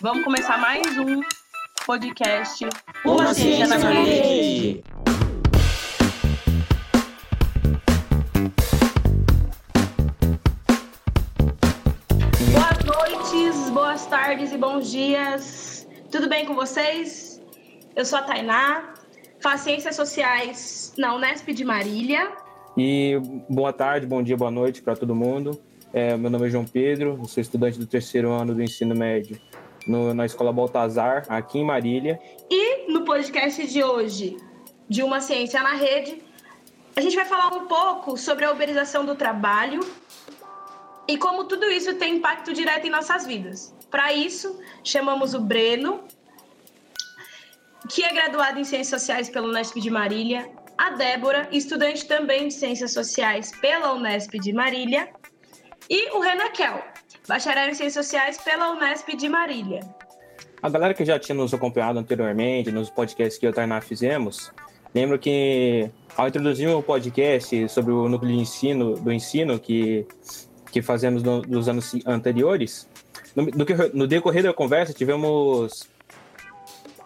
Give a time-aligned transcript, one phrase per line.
[0.00, 1.20] Vamos começar mais um
[1.84, 2.64] podcast
[3.04, 4.84] Uma, Uma Ciência, Ciência na Rede.
[12.52, 15.86] Boas noites, boas tardes e bons dias.
[16.10, 17.40] Tudo bem com vocês?
[17.94, 18.94] Eu sou a Tainá,
[19.40, 22.32] faço Ciências Sociais na Unesp de Marília.
[22.76, 25.60] E boa tarde, bom dia, boa noite para todo mundo.
[25.92, 29.40] É, meu nome é João Pedro, sou estudante do terceiro ano do ensino médio
[29.86, 32.20] no, na Escola Baltazar, aqui em Marília.
[32.50, 34.36] E no podcast de hoje,
[34.88, 36.22] de Uma Ciência na Rede,
[36.94, 39.80] a gente vai falar um pouco sobre a uberização do trabalho
[41.08, 43.74] e como tudo isso tem impacto direto em nossas vidas.
[43.90, 46.00] Para isso, chamamos o Breno,
[47.88, 52.54] que é graduado em Ciências Sociais pela Unesp de Marília, a Débora, estudante também de
[52.54, 55.08] Ciências Sociais pela Unesp de Marília,
[55.88, 56.82] e o Renaquel,
[57.28, 59.80] bacharel em Ciências Sociais pela Unesp de Marília.
[60.62, 63.80] A galera que já tinha nos acompanhado anteriormente, nos podcasts que eu e o Tainá
[63.80, 64.50] fizemos,
[64.94, 70.06] lembro que ao introduzir o um podcast sobre o núcleo de ensino, do ensino que,
[70.72, 72.88] que fazemos no, nos anos anteriores,
[73.34, 73.46] no,
[73.92, 75.86] no, decorrer da conversa tivemos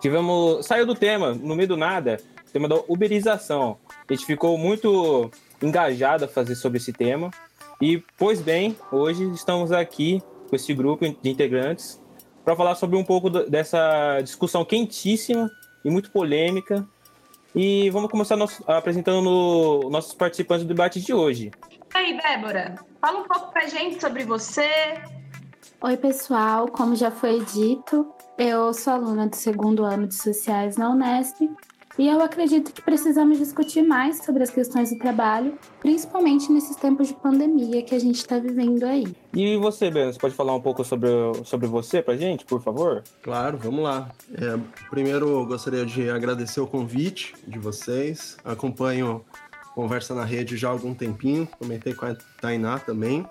[0.01, 2.21] tivemos saiu do tema no meio do nada
[2.53, 5.31] tema da uberização a gente ficou muito
[5.63, 7.31] engajado a fazer sobre esse tema
[7.81, 12.03] e, pois bem, hoje estamos aqui com esse grupo de integrantes
[12.45, 15.49] para falar sobre um pouco dessa discussão quentíssima
[15.85, 16.87] e muito polêmica.
[17.55, 21.51] E vamos começar nosso, apresentando no, nossos participantes do debate de hoje.
[21.95, 24.69] E aí, Débora, fala um pouco para gente sobre você.
[25.81, 26.69] Oi, pessoal.
[26.69, 31.49] Como já foi dito, eu sou aluna do segundo ano de Sociais na Unesp
[31.99, 37.09] e eu acredito que precisamos discutir mais sobre as questões do trabalho, principalmente nesses tempos
[37.09, 39.07] de pandemia que a gente está vivendo aí.
[39.35, 41.09] E você, Ben, você pode falar um pouco sobre,
[41.45, 43.03] sobre você pra gente, por favor?
[43.23, 44.11] Claro, vamos lá.
[44.33, 48.37] É, primeiro, gostaria de agradecer o convite de vocês.
[48.45, 49.25] Acompanho
[49.75, 53.25] Conversa na Rede já há algum tempinho, comentei com a Tainá também.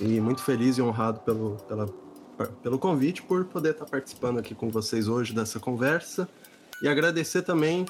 [0.00, 1.88] E muito feliz e honrado pelo, pela,
[2.62, 6.28] pelo convite, por poder estar participando aqui com vocês hoje dessa conversa.
[6.82, 7.84] E agradecer também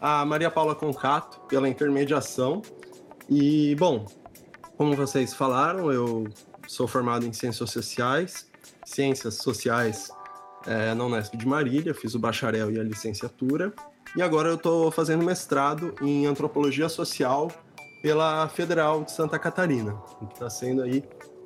[0.00, 2.62] a Maria Paula Concato pela intermediação.
[3.28, 4.06] E, bom,
[4.76, 6.28] como vocês falaram, eu
[6.66, 8.46] sou formado em Ciências Sociais,
[8.84, 10.10] Ciências Sociais
[10.66, 13.72] é, na Unesp de Marília, fiz o bacharel e a licenciatura.
[14.16, 17.50] E agora eu estou fazendo mestrado em Antropologia Social
[18.02, 21.02] pela Federal de Santa Catarina, que está sendo aí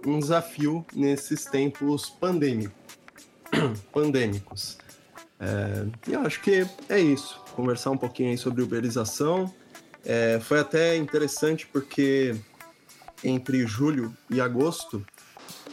[0.06, 2.72] um desafio nesses tempos pandêmicos.
[3.92, 4.78] pandêmicos.
[5.40, 7.40] É, e acho que é isso.
[7.56, 9.52] Conversar um pouquinho aí sobre uberização.
[10.04, 12.36] É, foi até interessante porque
[13.22, 15.04] entre julho e agosto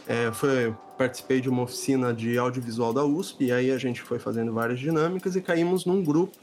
[0.06, 4.18] é, foi, participei de uma oficina de audiovisual da USP e aí a gente foi
[4.18, 6.36] fazendo várias dinâmicas e caímos num grupo.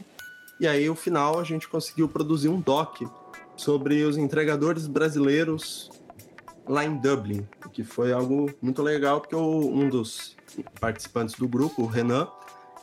[0.60, 3.02] E aí, no final, a gente conseguiu produzir um doc
[3.58, 5.90] sobre os entregadores brasileiros
[6.68, 10.36] lá em Dublin, que foi algo muito legal, porque um dos
[10.80, 12.28] participantes do grupo, o Renan,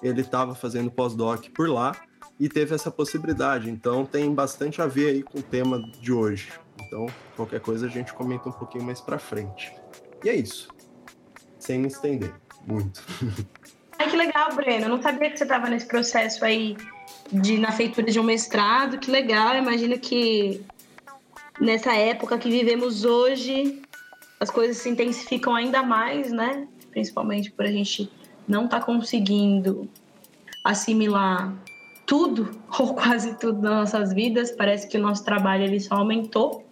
[0.02, 1.96] ele estava fazendo pós-doc por lá
[2.38, 3.70] e teve essa possibilidade.
[3.70, 6.52] Então tem bastante a ver aí com o tema de hoje.
[6.80, 9.72] Então, qualquer coisa a gente comenta um pouquinho mais para frente.
[10.24, 10.68] E é isso.
[11.58, 12.34] Sem me estender
[12.66, 13.02] muito.
[13.98, 14.86] Ai, que legal, Breno.
[14.86, 16.76] Eu não sabia que você estava nesse processo aí
[17.30, 18.98] de na feitura de um mestrado.
[18.98, 19.54] Que legal.
[19.54, 20.64] Imagino que
[21.60, 23.80] nessa época que vivemos hoje,
[24.40, 26.66] as coisas se intensificam ainda mais, né?
[26.90, 28.10] Principalmente por a gente
[28.46, 29.88] não está conseguindo
[30.64, 31.54] assimilar
[32.06, 36.64] tudo ou quase tudo das nossas vidas, parece que o nosso trabalho ele só aumentou.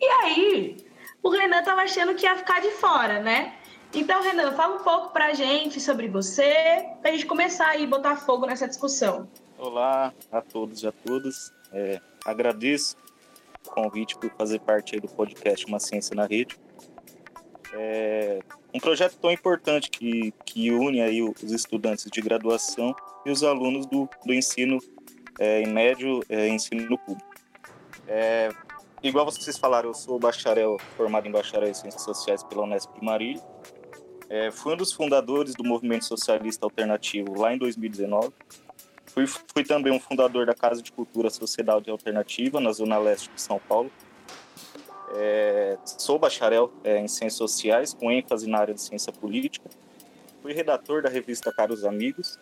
[0.00, 0.76] E aí,
[1.22, 3.54] o Renan estava achando que ia ficar de fora, né?
[3.92, 7.86] Então, Renan, fala um pouco para a gente sobre você, para a gente começar aí
[7.86, 9.28] botar fogo nessa discussão.
[9.58, 11.52] Olá a todos e a todas.
[11.72, 12.96] É, agradeço
[13.66, 16.58] o convite por fazer parte do podcast Uma Ciência na Rede.
[17.72, 18.40] É
[18.72, 22.94] um projeto tão importante que, que une aí os estudantes de graduação
[23.24, 24.78] e os alunos do, do ensino
[25.38, 27.28] é, em médio é, ensino público.
[28.06, 28.50] É,
[29.02, 33.04] igual vocês falaram, eu sou bacharel, formado em bacharel em Ciências Sociais pela Unesp de
[33.04, 33.42] Marília.
[34.28, 38.30] É, fui um dos fundadores do Movimento Socialista Alternativo lá em 2019.
[39.06, 43.40] Fui, fui também um fundador da Casa de Cultura Sociedade Alternativa, na Zona Leste de
[43.40, 43.90] São Paulo.
[45.14, 49.68] É, sou bacharel é, em Ciências Sociais, com ênfase na área de Ciência Política.
[50.42, 52.38] Fui redator da revista Caros Amigos.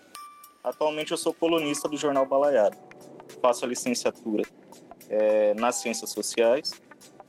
[0.63, 2.77] Atualmente eu sou colunista do jornal Balaiado.
[3.41, 4.45] Faço a licenciatura
[5.09, 6.73] é, nas ciências sociais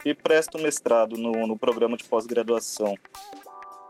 [0.03, 2.95] e presto mestrado no, no programa de pós-graduação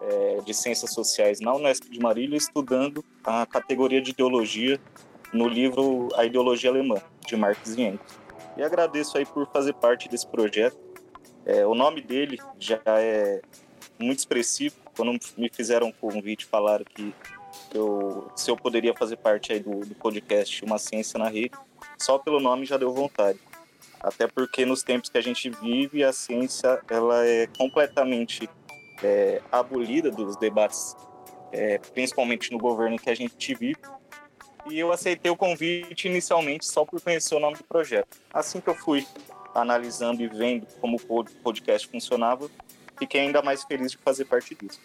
[0.01, 4.79] é, de ciências sociais na Unesp de Marília, estudando a categoria de ideologia
[5.33, 6.95] no livro A Ideologia Alemã,
[7.25, 8.19] de Marx e Engels.
[8.55, 10.77] E agradeço aí por fazer parte desse projeto.
[11.47, 13.41] É, o nome dele já é
[13.97, 14.75] muito expressivo.
[14.95, 17.13] Quando me fizeram um convite, falaram que
[17.73, 21.55] eu, se eu poderia fazer parte aí do, do podcast Uma Ciência na Rede,
[21.97, 23.39] só pelo nome já deu vontade.
[23.97, 28.49] Até porque nos tempos que a gente vive, a ciência ela é completamente
[29.01, 30.97] é, abolida dos debates,
[31.53, 33.79] é, principalmente no governo que a gente vive.
[34.69, 38.17] E eu aceitei o convite inicialmente só por conhecer o nome do projeto.
[38.33, 39.07] Assim que eu fui
[39.61, 42.49] analisando e vendo como o podcast funcionava,
[42.97, 44.79] fiquei ainda mais feliz de fazer parte disso.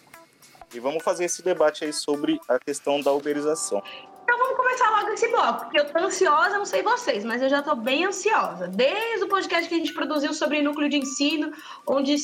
[0.73, 3.81] E vamos fazer esse debate aí sobre a questão da uberização.
[4.23, 7.49] Então vamos começar logo esse bloco, porque eu tô ansiosa, não sei vocês, mas eu
[7.49, 8.67] já tô bem ansiosa.
[8.67, 11.51] Desde o podcast que a gente produziu sobre núcleo de ensino,
[11.85, 12.15] onde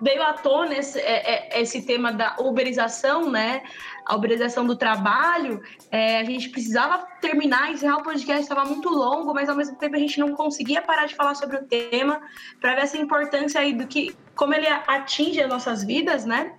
[0.00, 3.62] veio à tona esse, é, é, esse tema da uberização, né?
[4.08, 9.34] A uberização do trabalho, é, a gente precisava terminar, encerrar o podcast, estava muito longo,
[9.34, 12.20] mas ao mesmo tempo a gente não conseguia parar de falar sobre o tema,
[12.58, 16.54] para ver essa importância aí do que, como ele atinge as nossas vidas, né?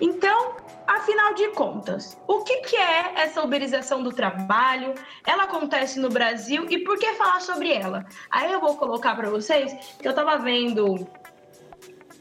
[0.00, 0.56] Então,
[0.86, 4.94] Afinal de contas, o que, que é essa uberização do trabalho?
[5.26, 8.06] Ela acontece no Brasil e por que falar sobre ela?
[8.30, 11.08] Aí eu vou colocar para vocês que eu estava vendo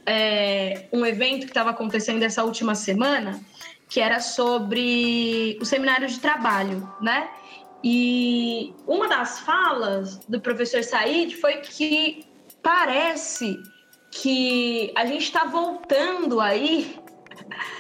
[0.04, 3.40] é, um evento que estava acontecendo essa última semana,
[3.88, 7.30] que era sobre o seminário de trabalho, né?
[7.84, 12.26] E uma das falas do professor Said foi que
[12.64, 13.62] parece
[14.12, 16.98] que a gente está voltando aí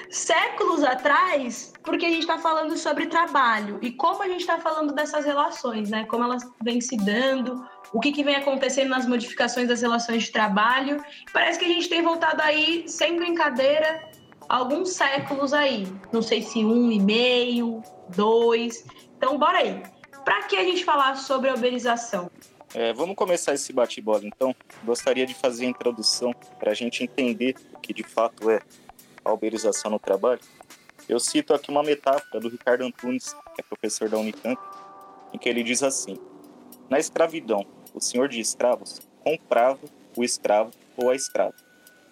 [0.09, 4.93] séculos atrás, porque a gente está falando sobre trabalho e como a gente está falando
[4.93, 6.05] dessas relações, né?
[6.05, 10.31] Como elas vêm se dando, o que, que vem acontecendo nas modificações das relações de
[10.31, 11.03] trabalho.
[11.33, 14.07] Parece que a gente tem voltado aí, sem brincadeira,
[14.49, 15.87] alguns séculos aí.
[16.11, 17.81] Não sei se um e meio,
[18.15, 18.85] dois.
[19.17, 19.81] Então, bora aí.
[20.23, 22.29] Para que a gente falar sobre a uberização?
[22.73, 24.55] É, vamos começar esse bate-bola, então.
[24.83, 28.59] Gostaria de fazer a introdução para a gente entender o que de fato é
[29.23, 30.39] a uberização no trabalho,
[31.07, 34.59] eu cito aqui uma metáfora do Ricardo Antunes, que é professor da Unicamp,
[35.31, 36.17] em que ele diz assim:
[36.89, 39.79] Na escravidão, o senhor de escravos comprava
[40.15, 41.53] o escravo ou a escrava.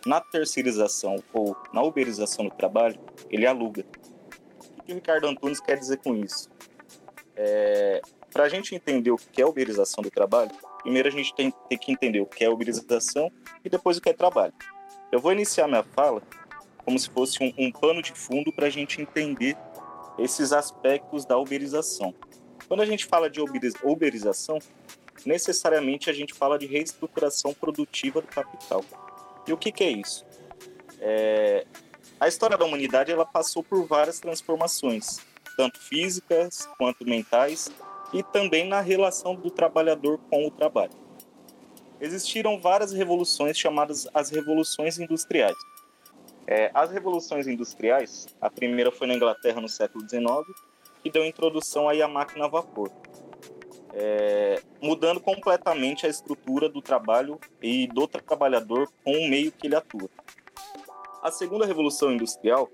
[0.05, 3.85] Na terceirização ou na uberização do trabalho, ele aluga.
[4.77, 6.49] O que o Ricardo Antunes quer dizer com isso?
[7.35, 8.01] É,
[8.31, 10.51] Para a gente entender o que é uberização do trabalho,
[10.81, 13.31] primeiro a gente tem, tem que entender o que é uberização
[13.63, 14.53] e depois o que é trabalho.
[15.11, 16.21] Eu vou iniciar minha fala
[16.83, 19.55] como se fosse um, um pano de fundo para a gente entender
[20.19, 22.13] esses aspectos da uberização.
[22.67, 23.39] Quando a gente fala de
[23.83, 24.59] uberização,
[25.25, 28.83] necessariamente a gente fala de reestruturação produtiva do capital.
[29.47, 30.25] E o que, que é isso?
[30.99, 31.65] É...
[32.19, 35.19] A história da humanidade ela passou por várias transformações,
[35.57, 37.69] tanto físicas quanto mentais,
[38.13, 40.93] e também na relação do trabalhador com o trabalho.
[41.99, 45.55] Existiram várias revoluções chamadas as revoluções industriais.
[46.45, 50.25] É, as revoluções industriais, a primeira foi na Inglaterra no século XIX,
[51.01, 52.91] que deu introdução aí à máquina a vapor,
[53.93, 59.75] é, mudando completamente a estrutura do trabalho e do trabalhador com o meio que ele
[59.75, 60.09] atua.
[61.21, 62.69] A segunda revolução industrial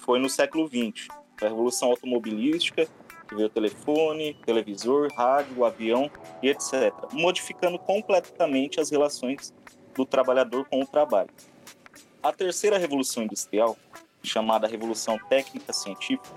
[0.00, 1.08] foi no século XX,
[1.42, 2.88] a revolução automobilística,
[3.28, 6.08] que veio telefone, televisor, rádio, avião
[6.40, 9.52] e etc., modificando completamente as relações
[9.94, 11.30] do trabalhador com o trabalho.
[12.22, 13.76] A terceira revolução industrial,
[14.22, 16.34] chamada Revolução Técnica Científica,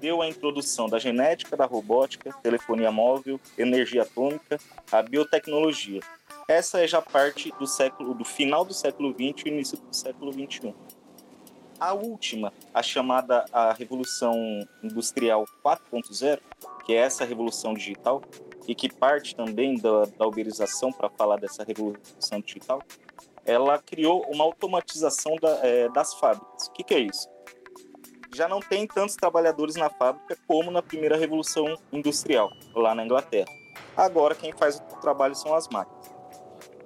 [0.00, 4.58] deu a introdução da genética, da robótica, telefonia móvel, energia atômica,
[4.90, 6.00] a biotecnologia.
[6.48, 10.32] Essa é já parte do século, do final do século XX e início do século
[10.32, 10.74] XXI.
[11.78, 14.34] A última, a chamada a Revolução
[14.82, 16.40] Industrial 4.0,
[16.84, 18.22] que é essa revolução digital
[18.66, 22.82] e que parte também da, da uberização para falar dessa revolução digital,
[23.44, 26.66] ela criou uma automatização da, é, das fábricas.
[26.66, 27.28] O que, que é isso?
[28.38, 33.48] Já não tem tantos trabalhadores na fábrica como na primeira revolução industrial, lá na Inglaterra.
[33.96, 36.08] Agora quem faz o trabalho são as máquinas.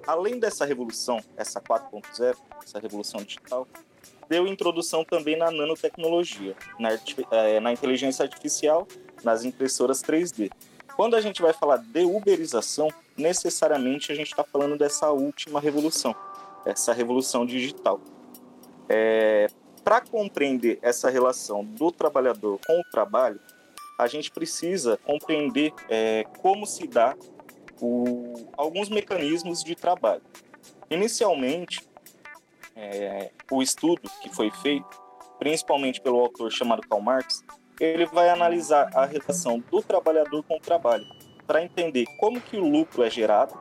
[0.06, 3.68] Além dessa revolução, essa 4.0, essa revolução digital,
[4.30, 6.88] deu introdução também na nanotecnologia, na,
[7.30, 8.88] é, na inteligência artificial,
[9.22, 10.50] nas impressoras 3D.
[10.96, 16.16] Quando a gente vai falar de uberização, necessariamente a gente está falando dessa última revolução,
[16.64, 18.00] essa revolução digital.
[18.88, 19.48] É,
[19.84, 23.40] Para compreender essa relação do trabalhador com o trabalho,
[23.98, 27.16] a gente precisa compreender é, como se dá
[27.80, 30.22] o, alguns mecanismos de trabalho.
[30.88, 31.80] Inicialmente,
[32.76, 35.02] é, o estudo que foi feito,
[35.38, 37.44] principalmente pelo autor chamado Karl Marx,
[37.80, 41.04] ele vai analisar a relação do trabalhador com o trabalho,
[41.46, 43.52] para entender como que o lucro é gerado,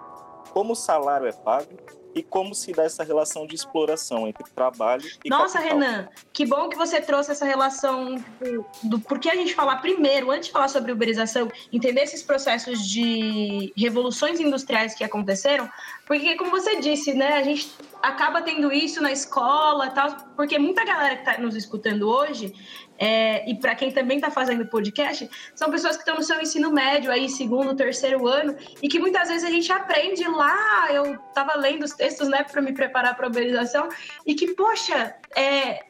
[0.52, 5.10] como o salário é pago e como se dá essa relação de exploração entre trabalho
[5.24, 5.80] e Nossa, capital.
[5.80, 10.32] Renan, que bom que você trouxe essa relação do, do porquê a gente falar primeiro,
[10.32, 15.70] antes de falar sobre uberização, entender esses processos de revoluções industriais que aconteceram,
[16.06, 20.84] porque como você disse, né, a gente acaba tendo isso na escola tal, porque muita
[20.84, 22.54] galera que está nos escutando hoje
[23.02, 26.72] é, e para quem também está fazendo podcast, são pessoas que estão no seu ensino
[26.72, 30.88] médio, aí, segundo, terceiro ano, e que muitas vezes a gente aprende lá.
[30.94, 33.90] Eu estava lendo os textos, né, para me preparar para a uberização,
[34.24, 35.84] e que, poxa, é,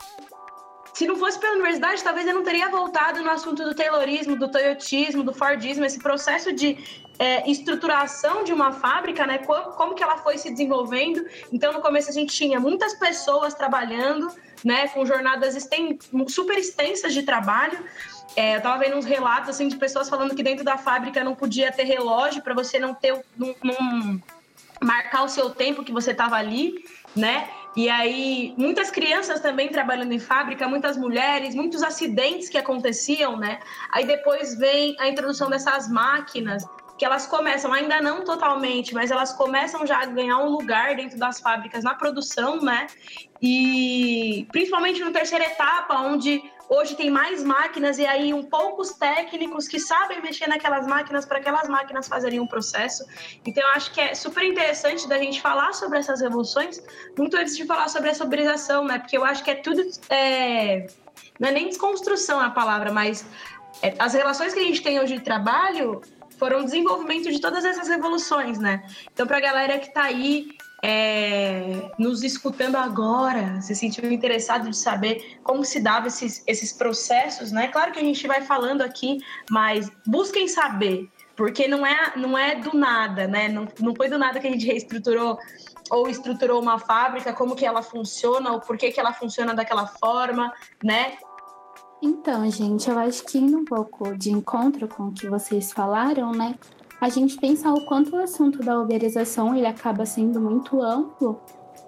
[0.93, 4.49] se não fosse pela universidade, talvez eu não teria voltado no assunto do Taylorismo, do
[4.49, 6.77] Toyotismo, do Fordismo, esse processo de
[7.17, 9.37] é, estruturação de uma fábrica, né?
[9.39, 11.23] Como, como, que ela foi se desenvolvendo.
[11.51, 14.29] Então, no começo a gente tinha muitas pessoas trabalhando,
[14.63, 14.87] né?
[14.87, 17.79] Com jornadas exten super extensas de trabalho.
[18.35, 21.35] É, eu estava vendo uns relatos assim de pessoas falando que dentro da fábrica não
[21.35, 24.21] podia ter relógio para você não ter não, não
[24.81, 26.83] marcar o seu tempo que você estava ali,
[27.15, 27.49] né?
[27.75, 33.59] E aí, muitas crianças também trabalhando em fábrica, muitas mulheres, muitos acidentes que aconteciam, né?
[33.91, 36.65] Aí depois vem a introdução dessas máquinas,
[37.01, 41.17] que elas começam, ainda não totalmente, mas elas começam já a ganhar um lugar dentro
[41.17, 42.87] das fábricas na produção, né?
[43.41, 49.67] E principalmente na terceira etapa, onde Hoje tem mais máquinas e aí um poucos técnicos
[49.67, 53.03] que sabem mexer naquelas máquinas para aquelas máquinas fazerem um processo.
[53.45, 56.81] Então eu acho que é super interessante da gente falar sobre essas revoluções
[57.17, 58.99] muito antes de falar sobre essa uberização, né?
[58.99, 60.87] Porque eu acho que é tudo é...
[61.37, 63.25] não é nem desconstrução a palavra, mas
[63.81, 63.93] é...
[63.99, 66.01] as relações que a gente tem hoje de trabalho
[66.37, 68.81] foram desenvolvimento de todas essas revoluções, né?
[69.11, 74.75] Então, para a galera que está aí é, nos escutando agora, se sentiu interessado de
[74.75, 77.67] saber como se dava esses, esses processos, né?
[77.67, 79.19] Claro que a gente vai falando aqui,
[79.49, 83.47] mas busquem saber, porque não é, não é do nada, né?
[83.47, 85.37] Não, não foi do nada que a gente reestruturou
[85.89, 89.85] ou estruturou uma fábrica, como que ela funciona, ou por que, que ela funciona daquela
[89.85, 91.17] forma, né?
[92.01, 96.31] Então, gente, eu acho que indo um pouco de encontro com o que vocês falaram,
[96.31, 96.55] né?
[97.01, 101.41] A gente pensar o quanto o assunto da uberização ele acaba sendo muito amplo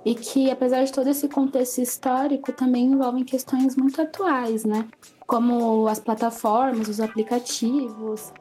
[0.04, 4.88] e que, apesar de todo esse contexto histórico, também envolvem questões muito atuais, né?
[5.28, 8.34] Como as plataformas, os aplicativos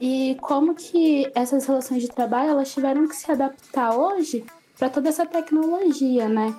[0.00, 4.44] e como que essas relações de trabalho elas tiveram que se adaptar hoje
[4.78, 6.54] para toda essa tecnologia, né?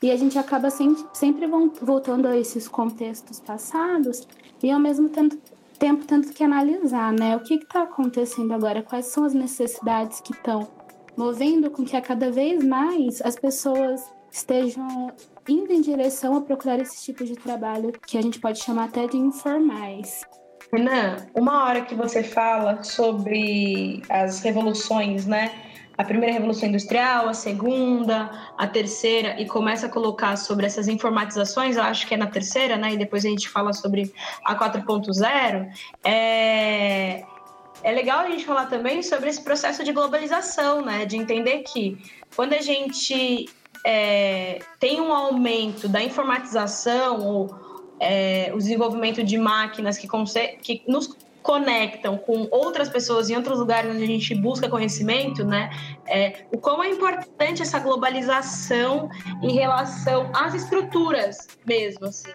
[0.00, 1.48] E a gente acaba sempre, sempre
[1.82, 4.26] voltando a esses contextos passados
[4.62, 5.36] e ao mesmo tempo
[5.78, 7.36] tempo tendo que analisar, né?
[7.36, 8.82] O que está acontecendo agora?
[8.82, 10.68] Quais são as necessidades que estão
[11.16, 15.10] movendo com que a cada vez mais as pessoas estejam
[15.48, 19.06] indo em direção a procurar esse tipo de trabalho que a gente pode chamar até
[19.06, 20.22] de informais.
[20.72, 25.52] Renan, uma hora que você fala sobre as revoluções, né?
[25.98, 31.76] A primeira revolução industrial, a segunda, a terceira, e começa a colocar sobre essas informatizações,
[31.76, 32.92] eu acho que é na terceira, né?
[32.92, 34.12] E depois a gente fala sobre
[34.44, 35.68] a 4.0.
[36.04, 37.24] É,
[37.82, 41.06] é legal a gente falar também sobre esse processo de globalização, né?
[41.06, 41.98] De entender que
[42.34, 43.48] quando a gente
[43.84, 47.66] é, tem um aumento da informatização ou
[47.98, 50.06] é, o desenvolvimento de máquinas que,
[50.60, 55.70] que nos conectam com outras pessoas em outros lugares onde a gente busca conhecimento, né?
[56.04, 59.08] É, o quão é importante essa globalização
[59.40, 62.32] em relação às estruturas mesmo, assim.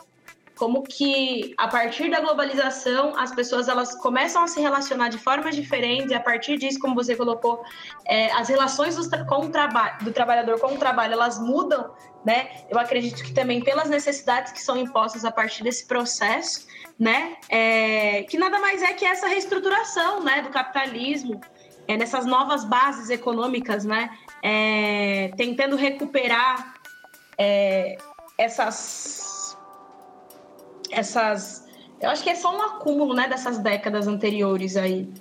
[0.55, 5.55] Como que a partir da globalização as pessoas elas começam a se relacionar de formas
[5.55, 7.65] diferentes e a partir disso, como você colocou,
[8.05, 11.91] é, as relações do, com o trabalho, do trabalhador com o trabalho elas mudam,
[12.23, 12.49] né?
[12.69, 16.65] Eu acredito que também pelas necessidades que são impostas a partir desse processo
[17.01, 17.35] né?
[17.49, 21.41] É, que nada mais é que essa reestruturação, né, do capitalismo,
[21.87, 24.15] é, nessas novas bases econômicas, né?
[24.43, 26.75] É, tentando recuperar
[27.39, 27.97] é,
[28.37, 29.57] essas,
[30.91, 31.67] essas,
[31.99, 35.11] eu acho que é só um acúmulo, né, dessas décadas anteriores aí.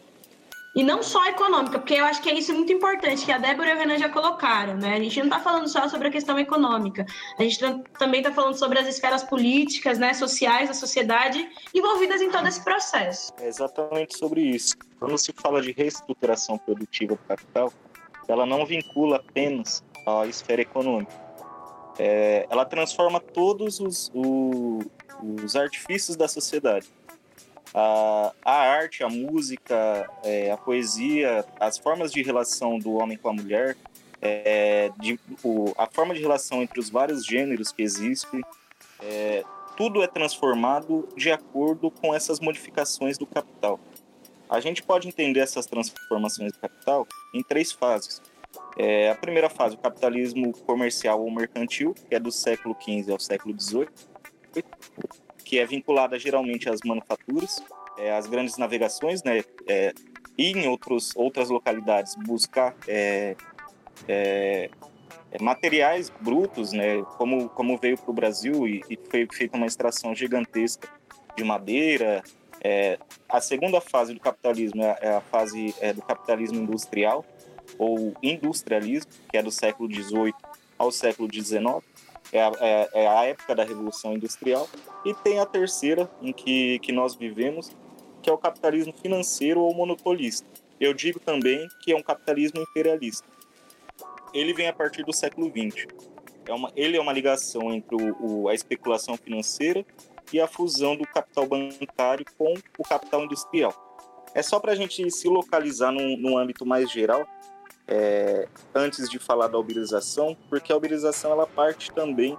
[0.74, 3.70] E não só econômica, porque eu acho que é isso muito importante, que a Débora
[3.70, 4.94] e o Renan já colocaram, né?
[4.94, 7.04] A gente não está falando só sobre a questão econômica,
[7.36, 7.58] a gente
[7.98, 12.62] também está falando sobre as esferas políticas, né, sociais da sociedade envolvidas em todo esse
[12.62, 13.32] processo.
[13.40, 14.76] É exatamente sobre isso.
[15.00, 17.72] Quando se fala de reestruturação produtiva do capital,
[18.28, 21.12] ela não vincula apenas a esfera econômica.
[21.98, 24.78] É, ela transforma todos os, o,
[25.44, 26.88] os artifícios da sociedade
[27.74, 33.28] a, a arte, a música, é, a poesia, as formas de relação do homem com
[33.28, 33.76] a mulher,
[34.20, 38.42] é, de, o, a forma de relação entre os vários gêneros que existem,
[39.02, 39.42] é,
[39.76, 43.80] tudo é transformado de acordo com essas modificações do capital.
[44.48, 48.20] A gente pode entender essas transformações do capital em três fases.
[48.76, 53.20] É, a primeira fase, o capitalismo comercial ou mercantil, que é do século XV ao
[53.20, 53.88] século XVIII,
[55.50, 57.60] que é vinculada geralmente às manufaturas,
[57.98, 59.92] é, às grandes navegações, né, é,
[60.38, 63.34] e em outros, outras localidades buscar é,
[64.06, 64.70] é,
[65.32, 69.66] é, materiais brutos, né, como, como veio para o Brasil e, e, foi feita uma
[69.66, 70.88] extração gigantesca
[71.36, 72.22] de madeira.
[72.62, 72.96] É,
[73.28, 77.26] a segunda fase do capitalismo é, é a fase do capitalismo industrial,
[77.76, 80.32] ou industrialismo, que é do século XVIII
[80.78, 81.82] ao século XIX,
[82.32, 84.68] é a, é, é a, época da Revolução Industrial,
[85.04, 87.70] e tem a terceira, em que, que nós vivemos,
[88.22, 90.46] que é o capitalismo financeiro ou monopolista.
[90.78, 93.26] Eu digo também que é um capitalismo imperialista.
[94.32, 95.86] Ele vem a partir do século XX.
[96.46, 99.84] É uma, ele é uma ligação entre o, o, a especulação financeira
[100.32, 103.74] e a fusão do capital bancário com o capital industrial.
[104.34, 107.26] É só para a gente se localizar num, num âmbito mais geral,
[107.90, 112.38] é, antes de falar da uberização, porque a uberização ela parte também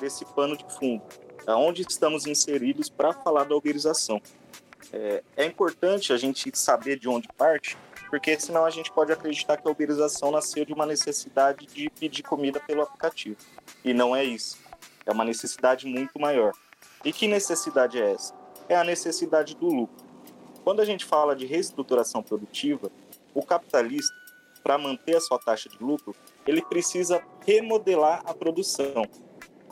[0.00, 1.02] desse pano de fundo,
[1.46, 4.22] aonde estamos inseridos para falar da uberização.
[4.92, 7.76] É, é, importante a gente saber de onde parte,
[8.10, 12.22] porque senão a gente pode acreditar que a uberização nasceu de uma necessidade de pedir
[12.22, 13.36] comida pelo aplicativo.
[13.84, 14.58] E não é isso.
[15.04, 16.52] É uma necessidade muito maior.
[17.04, 18.34] E que necessidade é essa?
[18.68, 20.04] É a necessidade do lucro.
[20.62, 22.90] Quando a gente fala de reestruturação produtiva,
[23.34, 24.14] o capitalista
[24.62, 26.14] para manter a sua taxa de lucro,
[26.46, 29.04] ele precisa remodelar a produção.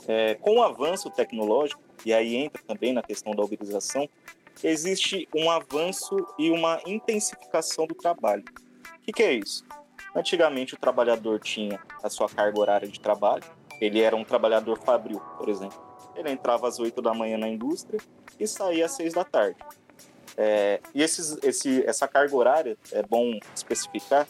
[0.07, 4.09] É, com o avanço tecnológico, e aí entra também na questão da uberização,
[4.63, 8.43] existe um avanço e uma intensificação do trabalho.
[8.97, 9.63] O que, que é isso?
[10.15, 13.43] Antigamente o trabalhador tinha a sua carga horária de trabalho,
[13.79, 15.79] ele era um trabalhador fabril, por exemplo.
[16.15, 17.99] Ele entrava às 8 da manhã na indústria
[18.39, 19.57] e saía às 6 da tarde.
[20.37, 24.27] É, e esses, esse, essa carga horária, é bom especificar,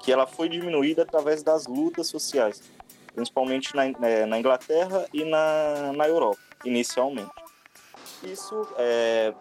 [0.00, 2.62] que ela foi diminuída através das lutas sociais,
[3.14, 7.30] principalmente na, é, na Inglaterra e na, na Europa, inicialmente.
[8.22, 9.32] Isso é,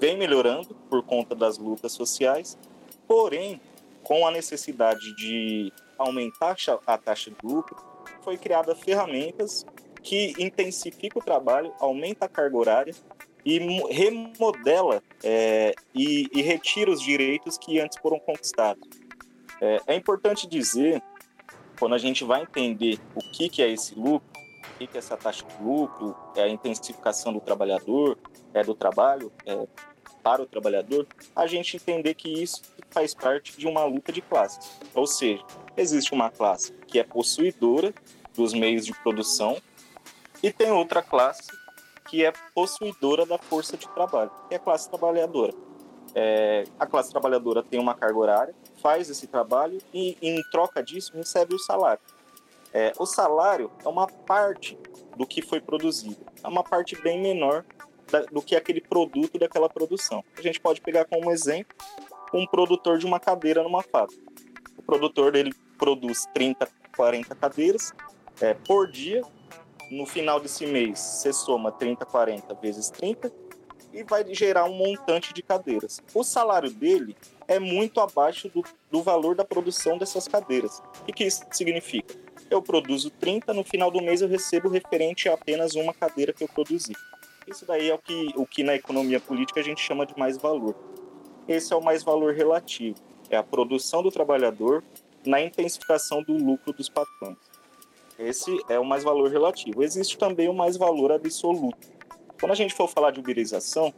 [0.00, 2.58] vem melhorando por conta das lutas sociais,
[3.06, 3.60] porém,
[4.02, 7.76] com a necessidade de aumentar a taxa de lucro,
[8.22, 9.64] foi criada ferramentas
[10.02, 12.94] que intensificam o trabalho, aumenta a carga horária
[13.44, 13.58] e
[13.90, 18.88] remodela é, e, e retira os direitos que antes foram conquistados.
[19.60, 21.02] É, é importante dizer,
[21.78, 24.28] quando a gente vai entender o que, que é esse lucro,
[24.74, 28.18] o que, que é essa taxa de lucro, é a intensificação do trabalhador,
[28.54, 29.66] é do trabalho é,
[30.22, 34.78] para o trabalhador, a gente entender que isso faz parte de uma luta de classes.
[34.94, 35.44] Ou seja,
[35.76, 37.94] existe uma classe que é possuidora
[38.34, 39.56] dos meios de produção
[40.42, 41.48] e tem outra classe
[42.08, 45.52] que é possuidora da força de trabalho, que é a classe trabalhadora.
[46.14, 51.12] É, a classe trabalhadora tem uma carga horária, faz esse trabalho e, em troca disso,
[51.14, 52.00] recebe o salário.
[52.72, 54.78] É, o salário é uma parte
[55.16, 57.64] do que foi produzido, é uma parte bem menor
[58.10, 60.24] da, do que aquele produto daquela produção.
[60.36, 61.76] A gente pode pegar como exemplo
[62.32, 64.22] um produtor de uma cadeira numa fábrica.
[64.76, 67.92] O produtor dele produz 30, 40 cadeiras
[68.40, 69.22] é, por dia.
[69.90, 73.32] No final desse mês, você soma 30, 40 vezes 30
[73.92, 76.00] e vai gerar um montante de cadeiras.
[76.14, 77.16] O salário dele
[77.48, 80.80] é muito abaixo do, do valor da produção dessas cadeiras.
[81.08, 82.14] O que, isso significa?
[82.48, 86.42] Eu produzo 30, no final do mês eu recebo referente a apenas uma cadeira que
[86.42, 86.92] eu produzi.
[87.46, 90.36] Isso daí é o que, o que na economia política a gente chama de mais
[90.36, 90.74] valor.
[91.48, 92.96] Esse é o mais valor relativo.
[93.28, 94.84] É a produção do trabalhador
[95.24, 97.36] na intensificação do lucro dos patrões.
[98.18, 99.82] Esse é o mais valor relativo.
[99.82, 101.99] Existe também o mais valor absoluto
[102.40, 103.92] quando a gente for falar de uberização,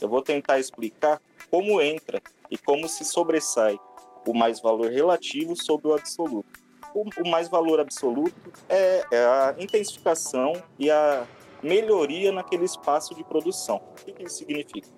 [0.00, 3.78] eu vou tentar explicar como entra e como se sobressai
[4.24, 6.48] o mais valor relativo sobre o absoluto.
[6.94, 11.26] O, o mais valor absoluto é, é, a intensificação e a
[11.62, 13.76] melhoria naquele espaço de produção.
[13.76, 14.88] O que, que isso significa?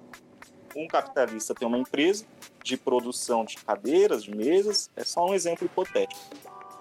[0.77, 2.27] Um capitalista tem uma empresa
[2.63, 6.21] de produção de cadeiras, de mesas, é só um exemplo hipotético.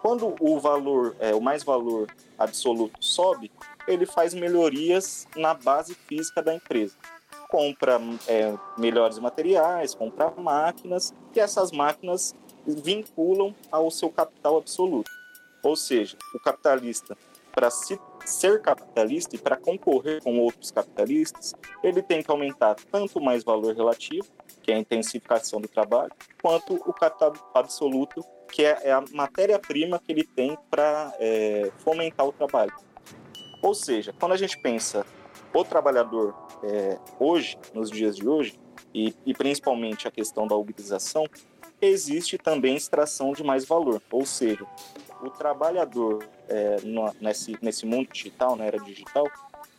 [0.02, 3.52] Quando o valor, é, o mais valor absoluto sobe,
[3.90, 6.96] ele faz melhorias na base física da empresa.
[7.50, 15.10] Compra é, melhores materiais, compra máquinas, e essas máquinas vinculam ao seu capital absoluto.
[15.64, 17.18] Ou seja, o capitalista,
[17.52, 23.20] para se, ser capitalista e para concorrer com outros capitalistas, ele tem que aumentar tanto
[23.20, 24.28] mais valor relativo,
[24.62, 30.00] que é a intensificação do trabalho, quanto o capital absoluto, que é, é a matéria-prima
[30.00, 32.74] que ele tem para é, fomentar o trabalho.
[33.62, 35.06] Ou seja, quando a gente pensa
[35.54, 38.60] o trabalhador é, hoje, nos dias de hoje,
[38.94, 41.26] e, e principalmente a questão da uberização,
[41.82, 44.02] existe também extração de mais valor.
[44.12, 44.66] Ou seja,
[45.22, 49.26] o trabalhador é, no, nesse, nesse mundo digital, na era digital,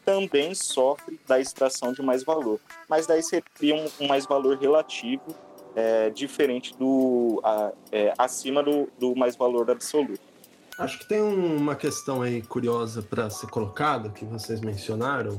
[0.04, 2.60] também sofre da extração de mais valor.
[2.88, 5.34] Mas daí seria um, um mais valor relativo
[5.74, 10.29] é, diferente do a, é, acima do, do mais valor absoluto.
[10.80, 15.38] Acho que tem uma questão aí curiosa para ser colocada que vocês mencionaram,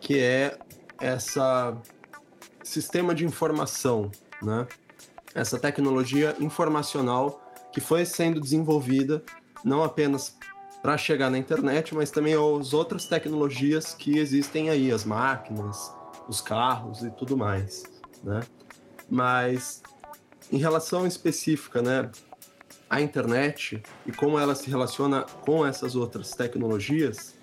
[0.00, 0.56] que é
[1.00, 1.76] essa
[2.62, 4.08] sistema de informação,
[4.40, 4.68] né?
[5.34, 9.20] Essa tecnologia informacional que foi sendo desenvolvida
[9.64, 10.36] não apenas
[10.80, 15.92] para chegar na internet, mas também as outras tecnologias que existem aí, as máquinas,
[16.28, 17.82] os carros e tudo mais,
[18.22, 18.44] né?
[19.10, 19.82] Mas
[20.52, 22.08] em relação específica, né,
[22.88, 27.34] à internet e como ela se relaciona com essas outras tecnologias,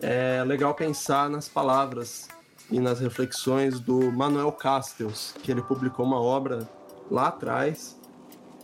[0.00, 2.28] é legal pensar nas palavras
[2.70, 6.68] e nas reflexões do Manuel Castells, que ele publicou uma obra
[7.10, 7.96] lá atrás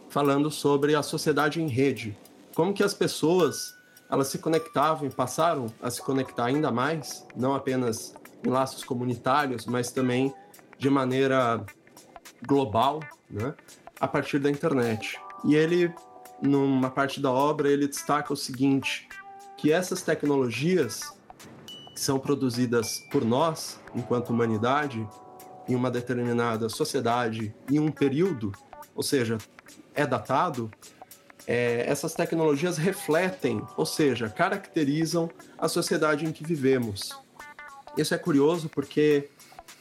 [0.09, 2.17] falando sobre a sociedade em rede,
[2.55, 3.75] como que as pessoas
[4.11, 9.65] elas se conectavam e passaram a se conectar ainda mais, não apenas em laços comunitários,
[9.65, 10.35] mas também
[10.77, 11.65] de maneira
[12.47, 13.55] global, né,
[13.99, 15.19] a partir da internet.
[15.45, 15.93] E ele,
[16.41, 19.09] numa parte da obra, ele destaca o seguinte,
[19.57, 21.01] que essas tecnologias
[21.95, 25.07] que são produzidas por nós, enquanto humanidade,
[25.69, 28.53] em uma determinada sociedade, em um período,
[28.95, 29.39] ou seja,
[29.95, 30.71] é datado,
[31.47, 37.11] é, essas tecnologias refletem, ou seja, caracterizam a sociedade em que vivemos.
[37.97, 39.29] Isso é curioso porque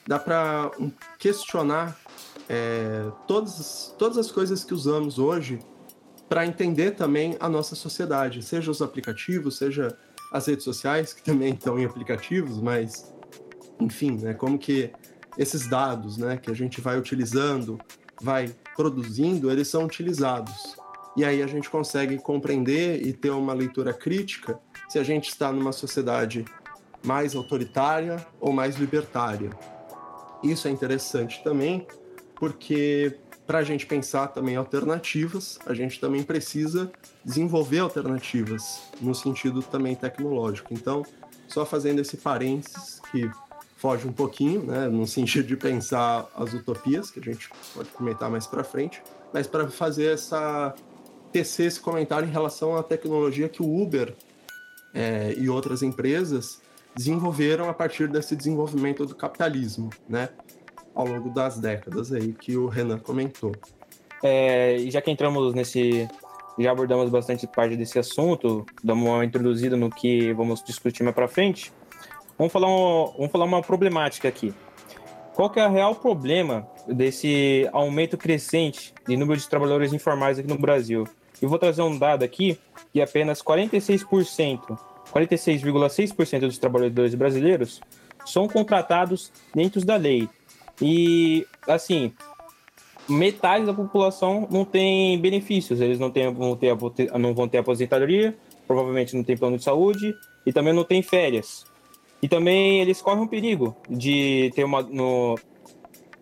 [0.08, 0.71] dá para
[1.17, 1.97] questionar
[2.53, 5.59] é, todas, todas as coisas que usamos hoje
[6.27, 9.97] para entender também a nossa sociedade, seja os aplicativos, seja
[10.33, 13.13] as redes sociais, que também estão em aplicativos, mas
[13.79, 14.91] enfim, né, como que
[15.37, 17.79] esses dados né, que a gente vai utilizando,
[18.21, 20.75] vai produzindo, eles são utilizados.
[21.15, 24.59] E aí a gente consegue compreender e ter uma leitura crítica
[24.89, 26.43] se a gente está numa sociedade
[27.01, 29.51] mais autoritária ou mais libertária.
[30.43, 31.87] Isso é interessante também,
[32.41, 36.91] porque para a gente pensar também alternativas, a gente também precisa
[37.23, 40.73] desenvolver alternativas no sentido também tecnológico.
[40.73, 41.06] Então,
[41.47, 43.30] só fazendo esse parênteses que
[43.77, 48.27] foge um pouquinho, né, no sentido de pensar as utopias, que a gente pode comentar
[48.27, 50.73] mais para frente, mas para fazer essa
[51.32, 54.15] tecer esse comentário em relação à tecnologia que o Uber
[54.95, 56.60] é, e outras empresas
[56.95, 60.30] desenvolveram a partir desse desenvolvimento do capitalismo, né?
[60.93, 63.54] Ao longo das décadas aí que o Renan comentou.
[64.23, 66.08] É, e já que entramos nesse,
[66.60, 71.27] já abordamos bastante parte desse assunto, damos uma introduzida no que vamos discutir mais para
[71.27, 71.71] frente.
[72.38, 74.54] Vamos falar, um, vamos falar uma problemática aqui.
[75.34, 80.47] Qual que é o real problema desse aumento crescente de número de trabalhadores informais aqui
[80.47, 81.08] no Brasil?
[81.41, 82.60] Eu vou trazer um dado aqui
[82.93, 84.77] que apenas 46%,
[85.12, 87.82] 46,6% dos trabalhadores brasileiros
[88.25, 90.30] são contratados dentro da lei.
[90.79, 92.13] E, assim,
[93.10, 96.75] metade da população não tem benefícios, eles não, têm, vão, ter,
[97.17, 98.36] não vão ter aposentadoria,
[98.67, 101.65] provavelmente não tem plano de saúde e também não tem férias.
[102.21, 104.84] E também eles correm um perigo de ter uma.
[104.84, 105.36] No,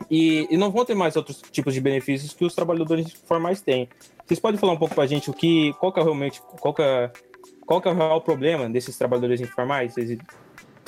[0.10, 3.90] e, e não vão ter mais outros tipos de benefícios que os trabalhadores formais têm.
[4.26, 6.74] Vocês podem falar um pouco para a gente o que, qual que é realmente, qual
[6.74, 7.12] que é,
[7.66, 9.94] qual que é o real problema desses trabalhadores informais?
[9.94, 10.18] Vocês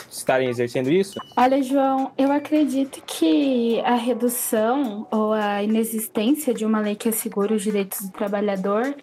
[0.10, 1.20] estarem exercendo isso?
[1.36, 7.54] Olha, João, eu acredito que a redução ou a inexistência de uma lei que assegure
[7.54, 8.96] os direitos do trabalhador,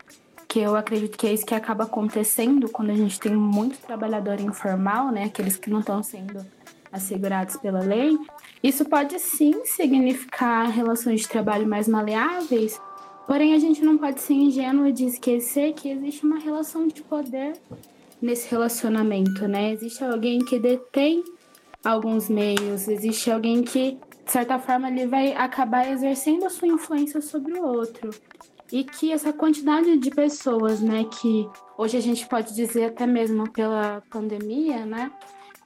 [0.47, 4.41] que eu acredito que é isso que acaba acontecendo quando a gente tem muito trabalhador
[4.41, 6.45] informal, né, aqueles que não estão sendo
[6.91, 8.17] assegurados pela lei,
[8.63, 12.81] isso pode sim significar relações de trabalho mais maleáveis,
[13.29, 17.53] Porém, a gente não pode ser ingênuo de esquecer que existe uma relação de poder
[18.21, 19.73] nesse relacionamento, né?
[19.73, 21.23] Existe alguém que detém
[21.85, 27.21] alguns meios, existe alguém que, de certa forma, ele vai acabar exercendo a sua influência
[27.21, 28.11] sobre o outro.
[28.71, 33.51] E que essa quantidade de pessoas, né, que hoje a gente pode dizer até mesmo
[33.51, 35.11] pela pandemia, né,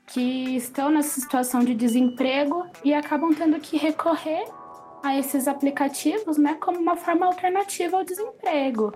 [0.06, 4.44] que estão nessa situação de desemprego e acabam tendo que recorrer
[5.02, 8.92] a esses aplicativos, né, como uma forma alternativa ao desemprego.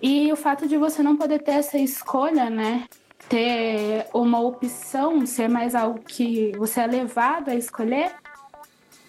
[0.00, 2.84] E o fato de você não poder ter essa escolha, né,
[3.28, 8.12] ter uma opção, ser mais algo que você é levado a escolher,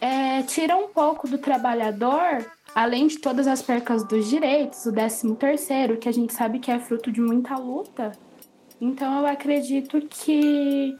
[0.02, 5.36] é, tira um pouco do trabalhador, além de todas as percas dos direitos, o 13
[5.36, 8.12] terceiro, que a gente sabe que é fruto de muita luta.
[8.82, 10.95] Então eu acredito que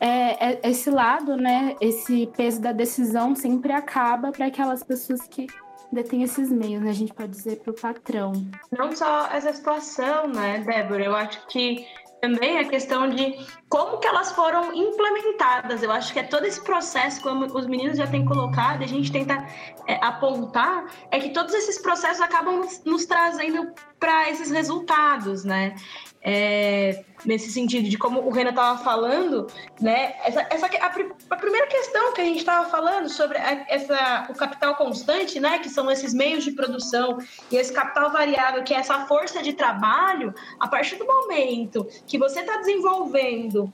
[0.00, 5.46] é, é, esse lado, né, esse peso da decisão sempre acaba para aquelas pessoas que
[5.92, 6.90] detêm esses meios, né?
[6.90, 8.32] A gente pode dizer para o patrão.
[8.76, 11.04] Não só essa situação, né, Débora?
[11.04, 11.86] Eu acho que
[12.20, 15.82] também a questão de como que elas foram implementadas.
[15.82, 19.10] Eu acho que é todo esse processo, como os meninos já têm colocado, a gente
[19.10, 19.46] tenta
[19.86, 25.74] é, apontar, é que todos esses processos acabam nos, nos trazendo para esses resultados, né?
[26.20, 29.46] É, nesse sentido de como o Renan estava falando,
[29.80, 30.16] né?
[30.24, 30.86] Essa, essa a,
[31.30, 35.58] a, primeira questão que a gente estava falando sobre a, essa, o capital constante, né?
[35.60, 37.18] Que são esses meios de produção
[37.50, 40.34] e esse capital variável, que é essa força de trabalho.
[40.58, 43.72] A partir do momento que você está desenvolvendo,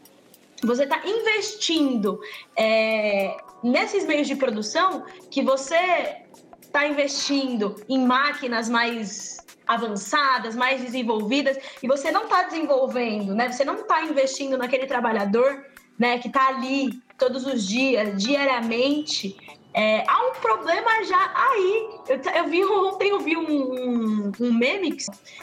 [0.62, 2.20] você está investindo
[2.56, 6.24] é, nesses meios de produção, que você
[6.62, 13.50] está investindo em máquinas mais avançadas, mais desenvolvidas, e você não está desenvolvendo, né?
[13.50, 15.64] Você não está investindo naquele trabalhador,
[15.98, 16.18] né?
[16.18, 19.36] Que está ali todos os dias, diariamente.
[19.76, 21.88] É, há um problema já aí.
[22.08, 24.96] Eu, eu vi ontem eu vi um, um, um, meme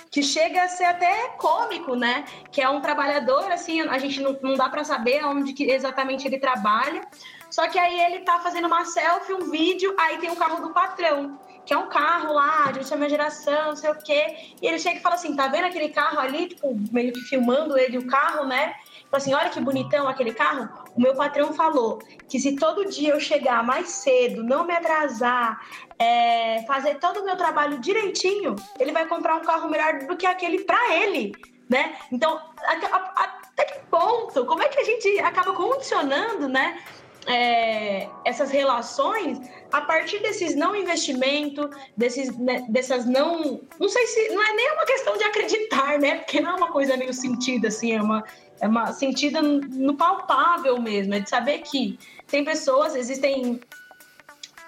[0.10, 2.24] que chega a ser até cômico, né?
[2.50, 6.26] Que é um trabalhador, assim, a gente não, não dá para saber onde que exatamente
[6.26, 7.02] ele trabalha.
[7.50, 10.74] Só que aí ele tá fazendo uma selfie, um vídeo, aí tem o carro do
[10.74, 14.36] patrão que é um carro lá de última geração, não sei o quê.
[14.62, 16.48] E ele chega e fala assim: tá vendo aquele carro ali?
[16.48, 18.74] Tipo, meio que filmando ele o carro, né?
[19.10, 20.70] Fala assim: olha que bonitão aquele carro.
[20.96, 25.60] O meu patrão falou que se todo dia eu chegar mais cedo, não me atrasar,
[26.00, 30.26] é, fazer todo o meu trabalho direitinho, ele vai comprar um carro melhor do que
[30.26, 31.32] aquele para ele,
[31.70, 31.96] né?
[32.12, 34.46] Então, até que ponto?
[34.46, 36.82] Como é que a gente acaba condicionando, né?
[37.28, 39.40] é, essas relações
[39.72, 43.62] a partir desses não investimento, desses, né, dessas não.
[43.80, 44.30] Não sei se.
[44.30, 46.16] Não é nem uma questão de acreditar, né?
[46.16, 48.24] Porque não é uma coisa meio sentida, assim, é uma,
[48.60, 53.60] é uma sentida no palpável mesmo, é de saber que tem pessoas, existem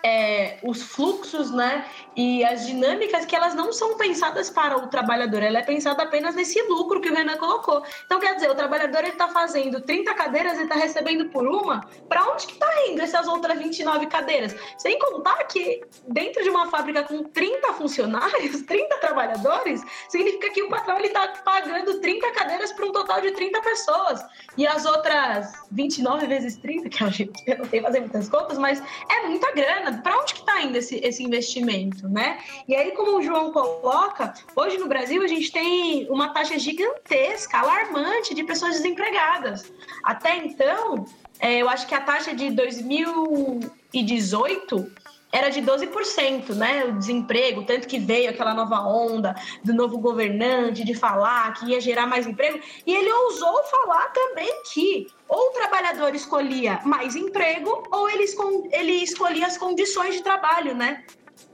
[0.04, 1.86] é, os fluxos, né?
[2.16, 6.36] E as dinâmicas que elas não são pensadas para o trabalhador, ela é pensada apenas
[6.36, 7.82] nesse lucro que o Renan colocou.
[8.06, 12.26] Então, quer dizer, o trabalhador está fazendo 30 cadeiras e está recebendo por uma, para
[12.30, 14.54] onde que está indo essas outras 29 cadeiras?
[14.78, 20.70] Sem contar que dentro de uma fábrica com 30 funcionários, 30 trabalhadores, significa que o
[20.70, 24.26] patrão está pagando 30 cadeiras para um total de 30 pessoas.
[24.58, 27.04] E as outras 29 vezes 30, que
[27.48, 30.78] eu não sei fazer muitas contas, mas é muita grana para onde que está indo
[30.78, 32.40] esse, esse investimento, né?
[32.68, 37.60] E aí, como o João coloca, hoje no Brasil a gente tem uma taxa gigantesca,
[37.60, 39.72] alarmante de pessoas desempregadas.
[40.04, 41.06] Até então,
[41.40, 45.03] é, eu acho que a taxa de 2018
[45.34, 46.86] era de 12%, né?
[46.86, 51.82] O desemprego, tanto que veio aquela nova onda do novo governante de falar que ia
[51.82, 57.84] gerar mais emprego, e ele ousou falar também que ou o trabalhador escolhia mais emprego
[57.92, 58.26] ou ele,
[58.72, 61.04] ele escolhia as condições de trabalho, né?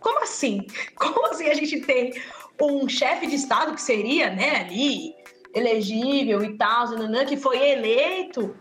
[0.02, 0.68] Como assim?
[0.96, 2.14] Como assim a gente tem
[2.62, 5.16] um chefe de Estado que seria, né, ali,
[5.56, 6.88] elegível e tal,
[7.26, 8.54] que foi eleito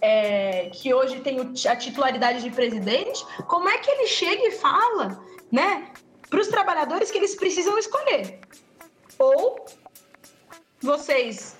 [0.00, 5.22] é, que hoje tem a titularidade de presidente, como é que ele chega e fala,
[5.50, 5.92] né,
[6.28, 8.40] para os trabalhadores que eles precisam escolher?
[9.18, 9.64] Ou
[10.80, 11.56] vocês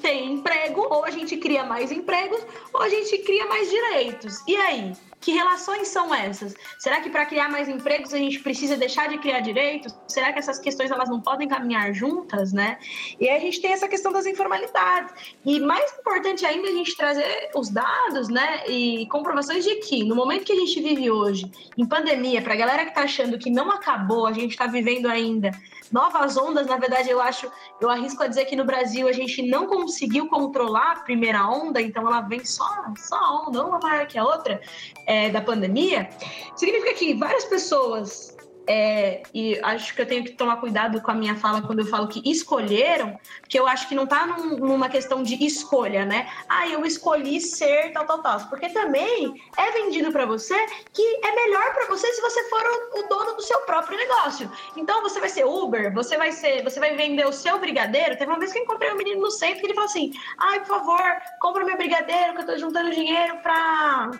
[0.00, 2.40] têm emprego, ou a gente cria mais empregos,
[2.72, 4.38] ou a gente cria mais direitos.
[4.46, 4.92] E aí?
[5.24, 6.54] Que relações são essas?
[6.78, 9.96] Será que para criar mais empregos a gente precisa deixar de criar direitos?
[10.06, 12.76] Será que essas questões elas não podem caminhar juntas, né?
[13.18, 15.14] E aí a gente tem essa questão das informalidades.
[15.42, 20.14] E mais importante ainda a gente trazer os dados, né, e comprovações de que no
[20.14, 23.48] momento que a gente vive hoje, em pandemia, para a galera que está achando que
[23.48, 25.52] não acabou, a gente está vivendo ainda
[25.90, 29.40] novas ondas, na verdade eu acho, eu arrisco a dizer que no Brasil a gente
[29.42, 32.64] não conseguiu controlar a primeira onda, então ela vem só
[32.96, 34.60] só onda, uma maior que a outra.
[35.06, 36.08] É, é, da pandemia,
[36.56, 38.34] significa que várias pessoas
[38.66, 41.86] é, e acho que eu tenho que tomar cuidado com a minha fala quando eu
[41.86, 46.28] falo que escolheram, porque eu acho que não está num, numa questão de escolha, né?
[46.48, 48.40] Ah, eu escolhi ser tal, tal, tal.
[48.48, 50.54] Porque também é vendido para você
[50.92, 54.50] que é melhor para você se você for o, o, dono do seu próprio negócio.
[54.76, 58.16] Então você vai ser Uber, você vai ser, você vai vender o seu brigadeiro.
[58.16, 60.60] Teve uma vez que eu encontrei um menino no centro que ele falou assim: ai,
[60.60, 61.02] por favor,
[61.40, 64.10] compra meu brigadeiro, que eu estou juntando dinheiro para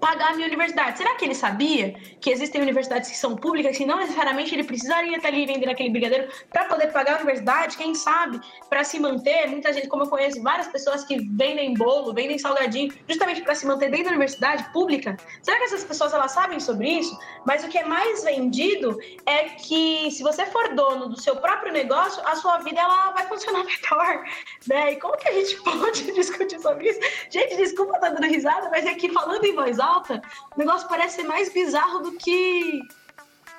[0.00, 0.98] pagar a minha universidade.
[0.98, 5.16] Será que ele sabia que existem universidades que são públicas e não necessariamente ele precisaria
[5.16, 7.76] estar ali vendendo aquele brigadeiro para poder pagar a universidade?
[7.76, 8.40] Quem sabe?
[8.68, 12.92] Para se manter, muita gente, como eu conheço, várias pessoas que vendem bolo, vendem salgadinho,
[13.08, 15.16] justamente para se manter dentro da universidade pública.
[15.42, 17.16] Será que essas pessoas elas sabem sobre isso?
[17.46, 21.72] Mas o que é mais vendido é que se você for dono do seu próprio
[21.72, 24.24] negócio, a sua vida ela vai funcionar melhor,
[24.66, 24.92] né?
[24.92, 27.00] E como que a gente pode discutir sobre isso?
[27.28, 31.24] Gente, desculpa estar dando risada, mas aqui falando em voz alta o negócio parece ser
[31.24, 32.80] mais bizarro do que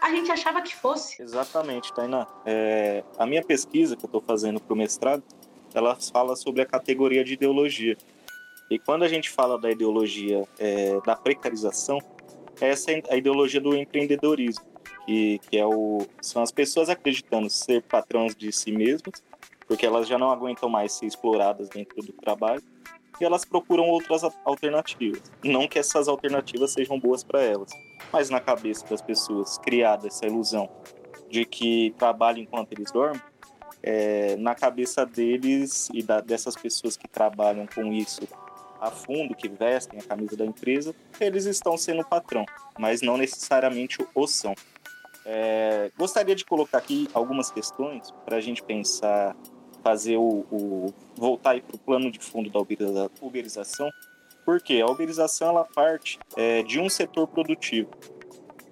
[0.01, 1.21] a gente achava que fosse.
[1.21, 2.27] Exatamente, Tainá.
[2.45, 5.23] É, a minha pesquisa que eu estou fazendo para o mestrado,
[5.73, 7.95] ela fala sobre a categoria de ideologia.
[8.69, 11.99] E quando a gente fala da ideologia é, da precarização,
[12.59, 14.65] essa é a ideologia do empreendedorismo,
[15.05, 19.21] que, que é o, são as pessoas acreditando ser patrões de si mesmas,
[19.67, 22.63] porque elas já não aguentam mais ser exploradas dentro do trabalho,
[23.21, 25.21] e elas procuram outras alternativas.
[25.43, 27.71] Não que essas alternativas sejam boas para elas,
[28.11, 30.69] mas na cabeça das pessoas criada essa ilusão
[31.29, 33.21] de que trabalham enquanto eles dormem,
[33.83, 38.21] é, na cabeça deles e da, dessas pessoas que trabalham com isso
[38.79, 42.45] a fundo, que vestem a camisa da empresa, eles estão sendo patrão,
[42.79, 44.55] mas não necessariamente o são.
[45.23, 49.35] É, gostaria de colocar aqui algumas questões para a gente pensar
[49.83, 52.59] fazer o, o voltar para o plano de fundo da
[53.21, 53.89] uberização,
[54.45, 57.89] porque a uberização ela parte é, de um setor produtivo.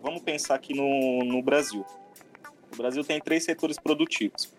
[0.02, 1.86] Vamos pensar aqui no, no Brasil.
[2.72, 4.52] O Brasil tem três setores produtivos.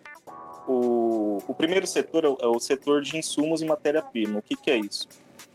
[0.67, 4.39] O, o primeiro setor é o, é o setor de insumos e matéria-prima.
[4.39, 5.07] O que, que é isso?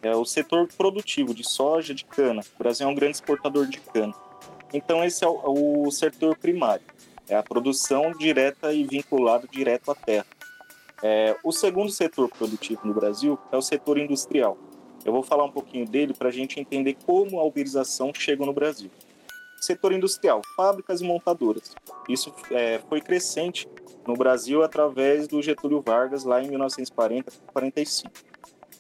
[0.03, 2.43] É o setor produtivo de soja, de cana.
[2.55, 4.15] O Brasil é um grande exportador de cana.
[4.73, 6.85] Então, esse é o, o setor primário.
[7.29, 10.27] É a produção direta e vinculada direto à terra.
[11.03, 14.57] É, o segundo setor produtivo no Brasil é o setor industrial.
[15.05, 18.53] Eu vou falar um pouquinho dele para a gente entender como a uberização chega no
[18.53, 18.91] Brasil.
[19.61, 21.75] Setor industrial, fábricas e montadoras.
[22.09, 23.69] Isso é, foi crescente
[24.07, 28.11] no Brasil através do Getúlio Vargas lá em 1940-45.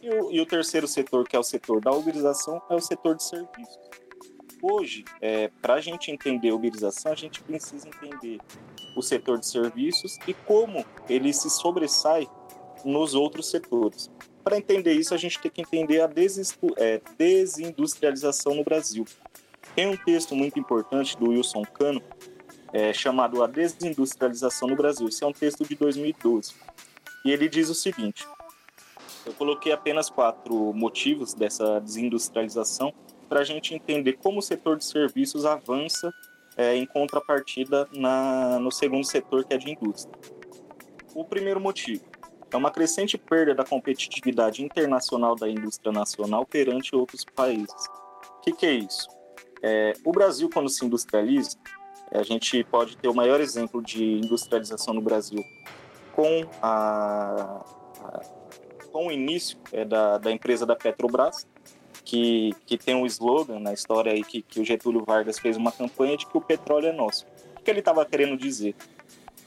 [0.02, 3.24] E, e o, terceiro setor, que é o setor da uberização, é o setor de
[3.24, 3.78] serviços.
[4.62, 8.38] Hoje, é, para a gente entender uberização, a gente precisa entender
[8.96, 12.26] o setor de serviços e como ele se sobressai
[12.84, 14.10] nos outros setores.
[14.42, 16.10] Para entender isso, a gente tem que entender a
[16.76, 19.04] é, desindustrialização no Brasil.
[19.74, 22.00] Tem um texto muito importante do Wilson Cano,
[22.72, 25.08] é, chamado A Desindustrialização no Brasil.
[25.08, 26.54] Esse é um texto de 2012.
[27.24, 28.26] E ele diz o seguinte:
[29.26, 32.94] eu coloquei apenas quatro motivos dessa desindustrialização
[33.28, 36.12] para a gente entender como o setor de serviços avança
[36.56, 40.16] é, em contrapartida na, no segundo setor, que é de indústria.
[41.14, 42.04] O primeiro motivo
[42.50, 47.74] é uma crescente perda da competitividade internacional da indústria nacional perante outros países.
[48.38, 49.08] O que, que é isso?
[49.62, 51.56] É, o Brasil, quando se industrializa,
[52.12, 55.42] a gente pode ter o maior exemplo de industrialização no Brasil
[56.12, 57.64] com, a,
[58.00, 58.20] a
[58.92, 61.46] com o início é, da, da empresa da Petrobras,
[62.06, 65.72] que, que tem um slogan na história aí que, que o Getúlio Vargas fez uma
[65.72, 67.26] campanha de que o petróleo é nosso.
[67.58, 68.76] O que ele estava querendo dizer?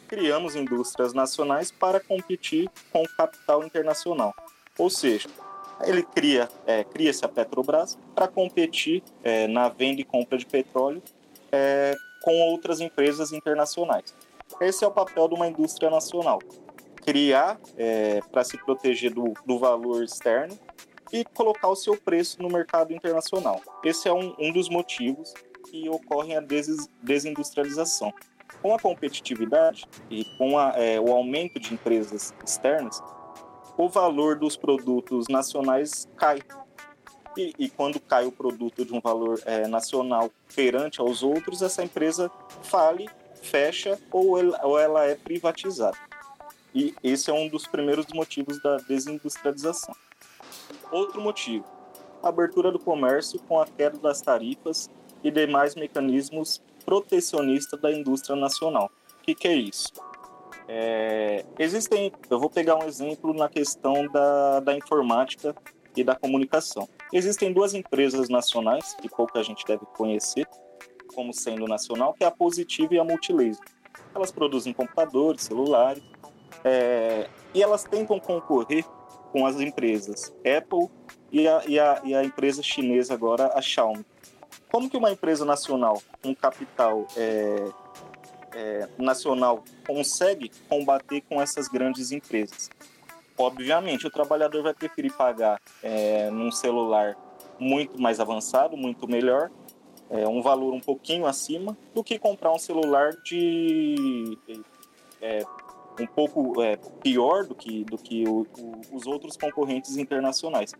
[0.09, 4.35] Criamos indústrias nacionais para competir com o capital internacional.
[4.77, 5.29] Ou seja,
[5.85, 11.01] ele cria é, cria-se a Petrobras para competir é, na venda e compra de petróleo
[11.53, 14.13] é, com outras empresas internacionais.
[14.59, 16.39] Esse é o papel de uma indústria nacional.
[17.05, 20.59] Criar é, para se proteger do, do valor externo
[21.11, 23.61] e colocar o seu preço no mercado internacional.
[23.83, 25.33] Esse é um, um dos motivos
[25.69, 28.13] que ocorrem a des desindustrialização.
[28.61, 33.01] Com a competitividade e com a, é, o aumento de empresas externas,
[33.77, 36.41] o valor dos produtos nacionais cai.
[37.37, 41.83] E, e quando cai o produto de um valor é, nacional perante aos outros, essa
[41.83, 42.29] empresa
[42.63, 43.07] fale,
[43.41, 45.97] fecha ou ela, ou ela é privatizada.
[46.73, 49.95] E esse é um dos primeiros motivos da desindustrialização.
[50.91, 51.65] Outro motivo:
[52.21, 54.89] a abertura do comércio com a queda das tarifas
[55.23, 58.89] e demais mecanismos protecionistas da indústria nacional.
[59.19, 59.91] O que, que é isso?
[60.67, 65.55] É, existem, eu vou pegar um exemplo na questão da, da informática
[65.95, 66.87] e da comunicação.
[67.11, 70.47] Existem duas empresas nacionais que pouca gente deve conhecer
[71.13, 73.63] como sendo nacional, que é a Positiva e a Multilaser.
[74.13, 76.03] Elas produzem computadores, celulares,
[76.63, 78.85] é, e elas tentam concorrer
[79.31, 80.89] com as empresas Apple
[81.31, 84.05] e a, e a, e a empresa chinesa agora, a Xiaomi.
[84.71, 87.69] Como que uma empresa nacional, um capital é,
[88.53, 92.69] é, nacional, consegue combater com essas grandes empresas?
[93.37, 97.15] Obviamente, o trabalhador vai preferir pagar é, num celular
[97.57, 99.49] muito mais avançado, muito melhor,
[100.09, 104.37] é, um valor um pouquinho acima do que comprar um celular de
[105.21, 105.43] é,
[105.99, 110.73] um pouco é, pior do que, do que o, o, os outros concorrentes internacionais.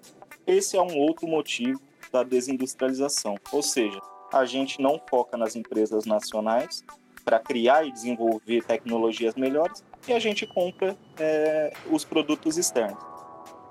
[0.46, 4.00] Esse é um outro motivo da desindustrialização, ou seja,
[4.32, 6.84] a gente não foca nas empresas nacionais
[7.24, 13.04] para criar e desenvolver tecnologias melhores e a gente compra é, os produtos externos.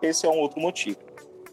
[0.01, 0.99] Esse é um outro motivo.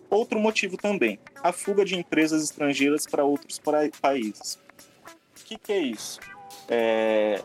[0.09, 3.59] Outro motivo também, a fuga de empresas estrangeiras para outros
[3.99, 4.59] países.
[5.41, 6.19] O que, que é isso?
[6.69, 7.41] É,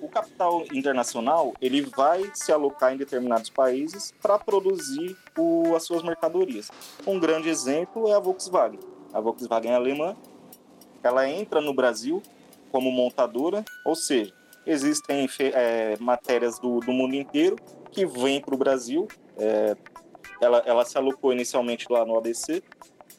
[0.00, 6.02] o capital internacional ele vai se alocar em determinados países para produzir o, as suas
[6.02, 6.70] mercadorias.
[7.06, 8.80] Um grande exemplo é a Volkswagen.
[9.12, 10.16] A Volkswagen é alemã,
[11.02, 12.22] ela entra no Brasil
[12.70, 14.32] como montadora, ou seja,
[14.66, 17.56] existem é, matérias do, do, mundo inteiro
[17.90, 19.08] que vêm para o Brasil.
[19.38, 19.76] É,
[20.40, 22.62] ela, ela se alocou inicialmente lá no ABC,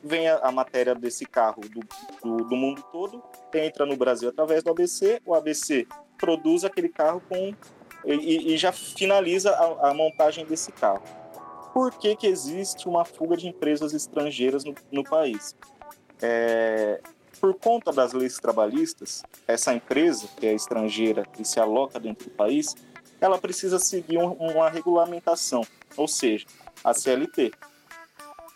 [0.04, 1.80] vem a, a matéria desse carro do,
[2.24, 3.22] do, do, mundo todo,
[3.54, 5.88] entra no Brasil através do ABC, o ABC
[6.20, 7.54] produz aquele carro com
[8.06, 11.04] e, e já finaliza a, a, montagem desse carro.
[11.74, 15.56] Por que, que existe uma fuga de empresas estrangeiras no, no país?
[16.22, 17.02] É,
[17.40, 22.36] por conta das leis trabalhistas, essa empresa, que é estrangeira e se aloca dentro do
[22.36, 22.76] país,
[23.22, 25.62] ela precisa seguir um, uma regulamentação,
[25.96, 26.46] ou seja,
[26.84, 27.52] a CLT.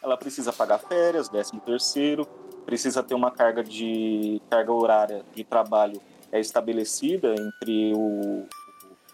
[0.01, 2.25] Ela precisa pagar férias, 13 terceiro,
[2.65, 6.01] precisa ter uma carga de carga horária de trabalho
[6.33, 8.47] é estabelecida entre o,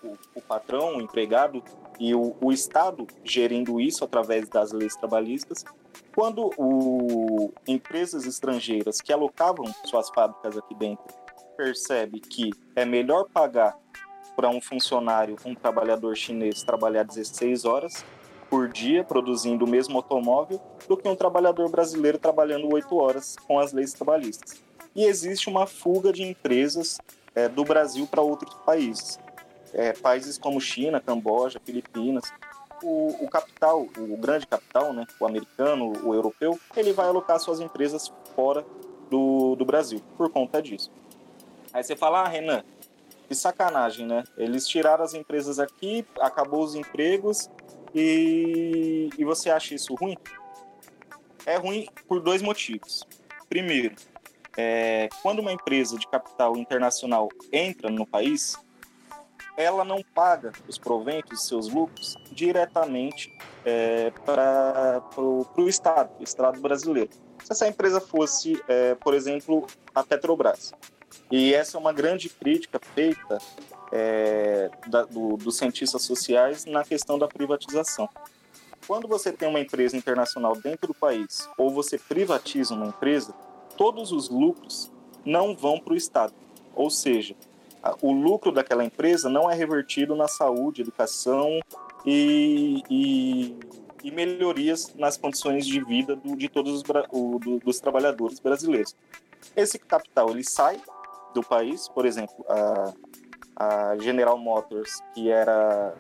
[0.02, 1.62] o, o patrão, o empregado
[2.00, 5.66] e o, o, Estado gerindo isso através das leis trabalhistas.
[6.16, 11.04] Quando o, empresas estrangeiras que alocavam suas fábricas aqui dentro
[11.58, 13.78] percebe que é melhor pagar
[14.34, 18.06] para um funcionário, um trabalhador chinês trabalhar 16 horas
[18.50, 23.60] por dia produzindo o mesmo automóvel do que um trabalhador brasileiro trabalhando 8 horas com
[23.60, 26.98] as leis trabalhistas e existe uma fuga de empresas
[27.36, 29.20] é, do Brasil para outros países.
[29.74, 32.32] É, países como China, Camboja, Filipinas.
[32.82, 37.60] O, o, capital, o grande capital, né, o americano, o europeu, ele vai alocar suas
[37.60, 38.66] empresas fora
[39.10, 40.90] do, do Brasil, por conta disso.
[41.74, 42.64] Aí você fala, ah, Renan,
[43.28, 44.24] que sacanagem, né?
[44.38, 47.50] Eles tiraram as empresas aqui, acabou os empregos
[47.94, 50.18] e, e você acha isso ruim?
[51.46, 53.06] É ruim por dois motivos.
[53.48, 53.96] Primeiro,
[54.58, 58.56] é, quando uma empresa de capital internacional entra no país,
[59.58, 63.32] ela não paga os proventos, seus lucros, diretamente
[63.66, 67.10] é, para o Estado, o Estado brasileiro.
[67.44, 70.74] Se essa empresa fosse, é, por exemplo, a Petrobras,
[71.32, 73.38] e essa é uma grande crítica feita
[73.92, 78.08] é, da, do, dos cientistas sociais na questão da privatização.
[78.88, 83.34] Quando você tem uma empresa internacional dentro do país, ou você privatiza uma empresa,
[83.80, 84.92] todos os lucros
[85.26, 86.34] não vão para o Estado.
[86.76, 87.34] Ou seja,
[88.02, 91.62] o lucro daquela empresa não é revertido na saúde, educação
[92.06, 93.58] e, e,
[94.04, 98.94] e melhorias nas condições de vida do, de todos os o, do, dos trabalhadores brasileiros.
[99.56, 100.82] Esse capital ele sai
[101.34, 102.94] do país, por exemplo, a,
[103.56, 105.96] a General Motors, que era.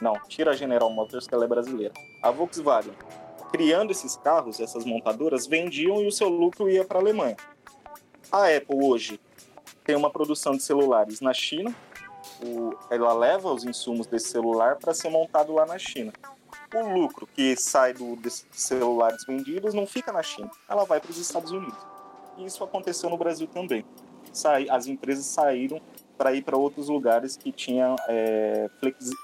[0.00, 1.92] Não, tira a General Motors, que ela é brasileira.
[2.22, 2.94] A Volkswagen
[3.50, 7.36] criando esses carros, essas montadoras vendiam e o seu lucro ia para a Alemanha.
[8.30, 9.20] A Apple hoje
[9.84, 11.74] tem uma produção de celulares na China,
[12.44, 16.12] o, ela leva os insumos desse celular para ser montado lá na China.
[16.74, 21.10] O lucro que sai do, desses celulares vendidos não fica na China, ela vai para
[21.10, 21.78] os Estados Unidos.
[22.36, 23.84] E isso aconteceu no Brasil também.
[24.32, 25.80] Sai, as empresas saíram
[26.18, 28.68] para ir para outros lugares que tinham é,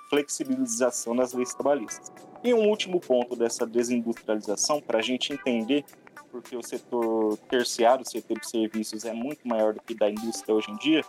[0.09, 2.13] flexibilização das leis trabalhistas.
[2.45, 5.85] E um último ponto dessa desindustrialização, para a gente entender
[6.31, 10.53] porque o setor terciário, o setor de serviços, é muito maior do que da indústria
[10.53, 11.01] hoje em dia,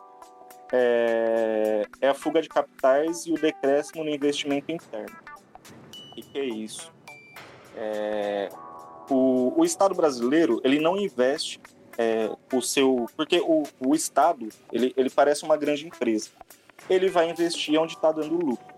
[0.72, 5.16] é, é a fuga de capitais e o decréscimo no investimento interno.
[6.12, 6.92] O que, que é isso?
[7.76, 8.50] É,
[9.10, 11.60] o, o Estado brasileiro ele não investe
[11.98, 13.08] é, o seu.
[13.16, 16.30] Porque o, o Estado ele, ele parece uma grande empresa.
[16.90, 18.76] Ele vai investir onde está dando lucro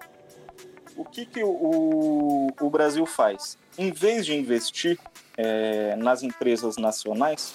[0.98, 3.58] o que, que o, o Brasil faz?
[3.78, 5.00] Em vez de investir
[5.38, 7.54] é, nas empresas nacionais,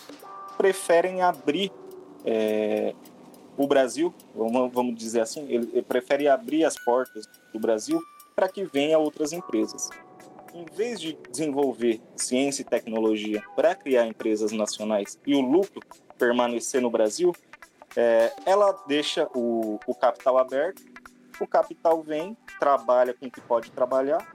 [0.57, 1.73] preferem abrir
[2.25, 2.95] é,
[3.57, 8.01] o Brasil, vamos dizer assim, ele, ele prefere abrir as portas do Brasil
[8.35, 9.91] para que venha outras empresas.
[10.55, 15.81] Em vez de desenvolver ciência e tecnologia para criar empresas nacionais e o lucro
[16.19, 17.35] permanecer no Brasil,
[17.97, 20.83] é, ela deixa o, o capital aberto
[21.43, 24.35] o capital vem, trabalha com o que pode trabalhar,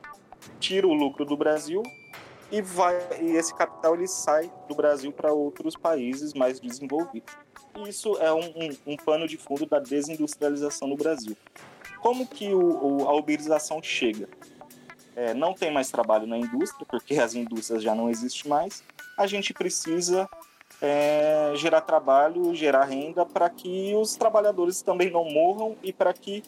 [0.59, 1.81] tira o lucro do Brasil
[2.51, 7.33] e, vai, e esse capital ele sai do Brasil para outros países mais desenvolvidos.
[7.87, 11.37] Isso é um, um, um, pano de fundo da desindustrialização no Brasil.
[12.01, 14.27] Como que o, o, a uberização chega?
[15.17, 18.83] É, não tem mais trabalho na indústria, porque as indústrias já não existem mais.
[19.17, 20.29] A gente precisa
[20.79, 26.43] é, gerar trabalho, gerar renda para que os trabalhadores também não morram e para que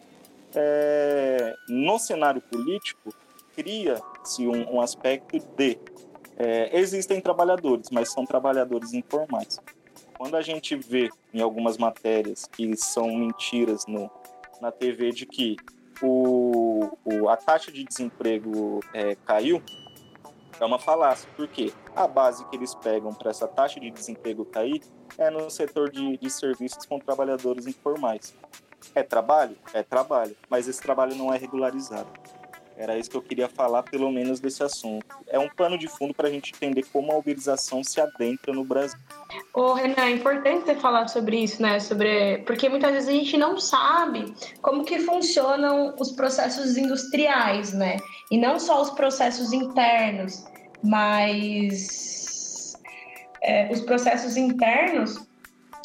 [0.53, 3.11] é, no cenário político
[3.55, 5.79] cria-se um, um, aspecto de
[6.37, 9.59] é, existem trabalhadores, mas são trabalhadores informais.
[10.15, 14.11] Quando a gente vê em algumas matérias que são mentiras no,
[14.61, 15.57] na TV de que
[16.01, 19.61] o, o a taxa de desemprego é, caiu,
[20.59, 24.81] é uma falácia, porque a base que eles pegam para essa taxa de desemprego cair
[25.17, 28.35] é no setor de, de serviços com trabalhadores informais.
[28.93, 29.57] É trabalho?
[29.73, 32.09] É trabalho, mas esse trabalho não é regularizado.
[32.79, 35.05] Era isso que eu queria falar, pelo menos, desse assunto.
[35.27, 38.63] É um pano de fundo para a gente entender como a uberização se adentra no
[38.63, 38.97] Brasil.
[39.53, 41.77] Ô, Renan, é importante você falar sobre isso, né?
[41.81, 42.37] Sobre...
[42.45, 47.97] Porque muitas vezes a gente não sabe como que funcionam os processos industriais, né?
[48.31, 50.45] E não só os processos internos,
[50.81, 52.77] mas
[53.43, 55.19] é, os processos internos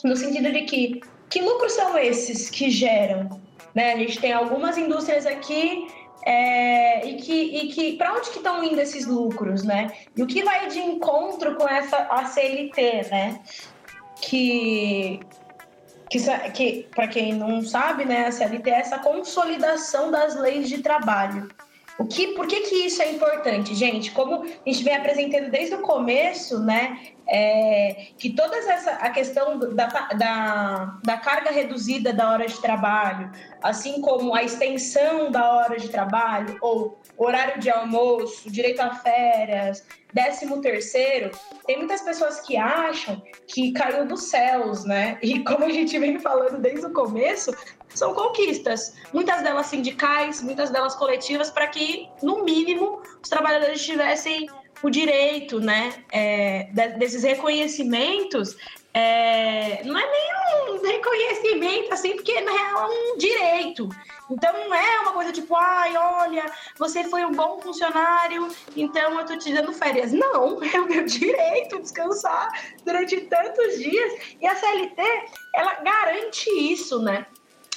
[0.05, 3.43] no sentido de que que lucros são esses que geram?
[3.75, 3.95] Né?
[3.95, 5.89] A gente tem algumas indústrias aqui
[6.25, 9.93] é, e que, e que para onde que estão indo esses lucros, né?
[10.17, 13.41] E o que vai de encontro com essa a CLT, né?
[14.21, 15.21] Que
[16.09, 16.19] que,
[16.53, 21.49] que para quem não sabe, né, a CLT é essa consolidação das leis de trabalho.
[21.99, 24.11] O que, por que, que isso é importante, gente?
[24.11, 26.99] Como a gente vem apresentando desde o começo, né?
[27.27, 33.31] É, que toda essa a questão da, da, da carga reduzida da hora de trabalho,
[33.63, 39.87] assim como a extensão da hora de trabalho, ou horário de almoço, direito a férias,
[40.13, 41.31] décimo terceiro,
[41.67, 45.19] tem muitas pessoas que acham que caiu dos céus, né?
[45.23, 47.55] E como a gente vem falando desde o começo,
[47.95, 54.49] são conquistas, muitas delas sindicais, muitas delas coletivas, para que, no mínimo, os trabalhadores tivessem
[54.83, 56.65] o direito né, é,
[56.99, 58.57] desses reconhecimentos.
[58.93, 63.89] É, não é nem um reconhecimento, assim, porque na real é um direito.
[64.31, 66.45] Então não é uma coisa tipo, ai, olha,
[66.79, 70.13] você foi um bom funcionário, então eu tô te dando férias.
[70.13, 72.51] Não, é o meu direito descansar
[72.85, 74.37] durante tantos dias.
[74.41, 75.03] E a CLT,
[75.55, 77.27] ela garante isso, né?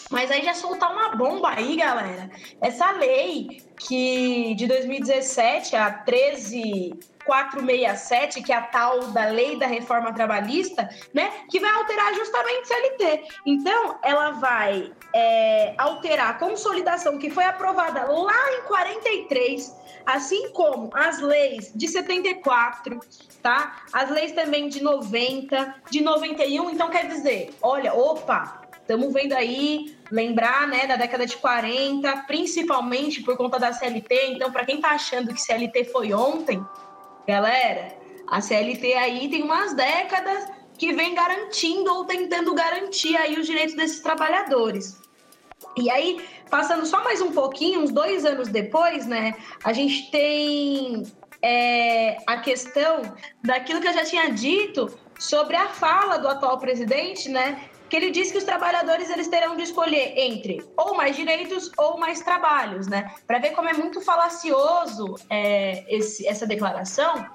[0.10, 2.30] Mas aí já soltar uma bomba aí, galera.
[2.62, 10.14] Essa lei que de 2017, a 13467, que é a tal da lei da reforma
[10.14, 13.24] trabalhista, né, que vai alterar justamente o CLT.
[13.46, 20.90] Então, ela vai é, alterar a consolidação que foi aprovada lá em 43, assim como
[20.94, 22.98] as leis de 74,
[23.42, 23.82] tá?
[23.92, 26.70] As leis também de 90, de 91.
[26.70, 33.22] Então, quer dizer, olha, opa, Estamos vendo aí, lembrar né, da década de 40, principalmente
[33.22, 34.32] por conta da CLT.
[34.32, 36.66] Então, para quem está achando que CLT foi ontem,
[37.28, 37.98] galera,
[38.30, 43.76] a CLT aí tem umas décadas que vem garantindo ou tentando garantir aí os direitos
[43.76, 44.98] desses trabalhadores.
[45.76, 49.36] E aí, passando só mais um pouquinho, uns dois anos depois, né,
[49.66, 51.04] a gente tem
[51.42, 53.02] é, a questão
[53.44, 58.12] daquilo que eu já tinha dito sobre a fala do atual presidente, né, que ele
[58.12, 62.88] diz que os trabalhadores eles terão de escolher entre ou mais direitos ou mais trabalhos,
[62.88, 63.14] né?
[63.26, 67.26] Para ver como é muito falacioso é, esse, essa declaração,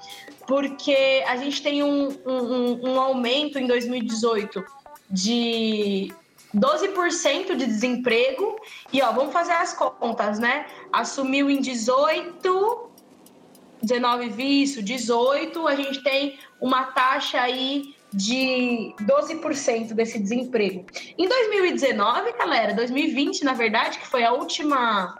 [0.47, 4.65] porque a gente tem um, um, um aumento em 2018
[5.11, 6.13] de
[6.55, 8.57] 12% de desemprego
[8.93, 10.67] e ó, vamos fazer as contas, né?
[10.93, 12.91] Assumiu em 18,
[13.83, 20.85] 19 visto, 18, a gente tem uma taxa aí de 12% desse desemprego.
[21.17, 25.19] Em 2019, galera, 2020, na verdade, que foi a última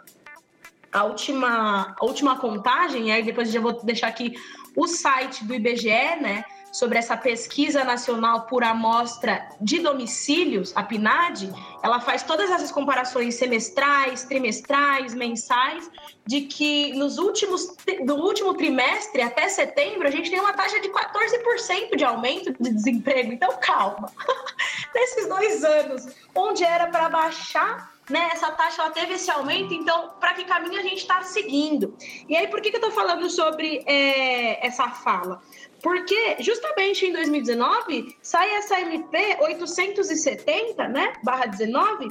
[0.91, 4.35] a última a última contagem, e aí depois eu já vou deixar aqui
[4.75, 5.87] o site do IBGE,
[6.21, 6.43] né?
[6.73, 11.53] Sobre essa pesquisa nacional por amostra de domicílios, a PNAD,
[11.83, 15.89] ela faz todas essas comparações semestrais, trimestrais, mensais,
[16.25, 20.89] de que nos últimos do último trimestre até setembro a gente tem uma taxa de
[20.89, 23.31] 14% de aumento de desemprego.
[23.31, 24.11] Então calma.
[24.95, 30.11] Nesses dois anos, onde era para baixar né, essa taxa ela teve esse aumento, então
[30.19, 31.95] para que caminho a gente está seguindo?
[32.27, 35.41] E aí, por que, que eu estou falando sobre é, essa fala?
[35.83, 42.07] Porque justamente em 2019 sai essa MP 870, né, barra 19,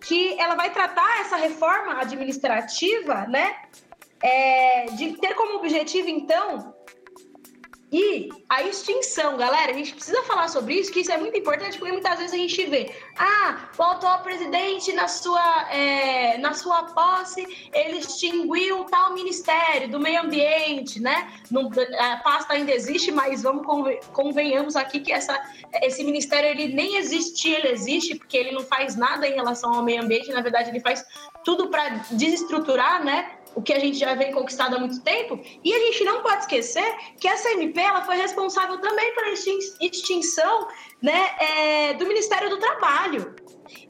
[0.00, 3.56] que ela vai tratar essa reforma administrativa, né,
[4.22, 6.77] é, de ter como objetivo então
[7.90, 11.78] E a extinção, galera, a gente precisa falar sobre isso, que isso é muito importante,
[11.78, 16.82] porque muitas vezes a gente vê, ah, o atual presidente, na sua, é, na sua
[16.84, 21.32] posse, ele extinguiu tal ministério do meio ambiente, né?
[21.50, 23.66] Não, a pasta ainda existe, mas vamos
[24.12, 25.40] convenhamos aqui que essa,
[25.82, 29.82] esse ministério ele nem existia, ele existe, porque ele não faz nada em relação ao
[29.82, 31.04] meio ambiente, na verdade, ele faz
[31.42, 33.37] tudo para desestruturar, né?
[33.58, 35.40] O que a gente já vem conquistado há muito tempo.
[35.64, 36.88] E a gente não pode esquecer
[37.18, 39.30] que essa MP ela foi responsável também pela
[39.80, 40.68] extinção
[41.02, 43.34] né, é, do Ministério do Trabalho.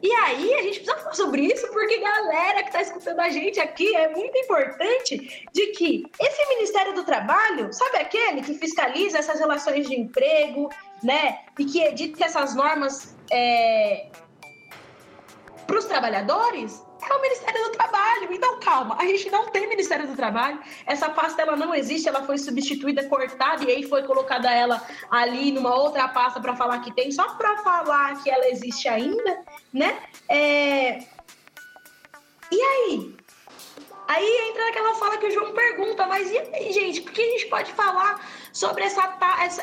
[0.03, 3.61] E aí a gente precisa falar sobre isso, porque galera que está escutando a gente
[3.61, 9.39] aqui é muito importante de que esse Ministério do Trabalho, sabe aquele que fiscaliza essas
[9.39, 10.71] relações de emprego,
[11.03, 11.41] né?
[11.59, 14.09] E que edita essas normas é,
[15.66, 18.28] para os trabalhadores, é o Ministério do Trabalho.
[18.30, 20.59] Então, calma, a gente não tem Ministério do Trabalho.
[20.86, 25.53] Essa pasta ela não existe, ela foi substituída, cortada e aí foi colocada ela ali
[25.53, 29.42] numa outra pasta para falar que tem, só para falar que ela existe ainda,
[29.72, 30.03] né?
[30.28, 30.99] É...
[32.51, 33.14] E aí?
[34.09, 37.30] Aí entra naquela fala que o João pergunta, mas e aí, gente, por que a
[37.30, 38.18] gente pode falar
[38.59, 39.16] sobre essa,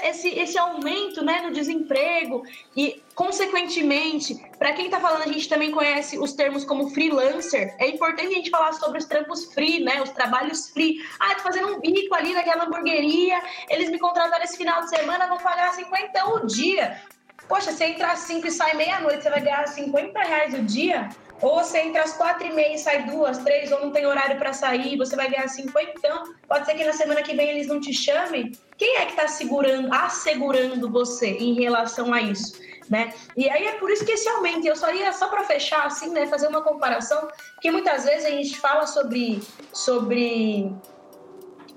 [0.03, 2.45] esse, esse aumento né, no desemprego
[2.77, 7.75] e, consequentemente, para quem está falando, a gente também conhece os termos como freelancer.
[7.77, 11.05] É importante a gente falar sobre os trampos free, né, os trabalhos free.
[11.19, 15.27] Ah, tô fazendo um bico ali naquela hamburgueria, eles me contrataram esse final de semana,
[15.27, 17.01] vão pagar 50 o dia.
[17.49, 21.09] Poxa, você entra às 5 e sai meia-noite, você vai ganhar 50 reais o dia?
[21.41, 24.37] Ou você entra às quatro e meia e sai duas, três, ou não tem horário
[24.37, 25.91] para sair, você vai ganhar 50.
[25.97, 28.53] Então, pode ser que na semana que vem eles não te chamem.
[28.77, 32.59] Quem é que está segurando, assegurando você em relação a isso?
[32.89, 33.13] Né?
[33.35, 36.09] E aí é por isso que esse aumento, eu só ia só para fechar assim,
[36.09, 39.41] né, fazer uma comparação, porque muitas vezes a gente fala sobre
[39.73, 40.71] sobre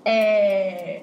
[0.05, 1.03] é,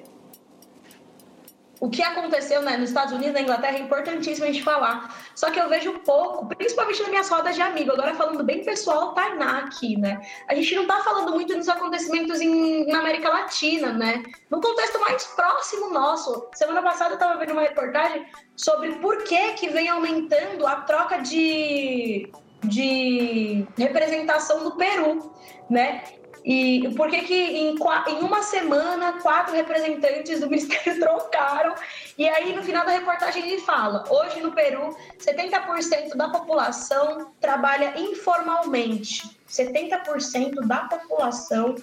[1.80, 5.14] o que aconteceu né, nos Estados Unidos, na Inglaterra, é importantíssimo a gente falar.
[5.34, 9.12] Só que eu vejo pouco, principalmente nas minhas rodas de amigo, agora falando bem pessoal,
[9.12, 10.20] Tainá aqui, né?
[10.48, 14.22] A gente não tá falando muito dos acontecimentos em, na América Latina, né?
[14.50, 16.48] No contexto mais próximo nosso.
[16.54, 21.18] Semana passada eu tava vendo uma reportagem sobre por que que vem aumentando a troca
[21.18, 22.30] de,
[22.64, 25.30] de representação do Peru,
[25.68, 26.04] né?
[26.46, 31.74] E por que, que em, em, uma semana quatro representantes do Ministério trocaram?
[32.16, 37.98] E aí, no final da reportagem, ele fala: hoje no Peru, 70% da população trabalha
[37.98, 39.36] informalmente.
[39.48, 41.74] 70% da população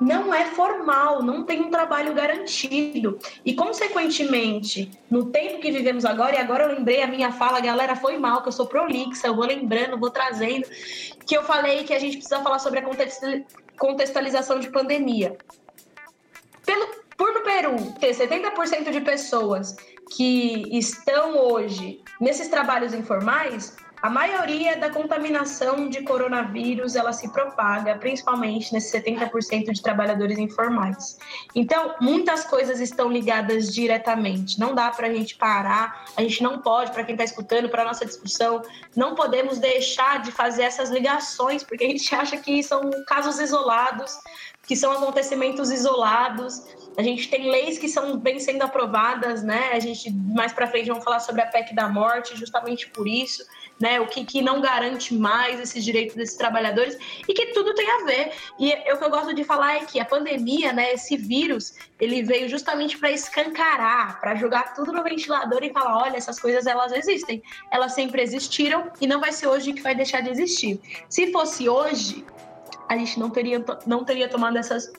[0.00, 3.18] não é formal, não tem um trabalho garantido.
[3.44, 7.96] E, consequentemente, no tempo que vivemos agora, e agora eu lembrei a minha fala, galera,
[7.96, 10.66] foi mal, que eu sou prolixa, eu vou lembrando, vou trazendo,
[11.26, 12.82] que eu falei que a gente precisa falar sobre a
[13.78, 15.36] contextualização de pandemia.
[16.64, 19.76] Pelo, por no Peru ter 70% de pessoas
[20.14, 27.96] que estão hoje nesses trabalhos informais, a maioria da contaminação de coronavírus ela se propaga
[27.96, 31.18] principalmente nesses 70% de trabalhadores informais.
[31.54, 34.58] Então, muitas coisas estão ligadas diretamente.
[34.60, 37.84] Não dá para a gente parar, a gente não pode, para quem está escutando, para
[37.84, 38.62] nossa discussão,
[38.94, 44.16] não podemos deixar de fazer essas ligações, porque a gente acha que são casos isolados,
[44.66, 46.62] que são acontecimentos isolados.
[46.96, 49.70] A gente tem leis que são bem sendo aprovadas, né?
[49.72, 53.42] A gente mais para frente vamos falar sobre a PEC da morte, justamente por isso
[53.80, 54.00] né?
[54.00, 58.04] O que, que não garante mais esses direitos desses trabalhadores e que tudo tem a
[58.04, 58.32] ver.
[58.58, 60.92] E o que eu gosto de falar é que a pandemia, né?
[60.92, 66.16] Esse vírus, ele veio justamente para escancarar, para jogar tudo no ventilador e falar, olha,
[66.16, 70.20] essas coisas elas existem, elas sempre existiram e não vai ser hoje que vai deixar
[70.20, 70.80] de existir.
[71.08, 72.24] Se fosse hoje,
[72.88, 74.90] a gente não teria não teria tomado essas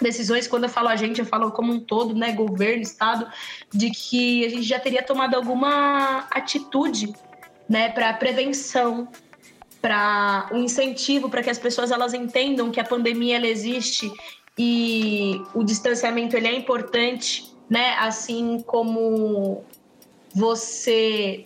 [0.00, 3.26] decisões, quando eu falo a gente, eu falo como um todo, né, governo, estado,
[3.72, 7.14] de que a gente já teria tomado alguma atitude
[7.68, 9.08] né, para prevenção,
[9.80, 14.10] para o um incentivo para que as pessoas elas entendam que a pandemia ela existe
[14.58, 17.94] e o distanciamento ele é importante, né?
[17.98, 19.64] Assim como
[20.34, 21.44] você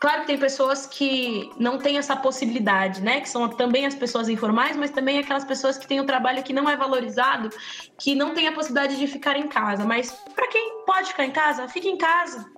[0.00, 3.20] Claro que tem pessoas que não têm essa possibilidade, né?
[3.20, 6.52] Que são também as pessoas informais, mas também aquelas pessoas que têm um trabalho que
[6.52, 7.50] não é valorizado,
[7.98, 9.84] que não tem a possibilidade de ficar em casa.
[9.84, 12.48] Mas para quem pode ficar em casa, fique em casa,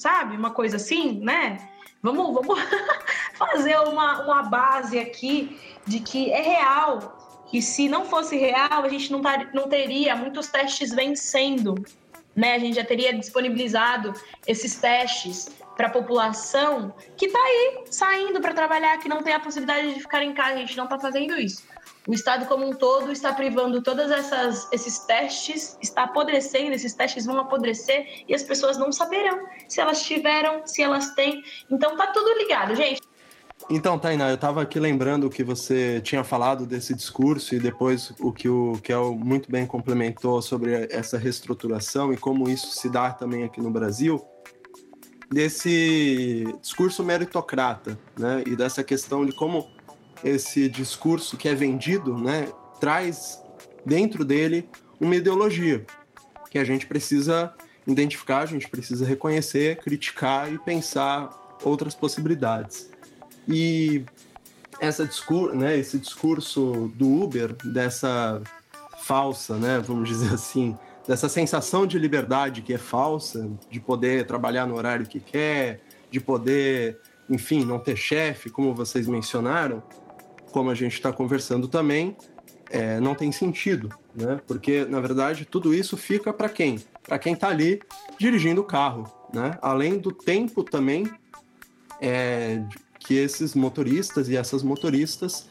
[0.00, 0.34] sabe?
[0.34, 1.58] Uma coisa assim, né?
[2.02, 2.58] Vamos, vamos
[3.36, 7.44] fazer uma, uma base aqui de que é real.
[7.52, 11.74] E se não fosse real, a gente não, tar, não teria muitos testes vencendo.
[12.34, 12.54] Né?
[12.54, 14.14] A gente já teria disponibilizado
[14.46, 19.40] esses testes para a população que está aí saindo para trabalhar, que não tem a
[19.40, 20.54] possibilidade de ficar em casa.
[20.54, 21.62] A gente não está fazendo isso.
[22.06, 24.06] O Estado como um todo está privando todos
[24.72, 30.02] esses testes, está apodrecendo, esses testes vão apodrecer e as pessoas não saberão se elas
[30.02, 31.42] tiveram, se elas têm.
[31.70, 33.00] Então tá tudo ligado, gente.
[33.68, 38.12] Então, Tainá, eu estava aqui lembrando o que você tinha falado desse discurso e depois
[38.18, 43.12] o que o Kel muito bem complementou sobre essa reestruturação e como isso se dá
[43.12, 44.24] também aqui no Brasil,
[45.30, 48.42] desse discurso meritocrata, né?
[48.46, 49.70] E dessa questão de como
[50.24, 52.48] esse discurso que é vendido, né,
[52.80, 53.42] traz
[53.84, 54.68] dentro dele
[55.00, 55.84] uma ideologia
[56.50, 57.54] que a gente precisa
[57.86, 61.30] identificar, a gente precisa reconhecer, criticar e pensar
[61.62, 62.90] outras possibilidades.
[63.48, 64.04] E
[64.80, 68.42] essa discur né, esse discurso do Uber, dessa
[69.02, 74.66] falsa, né, vamos dizer assim, dessa sensação de liberdade que é falsa, de poder trabalhar
[74.66, 76.98] no horário que quer, de poder,
[77.28, 79.82] enfim, não ter chefe, como vocês mencionaram,
[80.50, 82.16] como a gente está conversando também,
[82.70, 84.40] é, não tem sentido, né?
[84.46, 86.78] Porque, na verdade, tudo isso fica para quem?
[87.02, 87.80] Para quem está ali
[88.18, 89.58] dirigindo o carro, né?
[89.60, 91.10] Além do tempo também
[92.00, 92.62] é,
[92.98, 95.48] que esses motoristas e essas motoristas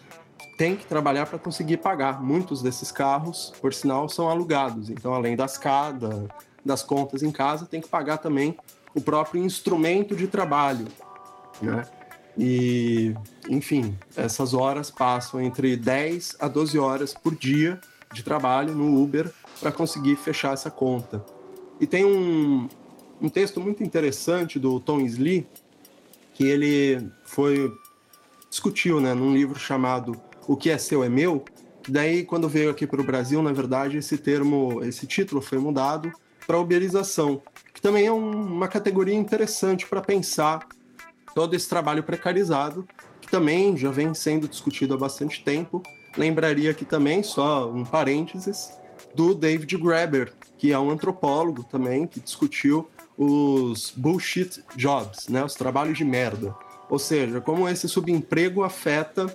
[0.57, 2.21] têm que trabalhar para conseguir pagar.
[2.21, 4.89] Muitos desses carros, por sinal, são alugados.
[4.89, 6.27] Então, além das, cada,
[6.65, 8.57] das contas em casa, tem que pagar também
[8.95, 10.87] o próprio instrumento de trabalho,
[11.61, 11.85] né?
[12.41, 13.13] E,
[13.49, 17.81] enfim, essas horas passam entre 10 a 12 horas por dia
[18.13, 19.29] de trabalho no Uber
[19.59, 21.23] para conseguir fechar essa conta.
[21.81, 22.69] E tem um,
[23.21, 25.45] um texto muito interessante do Tom Slee,
[26.33, 27.73] que ele foi
[28.49, 31.43] discutiu, né, num livro chamado O que é seu é meu,
[31.89, 36.09] daí quando veio aqui para o Brasil, na verdade, esse termo, esse título foi mudado
[36.47, 37.41] para uberização,
[37.73, 40.65] que também é um, uma categoria interessante para pensar
[41.39, 42.85] todo esse trabalho precarizado,
[43.21, 45.81] que também já vem sendo discutido há bastante tempo.
[46.17, 48.73] Lembraria aqui também, só um parênteses,
[49.15, 55.55] do David Graeber, que é um antropólogo também, que discutiu os bullshit jobs, né, os
[55.55, 56.53] trabalhos de merda.
[56.89, 59.33] Ou seja, como esse subemprego afeta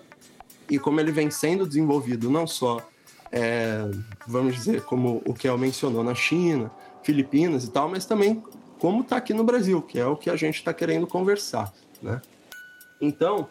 [0.69, 2.87] e como ele vem sendo desenvolvido não só,
[3.33, 3.91] é,
[4.29, 6.71] vamos dizer, como o que mencionou na China,
[7.03, 8.43] Filipinas e tal, mas também
[8.79, 11.73] como está aqui no Brasil, que é o que a gente está querendo conversar
[12.05, 12.21] né?
[13.01, 13.49] Então,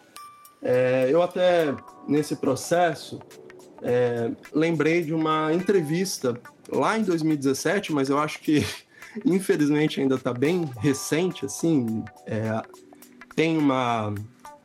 [0.62, 1.74] é, eu até
[2.08, 3.20] nesse processo
[3.82, 6.40] é, lembrei de uma entrevista
[6.70, 8.64] lá em 2017, mas eu acho que
[9.26, 12.62] infelizmente ainda está bem recente, assim, é,
[13.36, 14.14] tem uma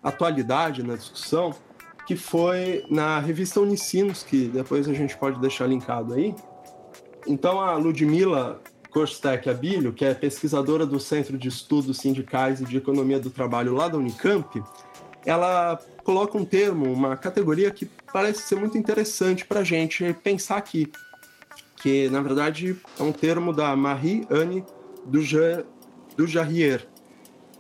[0.02, 1.54] atualidade na discussão,
[2.08, 6.34] que foi na revista Unicinos, que depois a gente pode deixar linkado aí.
[7.28, 8.62] Então a Ludmila
[8.92, 13.74] Kostek Abílio, que é pesquisadora do Centro de Estudos Sindicais e de Economia do Trabalho
[13.74, 14.62] lá da Unicamp,
[15.26, 20.58] ela coloca um termo, uma categoria que parece ser muito interessante para a gente pensar
[20.58, 20.92] aqui,
[21.82, 24.64] que na verdade é um termo da Marie-Anne
[25.06, 26.88] do Jarrier,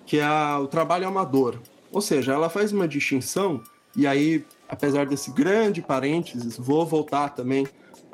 [0.05, 0.27] que é
[0.57, 1.59] o trabalho amador.
[1.91, 3.61] Ou seja, ela faz uma distinção,
[3.95, 7.67] e aí, apesar desse grande parênteses, vou voltar também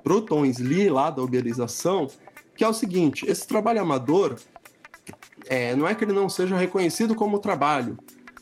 [0.03, 2.07] para o Tom Slee, lá da uberização,
[2.55, 4.37] que é o seguinte: esse trabalho amador
[5.47, 7.97] é, não é que ele não seja reconhecido como trabalho,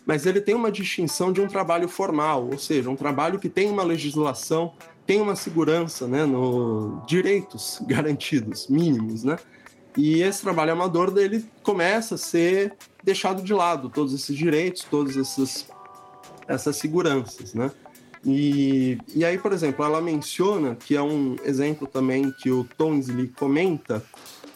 [0.05, 3.69] mas ele tem uma distinção de um trabalho formal, ou seja, um trabalho que tem
[3.69, 4.73] uma legislação,
[5.05, 9.37] tem uma segurança, né, no direitos garantidos mínimos, né?
[9.95, 15.15] E esse trabalho amador dele começa a ser deixado de lado, todos esses direitos, todas
[15.17, 15.67] essas
[16.47, 17.71] essas seguranças, né?
[18.25, 23.27] E, e aí, por exemplo, ela menciona, que é um exemplo também que o Tonsley
[23.27, 24.03] comenta,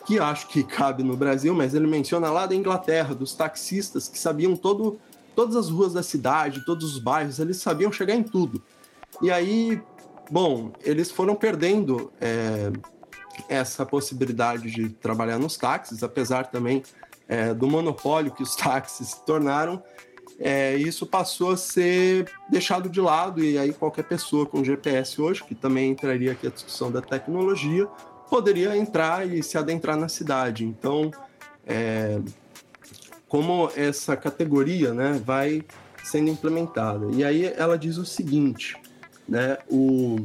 [0.05, 4.18] que acho que cabe no Brasil, mas ele menciona lá da Inglaterra, dos taxistas que
[4.18, 4.97] sabiam todo,
[5.36, 8.63] todas as ruas da cidade, todos os bairros, eles sabiam chegar em tudo.
[9.22, 9.82] E aí,
[10.32, 12.72] bom, eles foram perdendo é,
[13.49, 16.84] essa possibilidade de trabalhar nos táxis, apesar também
[17.28, 19.84] é, do monopólio que os táxis se tornaram,
[20.40, 25.44] é, isso passou a ser deixado de lado e aí qualquer pessoa com GPS hoje,
[25.44, 27.88] que também entraria aqui a discussão da tecnologia,
[28.30, 30.64] poderia entrar e se adentrar na cidade.
[30.64, 31.12] Então,
[31.66, 32.20] é,
[33.28, 35.64] como essa categoria né, vai
[36.04, 37.08] sendo implementada.
[37.12, 38.78] E aí ela diz o seguinte,
[39.28, 40.18] né, o,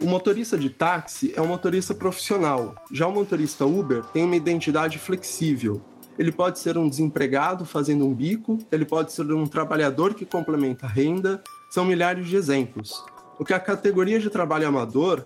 [0.00, 4.98] o motorista de táxi é um motorista profissional, já o motorista Uber tem uma identidade
[4.98, 5.82] flexível,
[6.18, 10.86] ele pode ser um desempregado fazendo um bico, ele pode ser um trabalhador que complementa
[10.86, 13.04] a renda, são milhares de exemplos.
[13.38, 15.24] O que a categoria de trabalho amador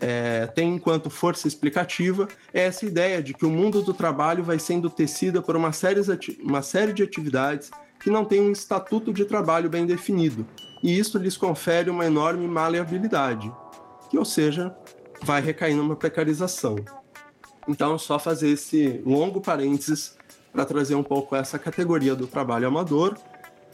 [0.00, 4.58] é, tem enquanto força explicativa é essa ideia de que o mundo do trabalho vai
[4.58, 6.00] sendo tecida por uma série,
[6.42, 10.46] uma série de atividades que não têm um estatuto de trabalho bem definido,
[10.82, 13.52] e isso lhes confere uma enorme maleabilidade,
[14.10, 14.74] que, ou seja,
[15.22, 16.76] vai recair numa precarização.
[17.68, 20.16] Então, só fazer esse longo parênteses
[20.52, 23.16] para trazer um pouco essa categoria do trabalho amador,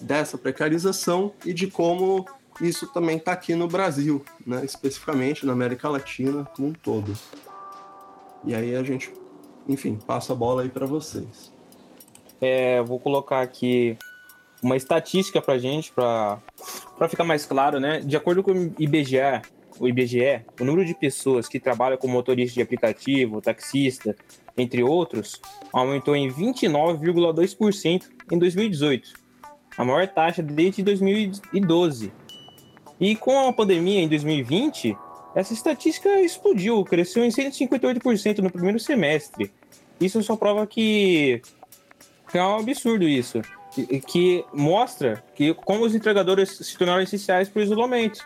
[0.01, 2.27] dessa precarização e de como
[2.61, 4.65] isso também está aqui no Brasil, né?
[4.65, 7.17] especificamente na América Latina como um todo.
[8.45, 9.13] E aí a gente,
[9.69, 11.53] enfim, passa a bola aí para vocês.
[12.41, 13.97] É, vou colocar aqui
[14.63, 16.41] uma estatística para gente, para
[17.09, 18.01] ficar mais claro, né?
[18.01, 19.43] De acordo com o IBGE,
[19.79, 24.17] o IBGE, o número de pessoas que trabalham como motorista de aplicativo, taxista,
[24.57, 25.41] entre outros,
[25.73, 29.13] aumentou em 29,2% em 2018,
[29.77, 32.13] a maior taxa desde 2012.
[33.01, 34.97] E com a pandemia em 2020,
[35.35, 39.51] essa estatística explodiu, cresceu em 158% no primeiro semestre.
[40.01, 41.41] Isso só prova que
[42.35, 43.41] é um absurdo isso.
[44.07, 48.21] Que mostra que como os entregadores se tornaram essenciais para o isolamento,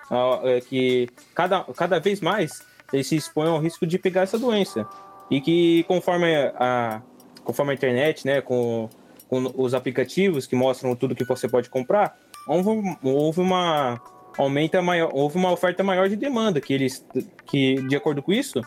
[0.44, 4.86] é que cada, cada vez mais eles se expõem ao risco de pegar essa doença.
[5.30, 7.00] E que conforme a,
[7.44, 8.88] conforme a internet, né, com,
[9.28, 14.00] com os aplicativos que mostram tudo que você pode comprar, houve, houve uma
[14.38, 17.04] aumenta maior, houve uma oferta maior de demanda, que eles,
[17.46, 18.60] que de acordo com isso,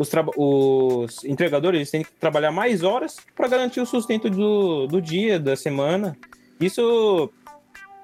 [0.00, 5.38] os, os entregadores têm que trabalhar mais horas para garantir o sustento do, do dia,
[5.38, 6.16] da semana.
[6.58, 7.30] Isso,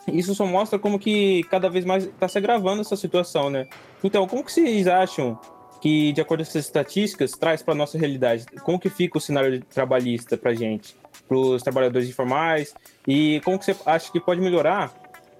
[0.06, 3.66] isso só mostra como que cada vez mais está se agravando essa situação, né?
[4.04, 5.40] Então, como que vocês acham
[5.80, 8.44] que, de acordo com essas estatísticas, traz para nossa realidade?
[8.62, 10.94] Como que fica o cenário trabalhista para gente,
[11.26, 12.74] para os trabalhadores informais?
[13.08, 14.92] E como que você acha que pode melhorar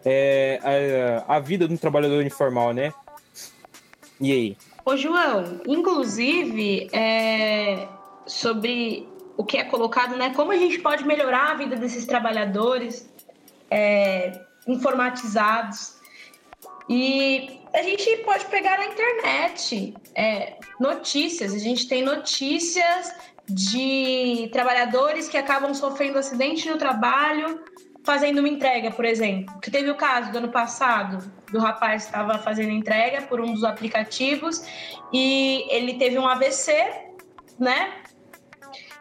[0.07, 2.95] é, a, a vida um trabalhador informal, né?
[4.19, 4.57] E aí?
[4.89, 7.89] Ô, João, inclusive, é,
[8.25, 10.33] sobre o que é colocado, né?
[10.33, 13.13] Como a gente pode melhorar a vida desses trabalhadores
[13.69, 15.97] é, informatizados.
[16.89, 21.53] E a gente pode pegar na internet é, notícias.
[21.53, 23.13] A gente tem notícias
[23.49, 27.61] de trabalhadores que acabam sofrendo acidente no trabalho
[28.07, 29.59] fazendo uma entrega, por exemplo.
[29.61, 31.19] Que teve o caso do ano passado,
[31.51, 34.65] do rapaz que estava fazendo entrega por um dos aplicativos
[35.13, 36.73] e ele teve um AVC,
[37.59, 37.93] né?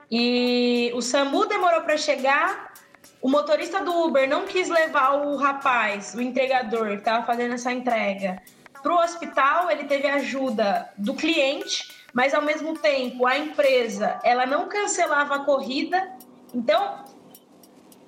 [0.09, 2.73] E o SAMU demorou para chegar.
[3.21, 7.71] O motorista do Uber não quis levar o rapaz, o entregador que estava fazendo essa
[7.71, 8.41] entrega,
[8.81, 9.69] para o hospital.
[9.69, 15.39] Ele teve ajuda do cliente, mas ao mesmo tempo a empresa ela não cancelava a
[15.39, 16.11] corrida.
[16.53, 17.03] Então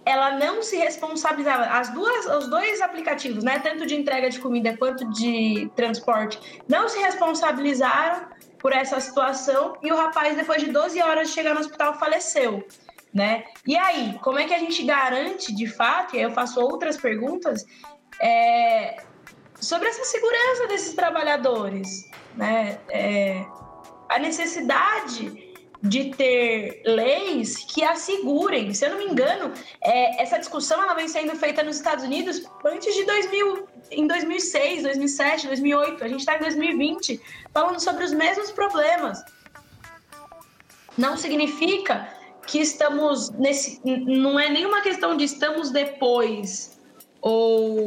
[0.08, 1.66] ela não se responsabilizava.
[1.66, 6.88] As duas, os dois aplicativos, né, tanto de entrega de comida quanto de transporte, não
[6.88, 8.28] se responsabilizaram
[8.58, 12.66] por essa situação e o rapaz, depois de 12 horas de chegar no hospital, faleceu.
[13.14, 13.44] Né?
[13.66, 16.96] E aí, como é que a gente garante de fato, e aí eu faço outras
[16.96, 17.66] perguntas,
[18.22, 19.04] é,
[19.60, 22.80] sobre essa segurança desses trabalhadores, né?
[22.90, 23.46] É,
[24.08, 25.47] a necessidade
[25.82, 28.74] de ter leis que assegurem.
[28.74, 32.44] Se eu não me engano, é, essa discussão ela vem sendo feita nos Estados Unidos
[32.66, 36.04] antes de 2000, em 2006, 2007, 2008.
[36.04, 37.22] A gente está em 2020
[37.54, 39.24] falando sobre os mesmos problemas.
[40.98, 42.10] Não significa
[42.48, 43.80] que estamos nesse.
[43.84, 46.80] Não é nenhuma questão de estamos depois
[47.22, 47.84] ou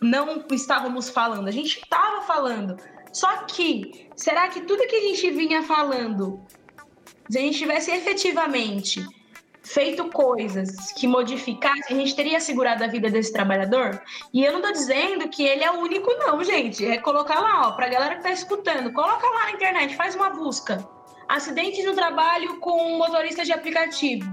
[0.00, 1.48] não estávamos falando.
[1.48, 2.76] A gente estava falando.
[3.12, 6.44] Só que, será que tudo que a gente vinha falando
[7.28, 9.04] se a gente tivesse efetivamente
[9.66, 14.00] feito coisas que modificassem, a gente teria assegurado a vida desse trabalhador.
[14.32, 16.86] E eu não estou dizendo que ele é o único, não, gente.
[16.86, 20.30] É colocar lá, ó, pra galera que está escutando, coloca lá na internet, faz uma
[20.30, 20.88] busca.
[21.28, 24.24] Acidentes no trabalho com motorista de aplicativo.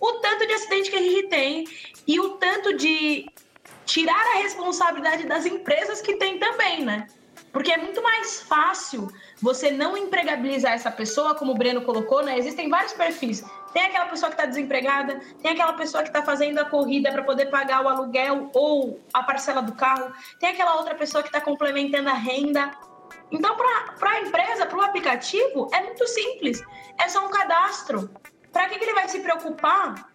[0.00, 1.64] O tanto de acidente que a gente tem
[2.06, 3.26] e o tanto de
[3.86, 7.06] tirar a responsabilidade das empresas que tem também, né?
[7.52, 12.38] Porque é muito mais fácil você não empregabilizar essa pessoa, como o Breno colocou, né?
[12.38, 13.44] Existem vários perfis.
[13.72, 17.22] Tem aquela pessoa que está desempregada, tem aquela pessoa que está fazendo a corrida para
[17.22, 21.40] poder pagar o aluguel ou a parcela do carro, tem aquela outra pessoa que está
[21.40, 22.70] complementando a renda.
[23.30, 23.56] Então,
[23.98, 26.62] para a empresa, para o aplicativo, é muito simples.
[26.98, 28.10] É só um cadastro.
[28.52, 30.10] Para que, que ele vai se preocupar,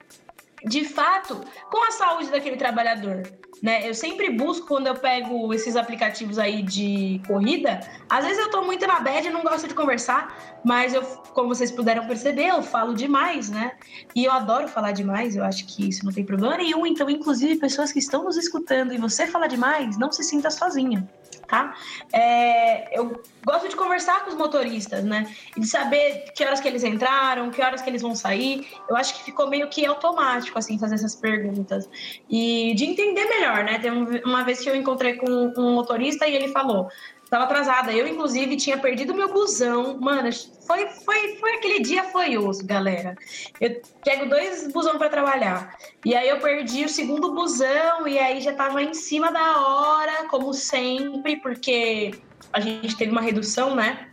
[0.64, 3.24] de fato, com a saúde daquele trabalhador?
[3.62, 3.88] Né?
[3.88, 7.80] Eu sempre busco quando eu pego esses aplicativos aí de corrida.
[8.10, 11.01] Às vezes eu tô muito na bad e não gosto de conversar, mas eu,
[11.34, 13.74] como vocês puderam perceber, eu falo demais, né?
[14.16, 16.86] E eu adoro falar demais, eu acho que isso não tem problema nenhum.
[16.86, 21.08] Então, inclusive, pessoas que estão nos escutando e você fala demais, não se sinta sozinha
[21.48, 21.74] tá?
[22.12, 25.34] É, eu gosto de conversar com os motoristas, né?
[25.56, 28.68] E de saber que horas que eles entraram, que horas que eles vão sair.
[28.89, 31.89] Eu acho que ficou meio que automático, assim, fazer essas perguntas.
[32.30, 33.80] E de entender melhor, né?
[33.80, 33.91] Tem
[34.26, 36.89] uma vez que eu encontrei com um motorista e ele falou:
[37.30, 37.91] Tava atrasada.
[37.91, 39.99] Eu, inclusive, tinha perdido meu busão.
[39.99, 40.30] Mano,
[40.65, 43.15] foi, foi, foi aquele dia foi osso, galera.
[43.59, 45.78] Eu pego dois busão para trabalhar.
[46.05, 50.28] E aí eu perdi o segundo busão e aí já tava em cima da hora,
[50.30, 52.11] como sempre, porque
[52.53, 54.09] a gente teve uma redução, né?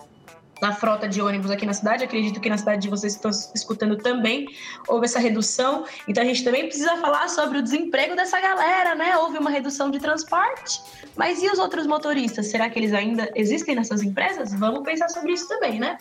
[0.60, 2.04] Na frota de ônibus aqui na cidade.
[2.04, 4.48] Acredito que na cidade de vocês estão escutando também
[4.88, 5.84] houve essa redução.
[6.08, 9.16] Então a gente também precisa falar sobre o desemprego dessa galera, né?
[9.16, 10.80] Houve uma redução de transporte.
[11.16, 12.46] Mas e os outros motoristas?
[12.46, 14.54] Será que eles ainda existem nessas empresas?
[14.54, 15.98] Vamos pensar sobre isso também, né?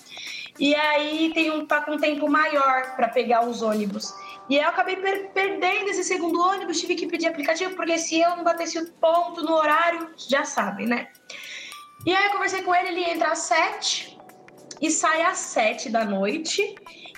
[0.60, 4.14] E aí tem um tá com um tempo maior para pegar os ônibus.
[4.50, 8.36] E eu acabei per perdendo esse segundo ônibus, tive que pedir aplicativo, porque se eu
[8.36, 11.08] não batesse o ponto no horário, já sabem, né?
[12.06, 14.13] E aí eu conversei com ele, ele ia entrar às sete,
[14.82, 16.76] e sai às sete da noite.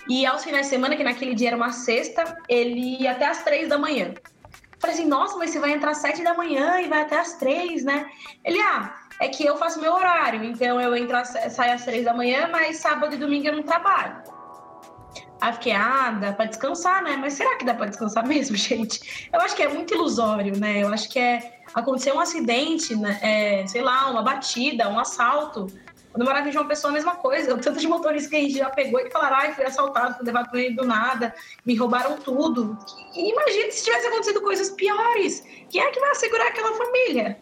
[0.08, 3.44] E aos finais de semana, que naquele dia era uma sexta, ele ia até às
[3.44, 4.14] três da manhã.
[4.80, 7.34] Falei assim, nossa, mas você vai entrar às sete da manhã e vai até às
[7.34, 8.06] três, né?
[8.44, 11.18] Ele, ah, é que eu faço meu horário, então eu entro,
[11.50, 14.22] saio às três da manhã, mas sábado e domingo eu não trabalho.
[15.42, 17.18] Aí fiquei, ah, dá pra descansar, né?
[17.18, 19.30] Mas será que dá pra descansar mesmo, gente?
[19.32, 20.84] Eu acho que é muito ilusório, né?
[20.84, 23.20] Eu acho que é acontecer um acidente, né?
[23.22, 25.68] É, sei lá, uma batida, um assalto
[26.16, 27.54] quando eu morava em João Pessoa, a mesma coisa.
[27.54, 30.26] O tanto de motoristas que a gente já pegou e falaram, ai, fui assaltado, fui
[30.26, 31.36] levado do nada,
[31.66, 32.78] me roubaram tudo.
[33.14, 35.46] E imagina se tivesse acontecido coisas piores.
[35.70, 37.38] Quem é que vai assegurar aquela família?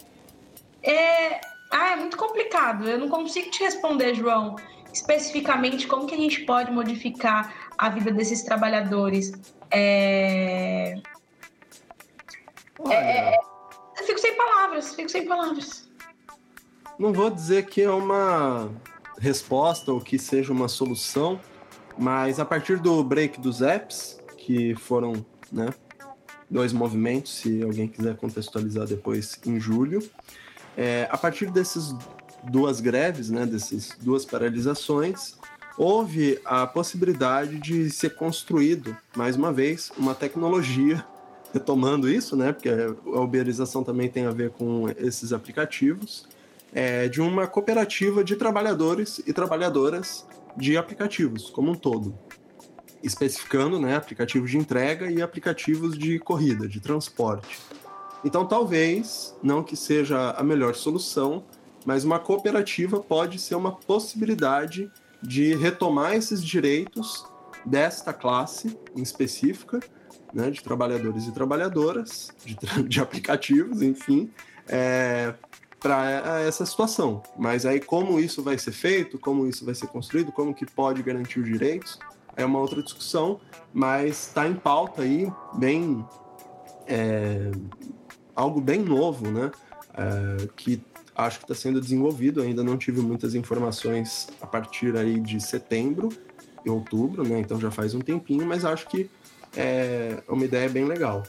[0.81, 1.39] É...
[1.69, 2.89] Ah, é muito complicado.
[2.89, 4.55] Eu não consigo te responder, João,
[4.91, 9.33] especificamente como que a gente pode modificar a vida desses trabalhadores.
[9.69, 10.95] É...
[12.89, 13.35] É...
[13.99, 15.92] Eu fico sem palavras, fico sem palavras
[16.97, 18.69] não vou dizer que é uma
[19.19, 21.39] resposta ou que seja uma solução,
[21.97, 25.69] mas a partir do break dos apps, que foram né,
[26.49, 30.01] dois movimentos, se alguém quiser contextualizar depois, em julho,
[30.75, 31.95] é, a partir dessas
[32.43, 35.35] duas greves, né, dessas duas paralisações,
[35.77, 41.03] houve a possibilidade de ser construído, mais uma vez, uma tecnologia
[41.53, 42.51] retomando isso, né?
[42.51, 46.27] Porque a uberização também tem a ver com esses aplicativos,
[46.73, 50.25] é, de uma cooperativa de trabalhadores e trabalhadoras
[50.57, 52.17] de aplicativos como um todo,
[53.01, 57.59] especificando né, aplicativos de entrega e aplicativos de corrida, de transporte.
[58.25, 61.43] Então, talvez, não que seja a melhor solução,
[61.85, 64.89] mas uma cooperativa pode ser uma possibilidade
[65.21, 67.25] de retomar esses direitos
[67.65, 69.79] desta classe em específica,
[70.33, 74.31] né, de trabalhadores e trabalhadoras, de, de aplicativos, enfim,
[74.67, 75.33] é,
[75.83, 77.21] para essa situação.
[77.37, 81.03] Mas aí como isso vai ser feito, como isso vai ser construído, como que pode
[81.03, 81.99] garantir os direitos,
[82.37, 83.39] é uma outra discussão,
[83.73, 86.03] mas está em pauta aí bem
[86.87, 87.51] é,
[88.33, 89.51] algo bem novo, né?
[89.93, 90.81] É, que
[91.15, 92.41] acho que está sendo desenvolvido.
[92.41, 96.09] Ainda não tive muitas informações a partir aí de setembro
[96.65, 97.39] e outubro, né?
[97.39, 99.09] Então já faz um tempinho, mas acho que
[99.55, 101.23] é uma ideia bem legal.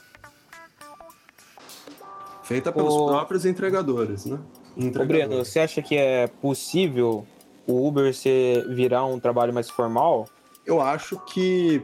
[2.44, 3.06] Feita pelos o...
[3.06, 4.38] próprios entregadores, né?
[4.76, 5.00] Entregadores.
[5.00, 7.26] Ô Breno, você acha que é possível
[7.66, 10.28] o Uber ser, virar um trabalho mais formal?
[10.66, 11.82] Eu acho que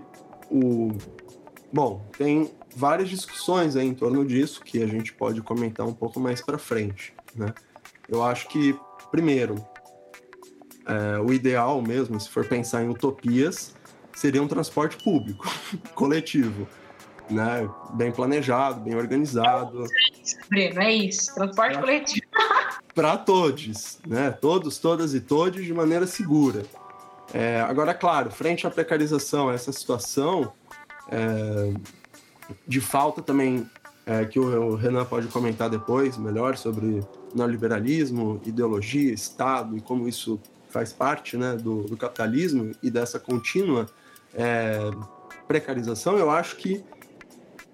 [0.51, 0.93] o.
[1.73, 6.21] Bom, tem várias discussões aí em torno disso que a gente pode comentar um pouco
[6.21, 7.55] mais para frente, né?
[8.07, 8.79] Eu acho que,
[9.11, 9.55] primeiro,
[10.87, 13.75] é, o ideal mesmo, se for pensar em utopias,
[14.13, 15.47] seria um transporte público,
[15.95, 16.67] coletivo
[17.31, 17.69] né?
[17.95, 19.85] Bem planejado, bem organizado.
[20.49, 21.35] Breno, é isso.
[21.35, 22.27] Transporte pra, coletivo.
[22.95, 24.31] Para todos, né?
[24.31, 26.65] Todos, todas e todos de maneira segura.
[27.33, 30.53] É, agora, claro, frente à precarização, essa situação
[31.09, 31.73] é,
[32.67, 33.69] de falta também,
[34.05, 37.01] é, que o Renan pode comentar depois melhor sobre
[37.33, 43.87] neoliberalismo, ideologia, Estado e como isso faz parte né, do, do capitalismo e dessa contínua
[44.35, 44.91] é,
[45.47, 46.85] precarização, eu acho que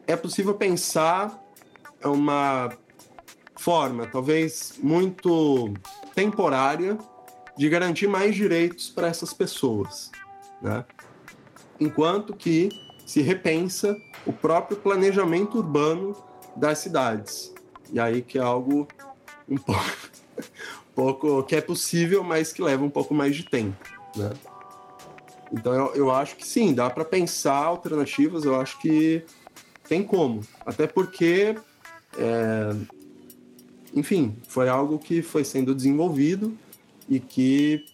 [0.06, 1.42] é possível pensar
[2.04, 2.70] uma
[3.56, 5.72] forma, talvez muito
[6.14, 6.96] temporária,
[7.56, 10.10] de garantir mais direitos para essas pessoas,
[10.60, 10.84] né?
[11.80, 12.68] Enquanto que
[13.04, 13.96] se repensa
[14.26, 16.14] o próprio planejamento urbano
[16.54, 17.54] das cidades,
[17.92, 18.88] E aí que é algo
[19.48, 23.76] um pouco, um pouco que é possível, mas que leva um pouco mais de tempo,
[24.16, 24.32] né?
[25.52, 29.24] Então eu, eu acho que sim, dá para pensar alternativas, eu acho que
[29.88, 30.40] tem como.
[30.64, 31.56] Até porque,
[32.18, 32.76] é,
[33.94, 36.56] enfim, foi algo que foi sendo desenvolvido
[37.08, 37.84] e que,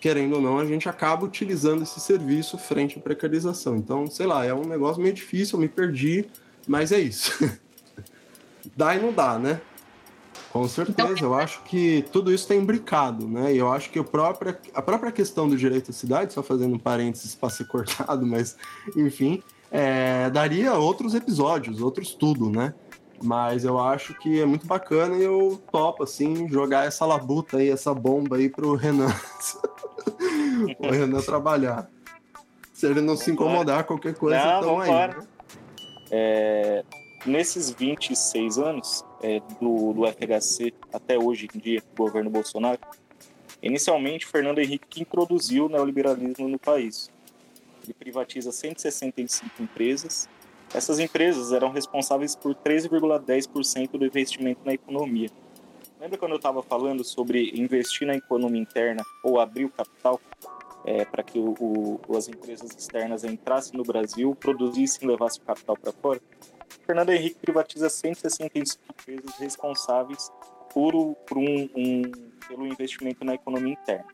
[0.00, 3.76] querendo ou não, a gente acaba utilizando esse serviço frente à precarização.
[3.76, 6.26] Então, sei lá, é um negócio meio difícil, eu me perdi,
[6.66, 7.32] mas é isso.
[8.76, 9.60] dá e não dá, né?
[10.50, 13.54] Com certeza, eu acho que tudo isso está imbricado, né?
[13.54, 16.74] E eu acho que a própria, a própria questão do direito à cidade, só fazendo
[16.74, 18.56] um parênteses para ser cortado, mas
[18.96, 22.74] enfim, é, daria outros episódios, outros tudo, né?
[23.22, 27.68] Mas eu acho que é muito bacana e eu topo, assim, jogar essa labuta aí,
[27.68, 29.12] essa bomba aí pro Renan.
[30.78, 31.90] o Renan trabalhar.
[32.72, 34.90] Se ele não se incomodar, qualquer coisa, não, então aí.
[34.90, 35.26] Né?
[36.10, 36.84] É,
[37.26, 42.78] nesses 26 anos é, do, do FHC até hoje em dia, do governo Bolsonaro,
[43.60, 47.10] inicialmente Fernando Henrique que introduziu o neoliberalismo no país
[47.88, 50.28] ele privatiza 165 empresas.
[50.74, 55.30] Essas empresas eram responsáveis por 13,10% do investimento na economia.
[55.98, 60.20] Lembra quando eu estava falando sobre investir na economia interna ou abrir o capital
[60.84, 65.46] é, para que o, o, as empresas externas entrassem no Brasil, produzissem e levassem o
[65.46, 66.20] capital para fora?
[66.86, 70.30] Fernando Henrique privatiza 165 empresas responsáveis
[70.72, 70.92] por,
[71.26, 72.02] por um, um,
[72.46, 74.06] pelo investimento na economia interna.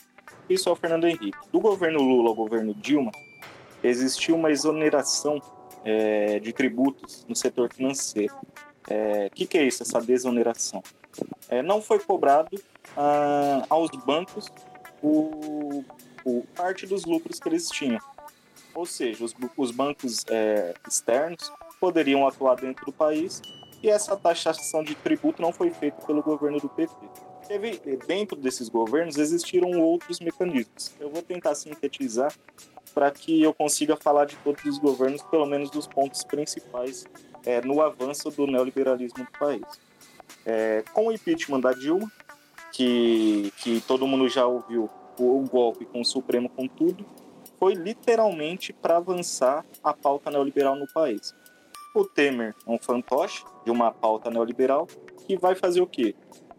[0.48, 1.38] Isso é o Fernando Henrique.
[1.50, 3.10] Do governo Lula ao governo Dilma,
[3.84, 5.40] existiu uma exoneração
[5.84, 8.34] é, de tributos no setor financeiro.
[8.34, 10.82] O é, que, que, é isso, essa desoneração?
[11.48, 12.60] É, não foi cobrado
[12.96, 14.50] ah, aos bancos
[15.02, 15.84] o,
[16.24, 18.00] o, parte dos lucros que eles tinham.
[18.74, 20.24] Ou seja, os, os bancos
[20.88, 23.40] externos poderiam atuar dentro do país
[23.82, 26.94] e essa taxação de tributo não foi feita pelo governo do PT.
[27.46, 30.92] Teve, dentro desses governos existiram outros mecanismos.
[30.98, 32.34] Eu vou tentar sintetizar
[32.94, 37.04] para que eu consiga falar de todos os governos, pelo menos dos pontos principais
[37.44, 39.62] é, no avanço do neoliberalismo do país.
[40.46, 42.10] É, com o impeachment da Dilma,
[42.72, 44.88] que, que todo mundo já ouviu
[45.18, 47.04] o, o golpe com o Supremo com tudo,
[47.58, 51.34] foi literalmente para avançar a pauta neoliberal no país.
[51.94, 54.86] O Temer é um fantoche de uma pauta neoliberal
[55.26, 56.14] que vai fazer o quê?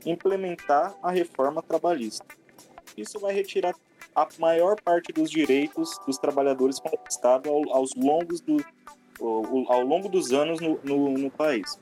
[0.05, 2.25] Implementar a reforma trabalhista.
[2.95, 3.75] Isso vai retirar
[4.15, 8.63] a maior parte dos direitos dos trabalhadores conquistados ao, aos longos do,
[9.19, 11.79] ao, ao longo dos anos no, no, no país.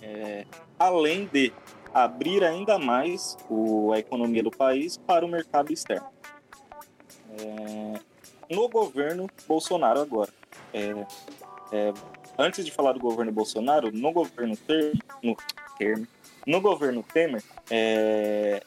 [0.00, 0.46] É,
[0.78, 1.52] além de
[1.92, 6.08] abrir ainda mais o, a economia do país para o mercado externo.
[7.38, 8.00] É,
[8.54, 10.32] no governo Bolsonaro agora.
[10.72, 11.06] É,
[11.72, 11.92] é
[12.38, 15.36] antes de falar do governo Bolsonaro, no governo Temer, no,
[16.46, 18.62] no governo Temer, é,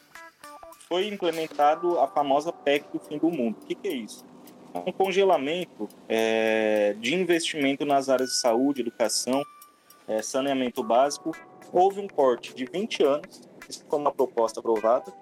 [0.88, 3.56] foi implementado a famosa PEC do fim do mundo.
[3.62, 4.24] O que, que é isso?
[4.74, 9.42] Um congelamento é, de investimento nas áreas de saúde, educação,
[10.06, 11.32] é, saneamento básico.
[11.72, 15.12] Houve um corte de 20 anos, isso foi uma proposta aprovada,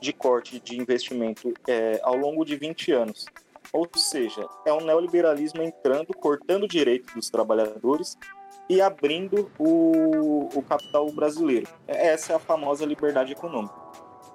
[0.00, 3.26] de corte de investimento é, ao longo de 20 anos.
[3.72, 8.16] Ou seja, é um neoliberalismo entrando, cortando direitos dos trabalhadores
[8.68, 11.68] e abrindo o, o capital brasileiro.
[11.86, 13.74] Essa é a famosa liberdade econômica.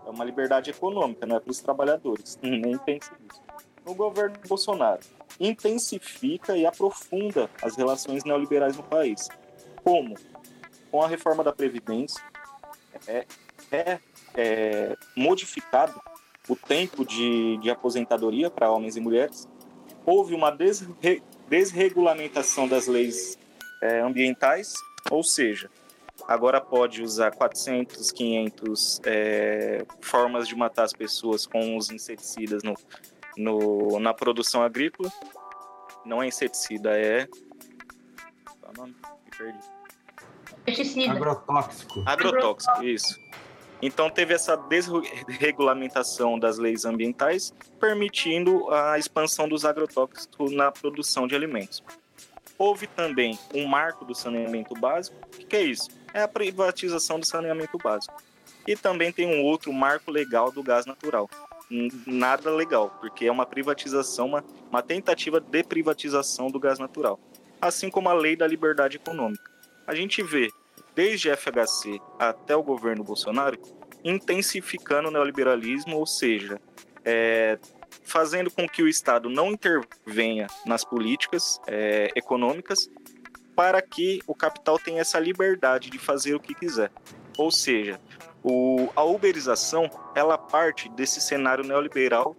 [0.06, 2.38] É uma liberdade econômica, não é para os trabalhadores.
[2.42, 3.42] Nem pense nisso.
[3.86, 5.02] No governo Bolsonaro,
[5.40, 9.28] intensifica e aprofunda as relações neoliberais no país.
[9.84, 10.16] Como?
[10.90, 12.24] Com a reforma da Previdência,
[13.08, 13.26] é,
[13.72, 14.00] é,
[14.36, 16.00] é modificado
[16.48, 19.48] o tempo de, de aposentadoria para homens e mulheres.
[20.06, 23.38] Houve uma desre, desregulamentação das leis
[23.84, 24.74] é, ambientais,
[25.12, 25.70] ou seja,
[26.26, 32.76] agora pode usar 400, 500 é, formas de matar as pessoas com os inseticidas no,
[33.38, 35.12] no, na produção agrícola.
[36.06, 37.28] Não é inseticida, é.
[37.28, 38.96] Qual é o nome?
[39.26, 39.60] Me perdi.
[40.66, 41.12] Pesticida.
[41.12, 42.04] Agrotóxico.
[42.06, 43.20] Agrotóxico, isso.
[43.82, 51.36] Então teve essa desregulamentação das leis ambientais, permitindo a expansão dos agrotóxicos na produção de
[51.36, 51.84] alimentos.
[52.64, 55.18] Houve também um marco do saneamento básico.
[55.18, 55.90] O que, que é isso?
[56.14, 58.16] É a privatização do saneamento básico.
[58.66, 61.30] E também tem um outro marco legal do gás natural.
[62.08, 67.20] Nada legal, porque é uma privatização, uma, uma tentativa de privatização do gás natural.
[67.60, 69.44] Assim como a lei da liberdade econômica.
[69.86, 70.50] A gente vê,
[70.96, 73.60] desde FHC até o governo Bolsonaro,
[74.06, 76.62] intensificando o neoliberalismo, ou seja,
[77.04, 77.60] é,
[78.03, 82.89] fazendo com que o Estado não intervenha nas políticas é, econômicas
[83.55, 86.91] para que o capital tenha essa liberdade de fazer o que quiser.
[87.37, 87.99] Ou seja,
[88.43, 92.36] o, a uberização ela parte desse cenário neoliberal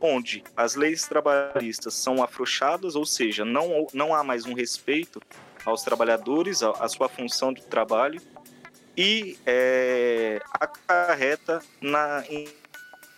[0.00, 5.20] onde as leis trabalhistas são afrouxadas, ou seja, não, não há mais um respeito
[5.64, 8.20] aos trabalhadores, a sua função de trabalho,
[8.96, 12.46] e é, acarreta na, em,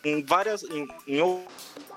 [0.06, 1.20] em várias em, em,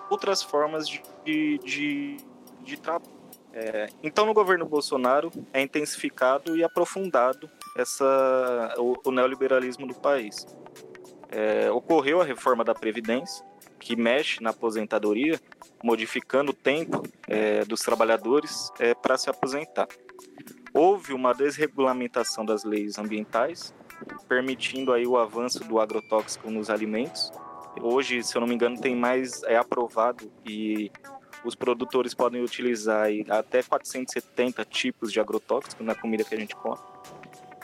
[0.09, 2.17] outras formas de, de,
[2.61, 3.19] de trabalho.
[3.51, 10.47] É, então, no governo Bolsonaro é intensificado e aprofundado essa, o, o neoliberalismo no país.
[11.31, 13.45] É, ocorreu a reforma da Previdência,
[13.79, 15.39] que mexe na aposentadoria,
[15.83, 19.87] modificando o tempo é, dos trabalhadores é, para se aposentar.
[20.73, 23.73] Houve uma desregulamentação das leis ambientais,
[24.27, 27.31] permitindo aí o avanço do agrotóxico nos alimentos.
[27.81, 30.91] Hoje, se eu não me engano, tem mais é aprovado e
[31.43, 36.79] os produtores podem utilizar até 470 tipos de agrotóxico na comida que a gente come.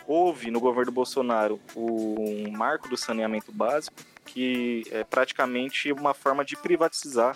[0.08, 6.56] Houve no governo Bolsonaro o marco do saneamento básico, que é praticamente uma forma de
[6.56, 7.36] privatizar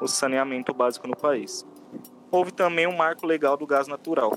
[0.00, 1.64] o saneamento básico no país.
[2.30, 4.36] Houve também um marco legal do gás natural,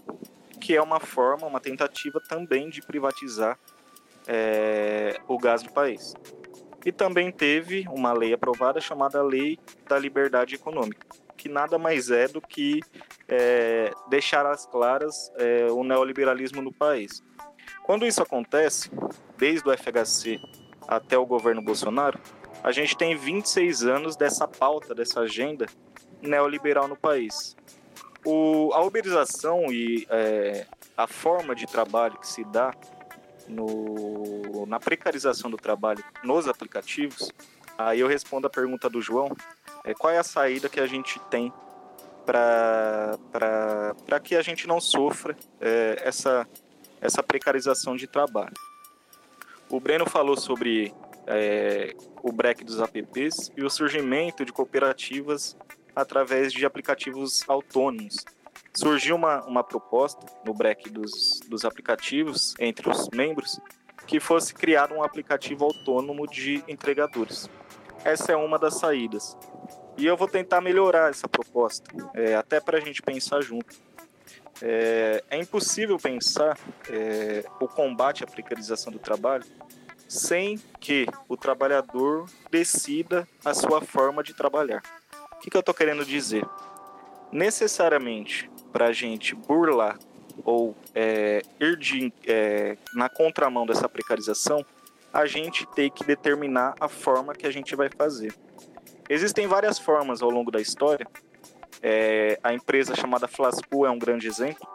[0.62, 3.58] que é uma forma, uma tentativa também de privatizar
[4.28, 6.14] é, o gás do país.
[6.86, 9.58] E também teve uma lei aprovada chamada Lei
[9.88, 11.08] da Liberdade Econômica,
[11.38, 12.82] que nada mais é do que
[13.28, 17.24] é, deixar às claras é, o neoliberalismo no país.
[17.84, 18.92] Quando isso acontece,
[19.38, 20.40] desde o FHC
[20.88, 22.20] até o governo Bolsonaro,
[22.64, 25.66] a gente tem 26 anos dessa pauta, dessa agenda
[26.22, 27.56] neoliberal no país.
[28.26, 30.66] O, a uberização e é,
[30.96, 32.74] a forma de trabalho que se dá
[33.48, 37.32] no, na precarização do trabalho nos aplicativos,
[37.78, 39.36] aí eu respondo a pergunta do João,
[39.84, 41.52] é, qual é a saída que a gente tem
[42.26, 43.18] para
[44.24, 46.48] que a gente não sofra é, essa,
[47.02, 48.54] essa precarização de trabalho.
[49.70, 50.94] O Breno falou sobre
[51.28, 55.58] é, o break dos apps e o surgimento de cooperativas
[55.96, 58.24] através de aplicativos autônomos.
[58.76, 63.60] Surgiu uma, uma proposta no break dos, dos aplicativos entre os membros
[64.08, 67.50] que fosse criado um aplicativo autônomo de entregadores.
[68.04, 69.38] Essa é uma das saídas.
[69.98, 73.76] E eu vou tentar melhorar essa proposta, é, até para a gente pensar junto.
[74.62, 76.58] É, é impossível pensar
[76.90, 79.46] é, o combate à precarização do trabalho
[80.08, 84.82] sem que o trabalhador decida a sua forma de trabalhar.
[85.34, 86.46] O que, que eu estou querendo dizer?
[87.32, 89.98] Necessariamente, para a gente burlar
[90.44, 94.66] ou é, ir de, é, na contramão dessa precarização,
[95.14, 98.34] a gente tem que determinar a forma que a gente vai fazer.
[99.08, 101.08] Existem várias formas ao longo da história.
[101.84, 104.68] É, a empresa chamada Flasco é um grande exemplo,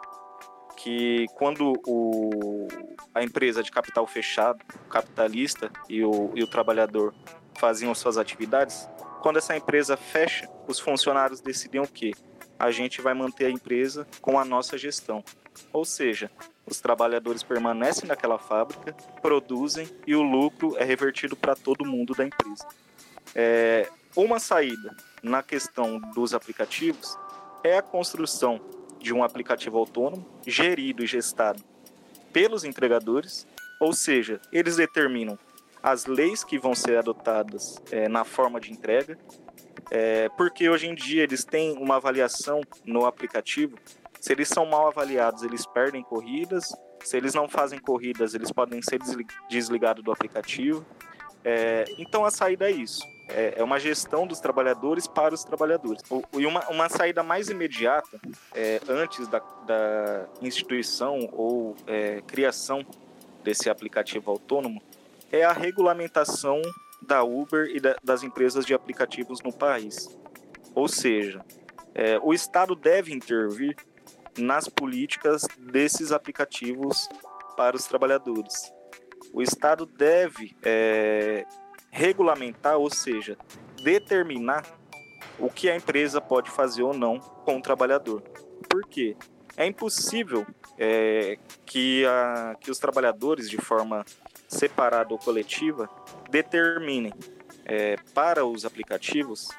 [0.77, 2.67] que quando o,
[3.13, 7.13] a empresa de capital fechado, o capitalista e o, e o trabalhador
[7.55, 8.87] faziam suas atividades,
[9.21, 12.13] quando essa empresa fecha, os funcionários decidem o quê?
[12.59, 15.23] A gente vai manter a empresa com a nossa gestão.
[15.71, 16.29] Ou seja,
[16.65, 22.25] os trabalhadores permanecem naquela fábrica, produzem e o lucro é revertido para todo mundo da
[22.25, 22.67] empresa.
[23.33, 27.17] É, uma saída na questão dos aplicativos
[27.63, 28.59] é a construção
[28.99, 31.63] de um aplicativo autônomo, gerido e gestado
[32.33, 33.47] pelos entregadores,
[33.79, 35.39] ou seja, eles determinam
[35.81, 39.17] as leis que vão ser adotadas é, na forma de entrega,
[39.91, 43.77] é, porque hoje em dia eles têm uma avaliação no aplicativo.
[44.19, 46.75] Se eles são mal avaliados, eles perdem corridas.
[47.03, 48.99] Se eles não fazem corridas, eles podem ser
[49.49, 50.85] desligados do aplicativo.
[51.43, 56.01] É, então a saída é isso é, é, uma gestão dos trabalhadores para os trabalhadores.
[56.33, 58.19] e uma, uma saída mais imediata,
[58.53, 62.85] é, antes da, da, instituição ou é, criação
[63.43, 64.81] desse aplicativo autônomo,
[65.31, 66.61] é a regulamentação
[67.01, 70.07] da Uber e da, das empresas de aplicativos no país.
[70.75, 71.43] Ou seja,
[71.93, 73.75] é, o Estado deve intervir
[74.37, 77.09] nas políticas desses aplicativos
[77.57, 78.71] para os trabalhadores.
[79.33, 81.45] O Estado deve é,
[81.91, 83.37] regulamentar, ou seja,
[83.83, 84.63] determinar
[85.37, 88.21] o que a empresa pode fazer ou não com o trabalhador.
[88.69, 89.15] Por quê?
[89.55, 90.45] É impossível
[90.77, 94.05] é, que, a, que os trabalhadores, de forma
[94.47, 95.89] separada ou coletiva,
[96.29, 97.13] determinem
[97.65, 99.49] é, para os aplicativos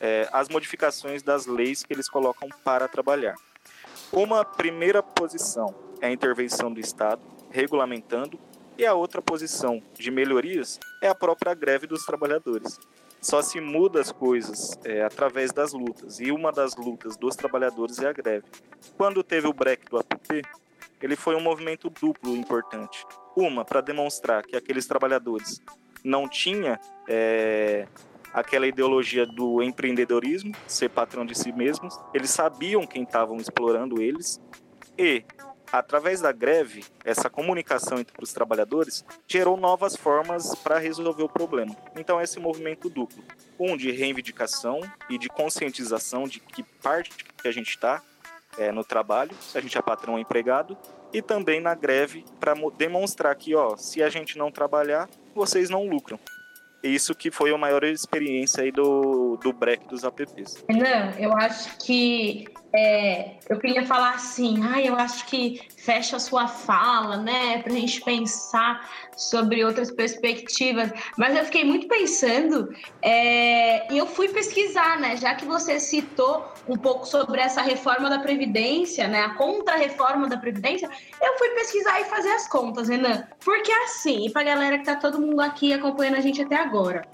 [0.00, 3.34] é, as modificações das leis que eles colocam para trabalhar.
[4.12, 8.38] Uma primeira posição é a intervenção do Estado, regulamentando
[8.78, 12.78] e a outra posição de melhorias é a própria greve dos trabalhadores.
[13.20, 17.98] Só se muda as coisas é, através das lutas, e uma das lutas dos trabalhadores
[17.98, 18.44] é a greve.
[18.96, 20.42] Quando teve o break do APP,
[21.00, 23.04] ele foi um movimento duplo importante.
[23.34, 25.60] Uma, para demonstrar que aqueles trabalhadores
[26.06, 26.78] não tinham
[27.08, 27.86] é,
[28.32, 34.40] aquela ideologia do empreendedorismo, ser patrão de si mesmos, eles sabiam quem estavam explorando eles,
[34.96, 35.24] e
[35.72, 41.76] através da greve, essa comunicação entre os trabalhadores gerou novas formas para resolver o problema.
[41.96, 43.24] Então, esse movimento duplo:
[43.58, 44.80] um de reivindicação
[45.10, 48.00] e de conscientização de que parte que a gente está
[48.56, 50.78] é, no trabalho, se a gente é patrão ou empregado,
[51.12, 55.86] e também na greve para demonstrar que, ó, se a gente não trabalhar, vocês não
[55.86, 56.18] lucram.
[56.82, 60.64] Isso que foi a maior experiência aí do, do break dos apps.
[60.68, 62.44] Não, eu acho que
[62.76, 67.72] é, eu queria falar assim, ah, eu acho que fecha a sua fala, né, para
[67.72, 68.86] a gente pensar
[69.16, 70.90] sobre outras perspectivas.
[71.16, 72.68] Mas eu fiquei muito pensando
[73.00, 78.10] é, e eu fui pesquisar, né, já que você citou um pouco sobre essa reforma
[78.10, 80.90] da Previdência, né, a contra-reforma da Previdência,
[81.22, 83.26] eu fui pesquisar e fazer as contas, Renan.
[83.42, 87.06] Porque assim, e para galera que tá todo mundo aqui acompanhando a gente até agora.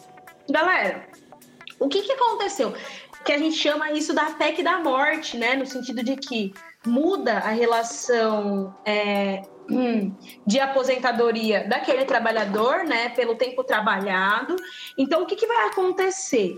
[0.50, 1.06] Galera,
[1.82, 2.72] o que, que aconteceu?
[3.24, 5.54] Que a gente chama isso da PEC da morte, né?
[5.54, 6.52] No sentido de que
[6.84, 10.14] muda a relação é, hum,
[10.46, 13.10] de aposentadoria daquele trabalhador, né?
[13.10, 14.56] Pelo tempo trabalhado.
[14.98, 16.56] Então, o que, que vai acontecer?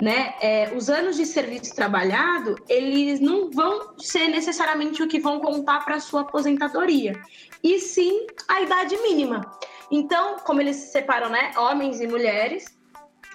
[0.00, 0.34] Né?
[0.42, 5.86] É, os anos de serviço trabalhado, eles não vão ser necessariamente o que vão contar
[5.86, 7.18] para a sua aposentadoria,
[7.64, 9.40] e sim a idade mínima.
[9.90, 12.75] Então, como eles separam, né, homens e mulheres,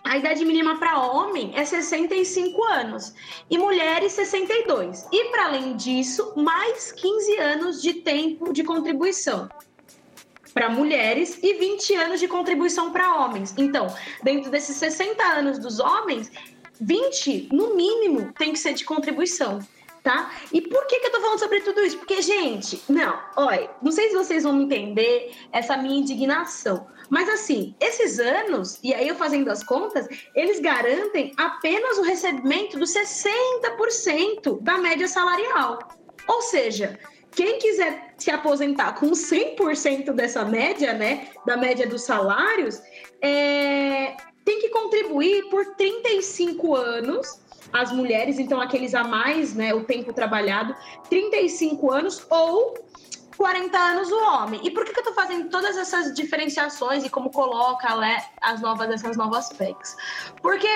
[0.04, 3.14] a idade mínima para homem é 65 anos
[3.50, 5.08] e mulheres 62.
[5.12, 9.50] E para além disso, mais 15 anos de tempo de contribuição
[10.54, 13.54] para mulheres e 20 anos de contribuição para homens.
[13.58, 13.88] Então,
[14.24, 16.32] dentro desses 60 anos dos homens,
[16.80, 19.60] 20 no mínimo tem que ser de contribuição
[20.04, 20.32] tá?
[20.52, 21.98] E por que, que eu tô falando sobre tudo isso?
[21.98, 27.76] Porque, gente, não, olha, não sei se vocês vão entender essa minha indignação, mas assim,
[27.80, 34.62] esses anos, e aí eu fazendo as contas, eles garantem apenas o recebimento dos 60%
[34.62, 35.80] da média salarial.
[36.28, 36.98] Ou seja,
[37.32, 42.82] quem quiser se aposentar com 100% dessa média, né, da média dos salários,
[43.22, 44.16] é,
[44.46, 47.42] tem que contribuir por 35 anos
[47.74, 50.76] as mulheres, então aqueles a mais, né, o tempo trabalhado,
[51.10, 52.76] 35 anos ou
[53.38, 54.62] 40 anos o homem.
[54.64, 58.62] E por que, que eu tô fazendo todas essas diferenciações e como coloca né, as
[58.62, 59.96] novas essas novas PECs?
[60.42, 60.68] Porque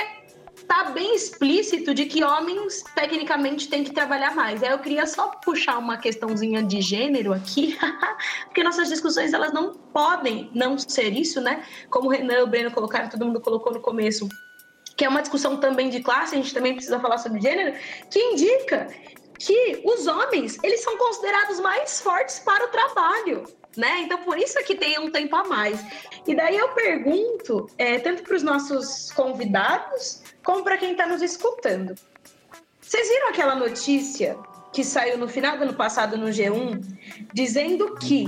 [0.67, 4.63] tá bem explícito de que homens tecnicamente têm que trabalhar mais.
[4.63, 7.77] Aí eu queria só puxar uma questãozinha de gênero aqui,
[8.45, 11.63] porque nossas discussões elas não podem não ser isso, né?
[11.89, 14.27] Como o Renan e o Breno colocaram, todo mundo colocou no começo
[14.95, 17.77] que é uma discussão também de classe, a gente também precisa falar sobre gênero,
[18.09, 18.87] que indica
[19.37, 23.43] que os homens, eles são considerados mais fortes para o trabalho,
[23.75, 24.01] né?
[24.01, 25.83] Então, por isso é que tem um tempo a mais.
[26.25, 31.21] E daí eu pergunto, é, tanto para os nossos convidados, como para quem está nos
[31.21, 31.95] escutando.
[32.79, 34.37] Vocês viram aquela notícia
[34.71, 36.81] que saiu no final do ano passado no G1,
[37.33, 38.25] dizendo que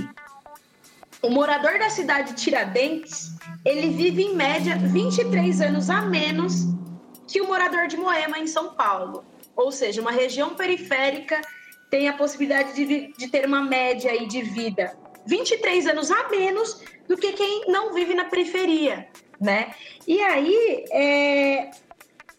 [1.22, 3.37] o morador da cidade de Tiradentes,
[3.68, 6.66] ele vive em média 23 anos a menos
[7.26, 9.24] que o morador de Moema, em São Paulo.
[9.54, 11.40] Ou seja, uma região periférica
[11.90, 14.96] tem a possibilidade de, de ter uma média aí de vida
[15.26, 19.06] 23 anos a menos do que quem não vive na periferia,
[19.38, 19.74] né?
[20.06, 21.70] E aí é,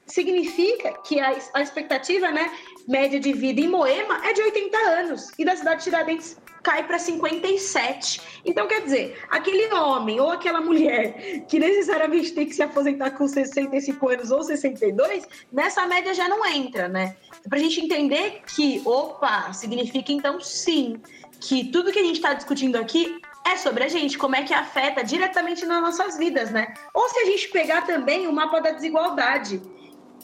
[0.08, 2.52] significa que a, a expectativa, né,
[2.88, 6.86] média de vida em Moema é de 80 anos e da cidade de Tiradentes cai
[6.86, 8.22] para 57.
[8.46, 13.28] Então, quer dizer, aquele homem ou aquela mulher que necessariamente tem que se aposentar com
[13.28, 17.16] 65 anos ou 62, nessa média já não entra, né?
[17.48, 21.02] Para a gente entender que, opa, significa então sim,
[21.40, 24.54] que tudo que a gente está discutindo aqui é sobre a gente, como é que
[24.54, 26.74] afeta diretamente nas nossas vidas, né?
[26.94, 29.62] Ou se a gente pegar também o mapa da desigualdade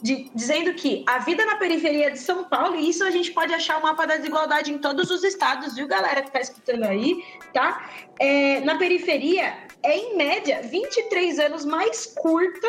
[0.02, 3.52] de, dizendo que a vida na periferia de São Paulo, e isso a gente pode
[3.52, 7.24] achar o mapa da desigualdade em todos os estados, viu, galera que está escutando aí,
[7.52, 7.90] tá?
[8.18, 12.68] É, na periferia é, em média, 23 anos mais curta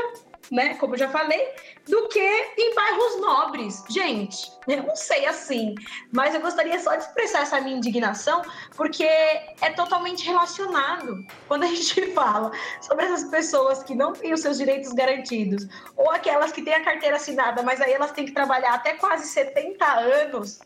[0.51, 1.53] né, como eu já falei,
[1.87, 2.19] do que
[2.57, 3.83] em bairros nobres.
[3.89, 5.75] Gente, eu não sei assim,
[6.11, 8.41] mas eu gostaria só de expressar essa minha indignação,
[8.75, 12.51] porque é totalmente relacionado quando a gente fala
[12.81, 16.83] sobre essas pessoas que não têm os seus direitos garantidos, ou aquelas que têm a
[16.83, 20.59] carteira assinada, mas aí elas têm que trabalhar até quase 70 anos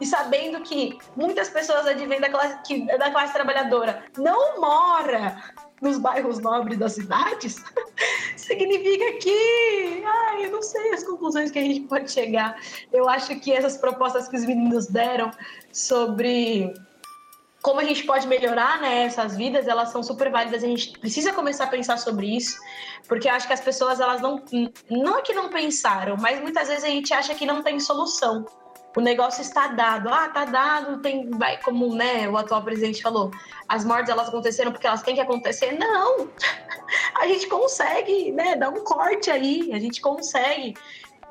[0.00, 5.36] e sabendo que muitas pessoas advêm da classe, que, da classe trabalhadora não mora
[5.84, 7.62] nos bairros nobres das cidades,
[8.36, 12.56] significa que, ai, eu não sei as conclusões que a gente pode chegar.
[12.92, 15.30] Eu acho que essas propostas que os meninos deram
[15.72, 16.72] sobre
[17.62, 20.62] como a gente pode melhorar né, essas vidas, elas são super válidas.
[20.62, 22.58] A gente precisa começar a pensar sobre isso,
[23.08, 24.42] porque eu acho que as pessoas, elas não.
[24.90, 28.44] Não é que não pensaram, mas muitas vezes a gente acha que não tem solução.
[28.96, 30.08] O negócio está dado.
[30.08, 31.30] Ah, tá dado, tem.
[31.30, 33.30] Vai, como né, o atual presidente falou,
[33.68, 35.72] as mortes elas aconteceram porque elas têm que acontecer.
[35.72, 36.28] Não!
[37.16, 40.74] A gente consegue né, dar um corte aí, a gente consegue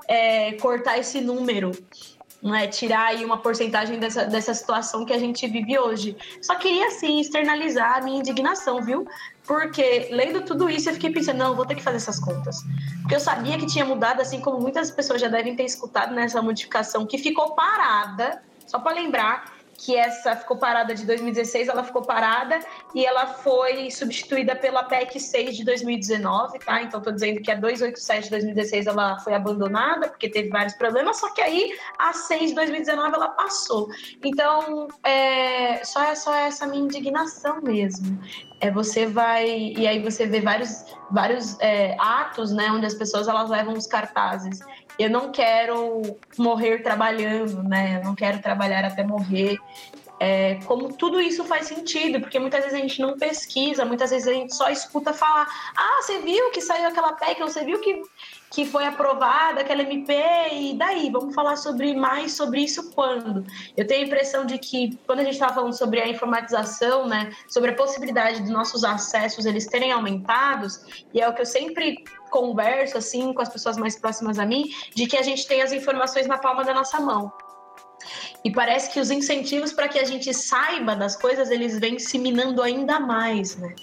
[0.07, 1.71] é, cortar esse número
[2.43, 6.17] né, tirar aí uma porcentagem dessa, dessa situação que a gente vive hoje.
[6.41, 9.07] Só queria, assim, externalizar a minha indignação, viu?
[9.45, 12.57] Porque, lendo tudo isso, eu fiquei pensando, não, vou ter que fazer essas contas.
[13.01, 16.41] Porque eu sabia que tinha mudado, assim como muitas pessoas já devem ter escutado nessa
[16.41, 19.52] modificação, que ficou parada, só para lembrar,
[19.83, 22.57] que essa ficou parada de 2016, ela ficou parada
[22.95, 26.81] e ela foi substituída pela PEC 6 de 2019, tá?
[26.81, 31.19] Então estou dizendo que a 287 de 2016 ela foi abandonada porque teve vários problemas,
[31.19, 33.89] só que aí a 6 de 2019 ela passou.
[34.23, 38.17] Então, é, só, é, só essa minha indignação mesmo.
[38.61, 43.27] É, você vai e aí você vê vários vários é, atos, né, onde as pessoas
[43.27, 44.59] elas levam os cartazes
[44.97, 47.99] eu não quero morrer trabalhando, né?
[47.99, 49.57] Eu não quero trabalhar até morrer.
[50.19, 54.27] É, como tudo isso faz sentido, porque muitas vezes a gente não pesquisa, muitas vezes
[54.27, 58.01] a gente só escuta falar: ah, você viu que saiu aquela PEC, você viu que,
[58.53, 60.13] que foi aprovada aquela MP,
[60.51, 61.09] e daí?
[61.09, 63.43] Vamos falar sobre mais sobre isso quando?
[63.75, 67.31] Eu tenho a impressão de que, quando a gente estava falando sobre a informatização, né,
[67.49, 72.03] sobre a possibilidade dos nossos acessos eles terem aumentados, e é o que eu sempre
[72.29, 75.71] converso assim com as pessoas mais próximas a mim, de que a gente tem as
[75.71, 77.33] informações na palma da nossa mão.
[78.45, 82.19] E parece que os incentivos para que a gente saiba das coisas, eles vêm se
[82.19, 83.73] minando ainda mais, né?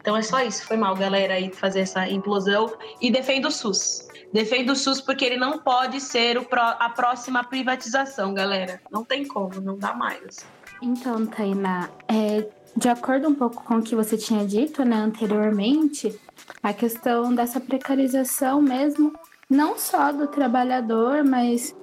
[0.00, 0.66] Então é só isso.
[0.66, 2.74] Foi mal, galera, aí fazer essa implosão.
[3.00, 4.08] E defendo o SUS.
[4.32, 8.80] Defendo o SUS porque ele não pode ser pro, a próxima privatização, galera.
[8.90, 10.46] Não tem como, não dá mais.
[10.82, 12.46] Então, Tainá, é,
[12.76, 16.18] de acordo um pouco com o que você tinha dito né, anteriormente,
[16.62, 19.12] a questão dessa precarização mesmo,
[19.48, 21.74] não só do trabalhador, mas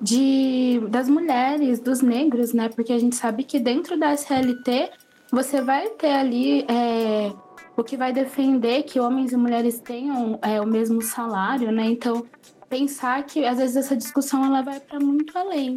[0.00, 2.68] de das mulheres, dos negros, né?
[2.68, 4.90] Porque a gente sabe que dentro da SLT
[5.30, 7.32] você vai ter ali é,
[7.76, 11.84] o que vai defender que homens e mulheres tenham é, o mesmo salário, né?
[11.86, 12.24] Então
[12.68, 15.74] pensar que às vezes essa discussão ela vai para muito além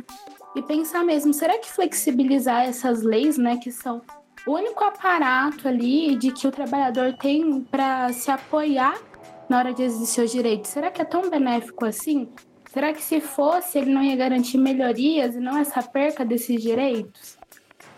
[0.56, 4.02] e pensar mesmo, será que flexibilizar essas leis, né, que são
[4.48, 8.98] o único aparato ali de que o trabalhador tem para se apoiar
[9.50, 12.30] na hora de exercer seus direitos, será que é tão benéfico assim?
[12.72, 17.35] Será que se fosse ele não ia garantir melhorias e não essa perca desses direitos?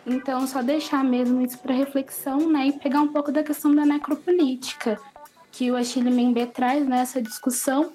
[0.08, 3.86] Então, só deixar mesmo isso para reflexão, né, e pegar um pouco da questão da
[3.86, 4.98] necropolítica,
[5.52, 7.92] que o Achille Mbembe traz nessa discussão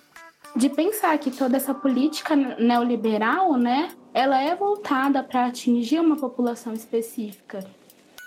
[0.55, 6.75] de pensar que toda essa política neoliberal, né, ela é voltada para atingir uma população
[6.75, 7.65] específica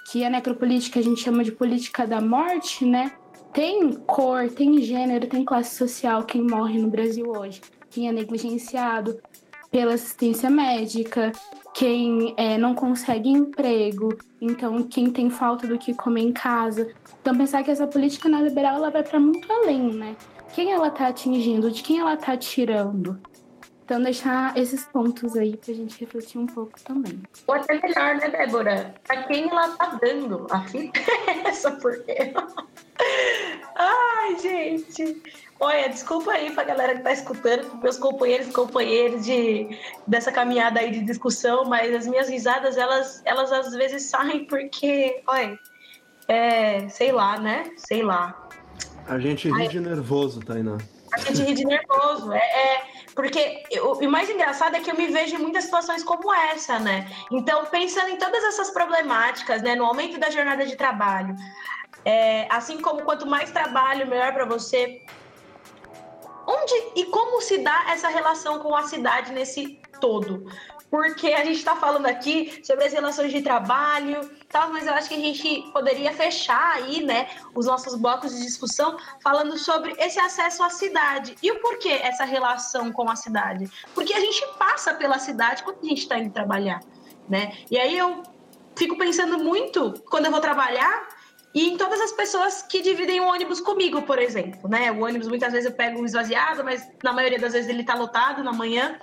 [0.06, 3.12] que a necropolítica a gente chama de política da morte, né?
[3.52, 7.62] Tem cor, tem gênero, tem classe social quem morre no Brasil hoje.
[7.90, 9.20] Quem é negligenciado
[9.76, 11.34] pela assistência médica,
[11.74, 16.94] quem é, não consegue emprego, então quem tem falta do que comer em casa.
[17.22, 20.16] Então pensar que essa política neoliberal ela vai para muito além, né?
[20.54, 23.20] Quem ela está atingindo, de quem ela está tirando.
[23.84, 27.22] Então, deixar esses pontos aí pra gente refletir um pouco também.
[27.46, 28.96] Ou até melhor, né, Débora?
[29.04, 31.00] Pra quem ela tá dando a fita
[31.46, 32.34] essa, porque.
[33.76, 35.22] Ai, gente.
[35.60, 39.70] Olha, desculpa aí pra galera que tá escutando, meus companheiros e companheiras de,
[40.06, 45.24] dessa caminhada aí de discussão, mas as minhas risadas, elas, elas às vezes saem porque,
[45.26, 45.58] olha,
[46.28, 47.72] é, sei lá, né?
[47.78, 48.50] Sei lá.
[49.08, 50.78] A gente ri Ai, de nervoso, Tainá.
[51.14, 52.34] A gente ri de nervoso.
[52.34, 52.84] É, é
[53.16, 56.80] porque o, o mais engraçado é que eu me vejo em muitas situações como essa,
[56.80, 57.10] né?
[57.32, 61.34] Então, pensando em todas essas problemáticas, né, no aumento da jornada de trabalho,
[62.04, 65.02] é, assim como quanto mais trabalho, melhor para você.
[66.48, 70.46] Onde e como se dá essa relação com a cidade nesse todo?
[70.96, 75.10] porque a gente está falando aqui sobre as relações de trabalho, tal, mas eu acho
[75.10, 80.18] que a gente poderia fechar aí, né, os nossos blocos de discussão falando sobre esse
[80.20, 84.94] acesso à cidade e o porquê essa relação com a cidade, porque a gente passa
[84.94, 86.80] pela cidade quando a gente está indo trabalhar,
[87.28, 87.58] né?
[87.70, 88.24] E aí eu
[88.76, 91.10] fico pensando muito quando eu vou trabalhar
[91.56, 94.92] e em todas as pessoas que dividem o ônibus comigo, por exemplo, né?
[94.92, 98.44] O ônibus muitas vezes eu pego esvaziado, mas na maioria das vezes ele está lotado
[98.44, 99.00] na manhã.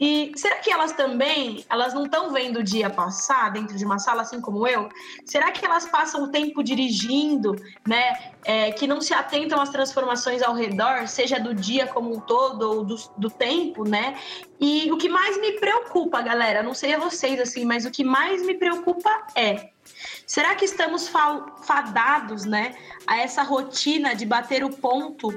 [0.00, 4.00] E será que elas também, elas não estão vendo o dia passar dentro de uma
[4.00, 4.88] sala, assim como eu?
[5.24, 7.54] Será que elas passam o tempo dirigindo,
[7.86, 8.32] né?
[8.44, 12.62] É, que não se atentam às transformações ao redor, seja do dia como um todo
[12.62, 14.18] ou do, do tempo, né?
[14.58, 18.02] E o que mais me preocupa, galera, não sei a vocês assim, mas o que
[18.02, 19.70] mais me preocupa é
[20.26, 21.10] Será que estamos
[21.62, 22.74] fadados, né,
[23.06, 25.28] a essa rotina de bater o ponto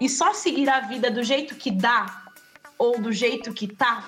[0.00, 2.24] e só seguir a vida do jeito que dá
[2.78, 4.06] ou do jeito que tá?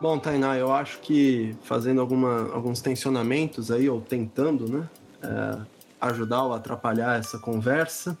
[0.00, 4.88] Bom, Tainá, eu acho que fazendo alguma, alguns tensionamentos aí, ou tentando, né,
[5.22, 5.66] é,
[6.00, 8.16] ajudar ou atrapalhar essa conversa,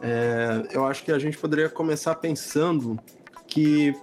[0.00, 2.98] é, eu acho que a gente poderia começar pensando
[3.46, 3.94] que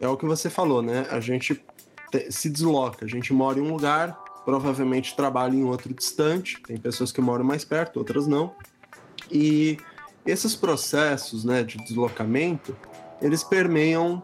[0.00, 1.06] é o que você falou, né?
[1.10, 1.62] A gente
[2.10, 6.76] te, se desloca, a gente mora em um lugar, provavelmente trabalha em outro distante, tem
[6.76, 8.54] pessoas que moram mais perto, outras não.
[9.30, 9.78] E
[10.26, 12.76] esses processos né, de deslocamento,
[13.20, 14.22] eles permeiam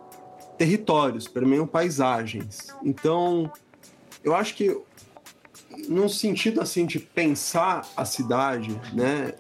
[0.59, 2.69] territórios, permeiam paisagens.
[2.85, 3.51] Então,
[4.23, 4.79] eu acho que
[5.89, 9.35] num sentido assim de pensar a cidade, né,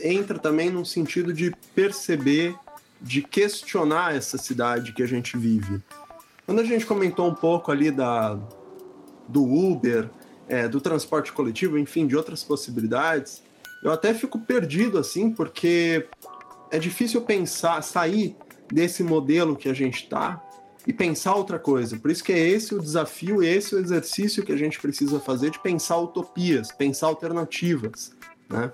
[0.00, 2.54] entra também num sentido de perceber,
[3.00, 5.82] de questionar essa cidade que a gente vive.
[6.44, 8.38] Quando a gente comentou um pouco ali da
[9.28, 10.10] do Uber,
[10.48, 13.42] é, do transporte coletivo, enfim, de outras possibilidades,
[13.82, 16.06] eu até fico perdido assim, porque
[16.70, 18.36] é difícil pensar, sair
[18.72, 20.42] desse modelo que a gente está
[20.86, 21.98] e pensar outra coisa.
[21.98, 25.50] Por isso que é esse o desafio, esse o exercício que a gente precisa fazer
[25.50, 28.12] de pensar utopias, pensar alternativas,
[28.48, 28.72] né?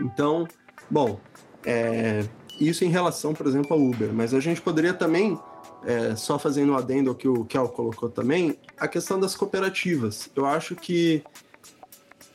[0.00, 0.48] Então,
[0.90, 1.20] bom,
[1.64, 2.24] é,
[2.60, 5.38] isso em relação, por exemplo, ao Uber, mas a gente poderia também
[5.86, 10.28] é, só fazendo um adendo ao que o Kel colocou também, a questão das cooperativas.
[10.34, 11.22] Eu acho que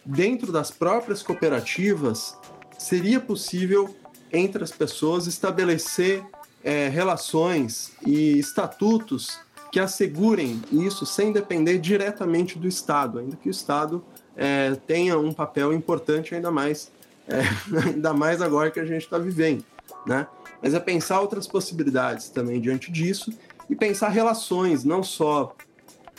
[0.05, 2.37] dentro das próprias cooperativas
[2.77, 3.95] seria possível
[4.31, 6.23] entre as pessoas estabelecer
[6.63, 9.39] é, relações e estatutos
[9.71, 14.03] que assegurem isso sem depender diretamente do Estado, ainda que o Estado
[14.35, 16.91] é, tenha um papel importante ainda mais,
[17.27, 17.41] é,
[17.85, 19.63] ainda mais agora que a gente está vivendo,
[20.05, 20.27] né?
[20.61, 23.33] Mas é pensar outras possibilidades também diante disso
[23.69, 25.55] e pensar relações, não só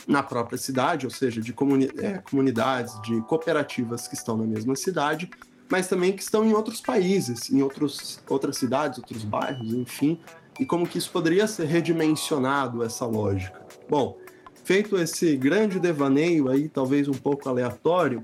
[0.07, 4.75] na própria cidade, ou seja, de comuni é, comunidades, de cooperativas que estão na mesma
[4.75, 5.29] cidade,
[5.69, 10.19] mas também que estão em outros países, em outros, outras cidades, outros bairros, enfim,
[10.59, 13.61] e como que isso poderia ser redimensionado, essa lógica.
[13.89, 14.17] Bom,
[14.63, 18.23] feito esse grande devaneio aí, talvez um pouco aleatório,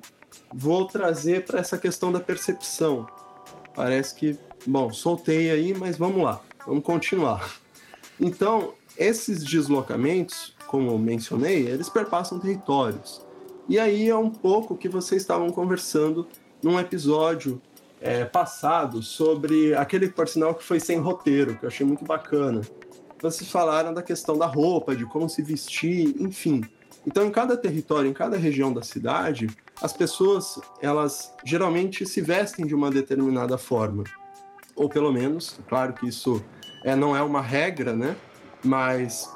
[0.54, 3.08] vou trazer para essa questão da percepção.
[3.74, 4.38] Parece que
[4.70, 7.58] Bom, soltei aí, mas vamos lá, vamos continuar.
[8.20, 13.26] Então, esses deslocamentos, como mencionei, eles perpassam territórios.
[13.70, 16.28] E aí é um pouco que vocês estavam conversando
[16.62, 17.62] num episódio
[18.02, 22.60] é, passado sobre aquele, por que foi sem roteiro, que eu achei muito bacana.
[23.22, 26.62] Vocês falaram da questão da roupa, de como se vestir, enfim.
[27.06, 29.48] Então, em cada território, em cada região da cidade,
[29.82, 34.04] as pessoas, elas geralmente se vestem de uma determinada forma
[34.78, 36.42] ou pelo menos, claro que isso
[36.84, 38.16] é, não é uma regra, né?
[38.64, 39.30] Mas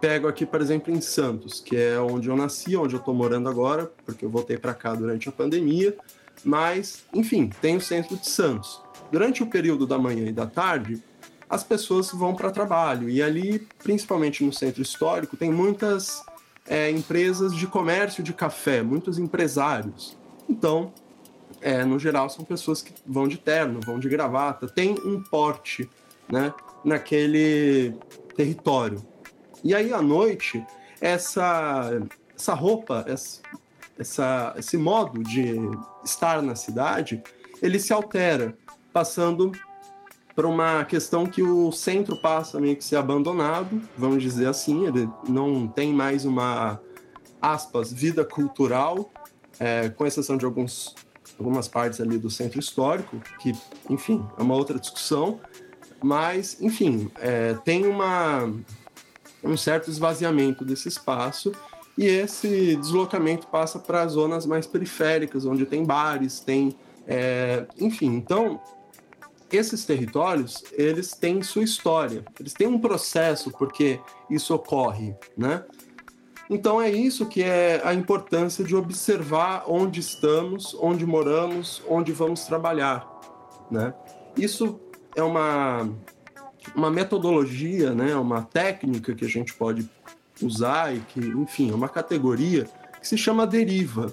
[0.00, 3.48] pego aqui, por exemplo, em Santos, que é onde eu nasci, onde eu estou morando
[3.48, 5.96] agora, porque eu voltei para cá durante a pandemia.
[6.42, 8.80] Mas, enfim, tem o centro de Santos.
[9.12, 11.02] Durante o período da manhã e da tarde,
[11.48, 13.10] as pessoas vão para trabalho.
[13.10, 16.24] E ali, principalmente no centro histórico, tem muitas
[16.66, 20.16] é, empresas de comércio de café, muitos empresários.
[20.48, 20.92] Então,
[21.60, 25.88] é, no geral, são pessoas que vão de terno, vão de gravata, tem um porte
[26.30, 26.52] né,
[26.84, 27.94] naquele
[28.34, 29.04] território.
[29.62, 30.64] E aí, à noite,
[31.00, 32.00] essa,
[32.34, 33.04] essa roupa,
[33.98, 35.56] essa, esse modo de
[36.04, 37.22] estar na cidade,
[37.60, 38.56] ele se altera,
[38.92, 39.52] passando
[40.34, 45.08] para uma questão que o centro passa meio que ser abandonado, vamos dizer assim, ele
[45.28, 46.80] não tem mais uma,
[47.42, 49.10] aspas, vida cultural,
[49.58, 50.94] é, com exceção de alguns
[51.40, 53.54] algumas partes ali do centro histórico, que,
[53.88, 55.40] enfim, é uma outra discussão,
[56.02, 58.52] mas, enfim, é, tem uma,
[59.42, 61.50] um certo esvaziamento desse espaço
[61.96, 66.76] e esse deslocamento passa para zonas mais periféricas, onde tem bares, tem,
[67.06, 68.60] é, enfim, então
[69.50, 73.98] esses territórios eles têm sua história, eles têm um processo porque
[74.28, 75.64] isso ocorre, né?
[76.50, 82.44] Então é isso que é a importância de observar onde estamos, onde moramos, onde vamos
[82.44, 83.08] trabalhar,
[83.70, 83.94] né?
[84.36, 84.80] Isso
[85.14, 85.88] é uma
[86.74, 89.88] uma metodologia, né, uma técnica que a gente pode
[90.42, 92.68] usar e que, enfim, é uma categoria
[93.00, 94.12] que se chama deriva.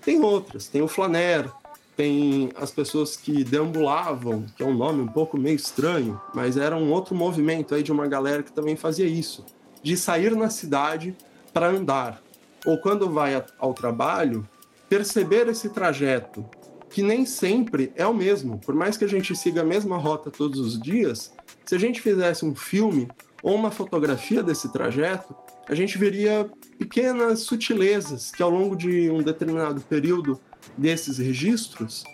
[0.00, 1.50] Tem outras, tem o flaner,
[1.96, 6.76] tem as pessoas que deambulavam, que é um nome um pouco meio estranho, mas era
[6.76, 9.44] um outro movimento aí de uma galera que também fazia isso,
[9.82, 11.16] de sair na cidade
[11.52, 12.22] para andar,
[12.64, 14.46] ou quando vai ao trabalho,
[14.88, 16.44] perceber esse trajeto,
[16.90, 18.58] que nem sempre é o mesmo.
[18.58, 21.32] Por mais que a gente siga a mesma rota todos os dias,
[21.64, 23.08] se a gente fizesse um filme
[23.42, 25.34] ou uma fotografia desse trajeto,
[25.68, 30.40] a gente veria pequenas sutilezas que ao longo de um determinado período
[30.76, 32.04] desses registros,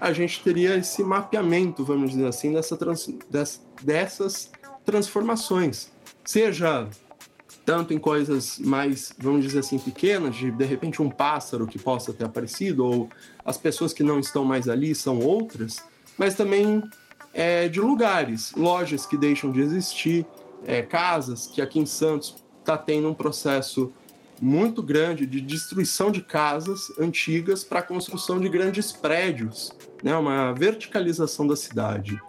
[0.00, 3.08] a gente teria esse mapeamento, vamos dizer assim, dessa trans,
[3.82, 4.50] dessas
[4.84, 5.92] transformações.
[6.24, 6.88] Seja
[7.64, 12.12] tanto em coisas mais, vamos dizer assim, pequenas, de de repente um pássaro que possa
[12.12, 13.10] ter aparecido, ou
[13.44, 15.82] as pessoas que não estão mais ali são outras,
[16.18, 16.82] mas também
[17.32, 20.26] é, de lugares, lojas que deixam de existir,
[20.66, 23.92] é, casas que aqui em Santos está tendo um processo
[24.40, 29.72] muito grande de destruição de casas antigas para a construção de grandes prédios,
[30.02, 32.20] né, uma verticalização da cidade.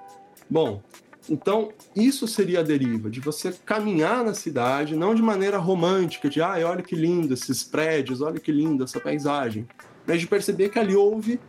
[0.47, 0.81] Bom,
[1.29, 6.41] então, isso seria a deriva, de você caminhar na cidade, não de maneira romântica, de
[6.41, 9.67] ah, olha que lindo esses prédios, olha que linda essa paisagem,
[10.05, 11.39] mas de perceber que ali houve,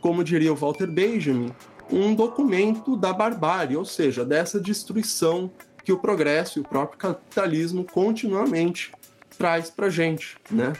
[0.00, 1.52] como diria o Walter Benjamin,
[1.90, 5.50] um documento da barbárie, ou seja, dessa destruição
[5.84, 8.92] que o progresso e o próprio capitalismo continuamente
[9.38, 10.72] traz para gente, né?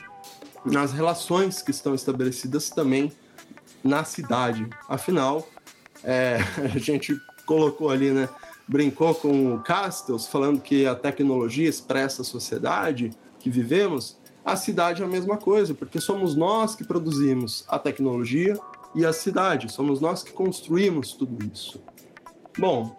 [0.65, 3.11] Nas relações que estão estabelecidas também
[3.83, 4.65] na cidade.
[4.87, 5.47] Afinal,
[6.03, 6.37] é,
[6.73, 8.29] a gente colocou ali, né?
[8.67, 14.17] Brincou com o Castells, falando que a tecnologia expressa a sociedade que vivemos.
[14.43, 18.57] A cidade é a mesma coisa, porque somos nós que produzimos a tecnologia
[18.95, 21.81] e a cidade, somos nós que construímos tudo isso.
[22.57, 22.95] Bom,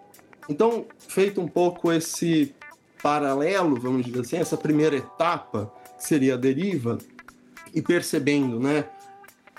[0.49, 2.53] então, feito um pouco esse
[3.01, 6.97] paralelo, vamos dizer assim, essa primeira etapa, que seria a deriva,
[7.73, 8.85] e percebendo, né,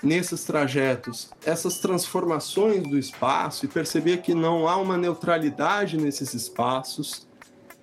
[0.03, 7.27] nesses trajetos essas transformações do espaço e perceber que não há uma neutralidade nesses espaços,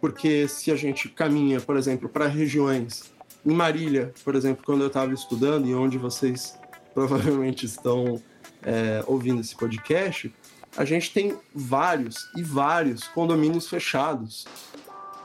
[0.01, 3.13] porque se a gente caminha, por exemplo, para regiões
[3.45, 6.59] em Marília, por exemplo, quando eu estava estudando e onde vocês
[6.95, 8.23] provavelmente estão
[8.63, 10.33] é, ouvindo esse podcast,
[10.77, 14.47] a gente tem vários e vários condomínios fechados.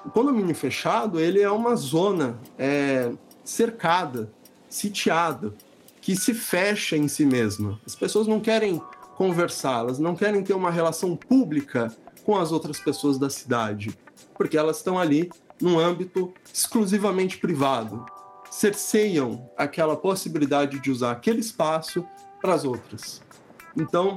[0.05, 3.11] O condomínio fechado ele é uma zona é,
[3.43, 4.31] cercada,
[4.69, 5.53] sitiada,
[6.01, 7.79] que se fecha em si mesma.
[7.85, 8.81] As pessoas não querem
[9.15, 11.93] conversar, elas não querem ter uma relação pública
[12.23, 13.97] com as outras pessoas da cidade,
[14.35, 15.29] porque elas estão ali
[15.61, 18.05] num âmbito exclusivamente privado.
[18.49, 22.05] Cerceiam aquela possibilidade de usar aquele espaço
[22.41, 23.21] para as outras.
[23.75, 24.15] Então,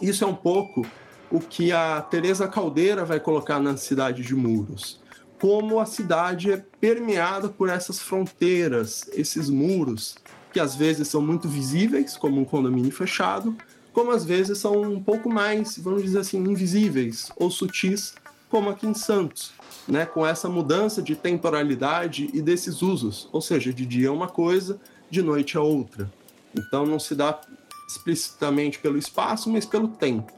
[0.00, 0.86] isso é um pouco
[1.30, 5.02] o que a Teresa Caldeira vai colocar na cidade de Muros.
[5.40, 10.14] Como a cidade é permeada por essas fronteiras, esses muros
[10.54, 13.56] que às vezes são muito visíveis, como um condomínio fechado,
[13.92, 18.14] como às vezes são um pouco mais, vamos dizer assim, invisíveis ou sutis,
[18.48, 19.52] como aqui em Santos,
[19.88, 20.06] né?
[20.06, 24.80] com essa mudança de temporalidade e desses usos, ou seja, de dia é uma coisa,
[25.10, 26.08] de noite é outra.
[26.56, 27.40] Então não se dá
[27.88, 30.32] explicitamente pelo espaço, mas pelo tempo.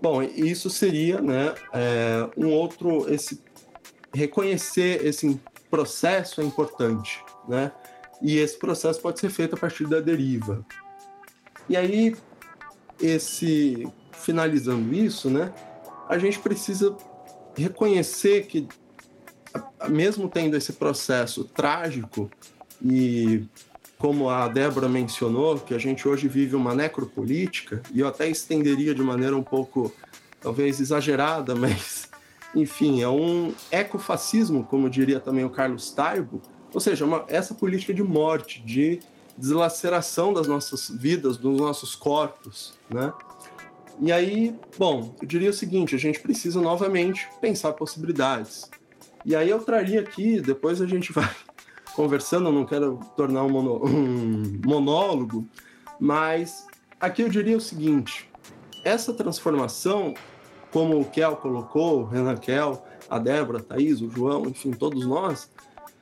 [0.00, 3.12] Bom, isso seria né, é, um outro.
[3.12, 3.42] Esse,
[4.14, 5.38] reconhecer esse
[5.70, 7.72] processo é importante, né?
[8.22, 10.64] E esse processo pode ser feito a partir da deriva.
[11.68, 12.16] E aí,
[13.00, 15.52] esse finalizando isso, né,
[16.08, 16.96] a gente precisa
[17.56, 18.66] reconhecer que,
[19.88, 22.30] mesmo tendo esse processo trágico
[22.84, 23.44] e
[23.98, 28.94] como a Débora mencionou, que a gente hoje vive uma necropolítica, e eu até estenderia
[28.94, 29.92] de maneira um pouco,
[30.40, 32.08] talvez exagerada, mas,
[32.54, 36.42] enfim, é um ecofascismo, como diria também o Carlos Taibo,
[36.76, 39.00] ou seja, uma, essa política de morte, de
[39.34, 43.14] deslaceração das nossas vidas, dos nossos corpos, né?
[43.98, 48.70] E aí, bom, eu diria o seguinte: a gente precisa novamente pensar possibilidades.
[49.24, 51.34] E aí eu traria aqui, depois a gente vai
[51.94, 55.48] conversando, eu não quero tornar um, mono, um monólogo,
[55.98, 56.66] mas
[57.00, 58.28] aqui eu diria o seguinte:
[58.84, 60.12] essa transformação,
[60.70, 65.06] como o Kel colocou, o Renan Kel, a Débora, a Thaís, o João, enfim, todos
[65.06, 65.50] nós,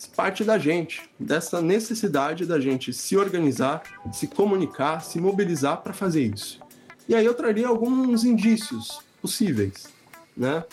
[0.06, 3.82] parte da gente, dessa necessidade da gente se organizar,
[4.12, 6.60] se comunicar, se mobilizar para fazer isso.
[7.08, 9.88] E aí eu traria alguns indícios possíveis,
[10.36, 10.64] né?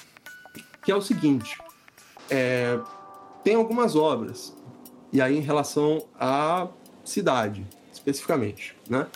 [0.84, 1.58] Que é o seguinte:
[2.30, 2.80] é,
[3.44, 4.56] tem algumas obras,
[5.12, 6.68] e aí em relação à
[7.04, 9.08] cidade, especificamente, né?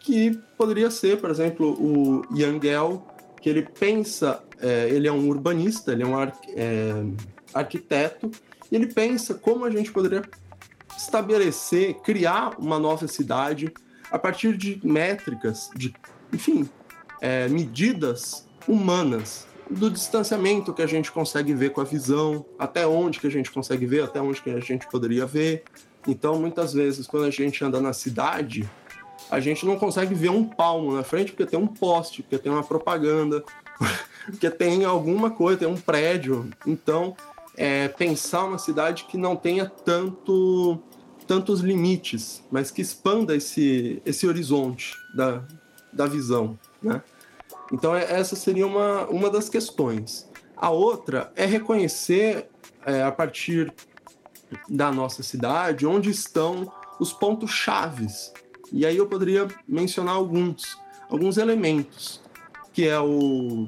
[0.00, 3.06] Que poderia ser, por exemplo, o Yangel,
[3.40, 7.04] que ele pensa, é, ele é um urbanista, ele é um ar, é,
[7.52, 8.30] arquiteto,
[8.74, 10.22] ele pensa como a gente poderia
[10.96, 13.72] estabelecer, criar uma nova cidade
[14.10, 15.94] a partir de métricas, de,
[16.32, 16.68] enfim,
[17.20, 23.18] é, medidas humanas do distanciamento que a gente consegue ver com a visão, até onde
[23.18, 25.64] que a gente consegue ver, até onde que a gente poderia ver.
[26.06, 28.68] Então, muitas vezes, quando a gente anda na cidade,
[29.30, 32.52] a gente não consegue ver um palmo na frente porque tem um poste, porque tem
[32.52, 33.42] uma propaganda,
[34.26, 36.50] porque tem alguma coisa, tem um prédio.
[36.66, 37.16] Então,
[37.56, 40.80] é, pensar uma cidade que não tenha tanto
[41.26, 45.42] tantos limites, mas que expanda esse, esse horizonte da,
[45.90, 47.02] da visão, né?
[47.72, 50.28] Então, é, essa seria uma, uma das questões.
[50.56, 52.48] A outra é reconhecer,
[52.84, 53.72] é, a partir
[54.68, 56.70] da nossa cidade, onde estão
[57.00, 58.32] os pontos chaves.
[58.70, 60.78] E aí eu poderia mencionar alguns,
[61.08, 62.20] alguns elementos,
[62.72, 63.66] que é o,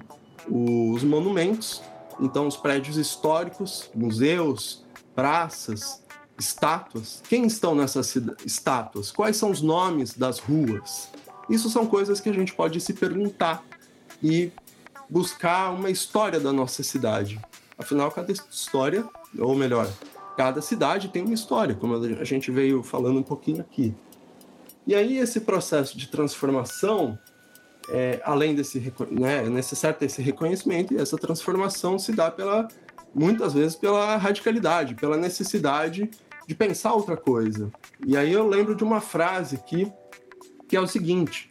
[0.49, 1.83] os monumentos,
[2.21, 4.85] então os prédios históricos, museus,
[5.15, 6.03] praças,
[6.39, 7.23] estátuas.
[7.29, 8.15] Quem estão nessas
[8.45, 9.11] estátuas?
[9.11, 11.09] Quais são os nomes das ruas?
[11.49, 13.65] Isso são coisas que a gente pode se perguntar
[14.23, 14.51] e
[15.09, 17.41] buscar uma história da nossa cidade.
[17.79, 19.05] Afinal, cada história,
[19.39, 19.89] ou melhor,
[20.37, 23.95] cada cidade tem uma história, como a gente veio falando um pouquinho aqui.
[24.87, 27.19] E aí esse processo de transformação,
[27.89, 32.69] é, além desse, né, é necessário ter esse reconhecimento e essa transformação se dá pela
[33.15, 36.11] muitas vezes pela radicalidade, pela necessidade
[36.47, 37.73] de pensar outra coisa.
[38.07, 39.91] E aí eu lembro de uma frase aqui
[40.69, 41.51] que é o seguinte: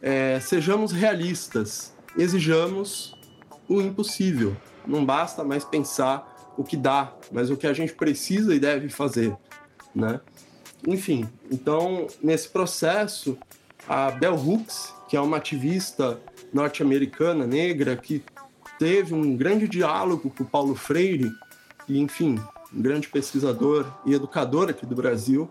[0.00, 3.16] é, sejamos realistas, exijamos
[3.68, 4.56] o impossível.
[4.86, 8.88] Não basta mais pensar o que dá, mas o que a gente precisa e deve
[8.88, 9.36] fazer,
[9.94, 10.20] né?
[10.86, 13.38] Enfim, então nesse processo
[13.88, 16.18] a Bell Hooks, que é uma ativista
[16.54, 18.22] norte-americana negra que
[18.78, 21.30] teve um grande diálogo com o Paulo Freire
[21.86, 22.40] e enfim,
[22.74, 25.50] um grande pesquisador e educador aqui do Brasil,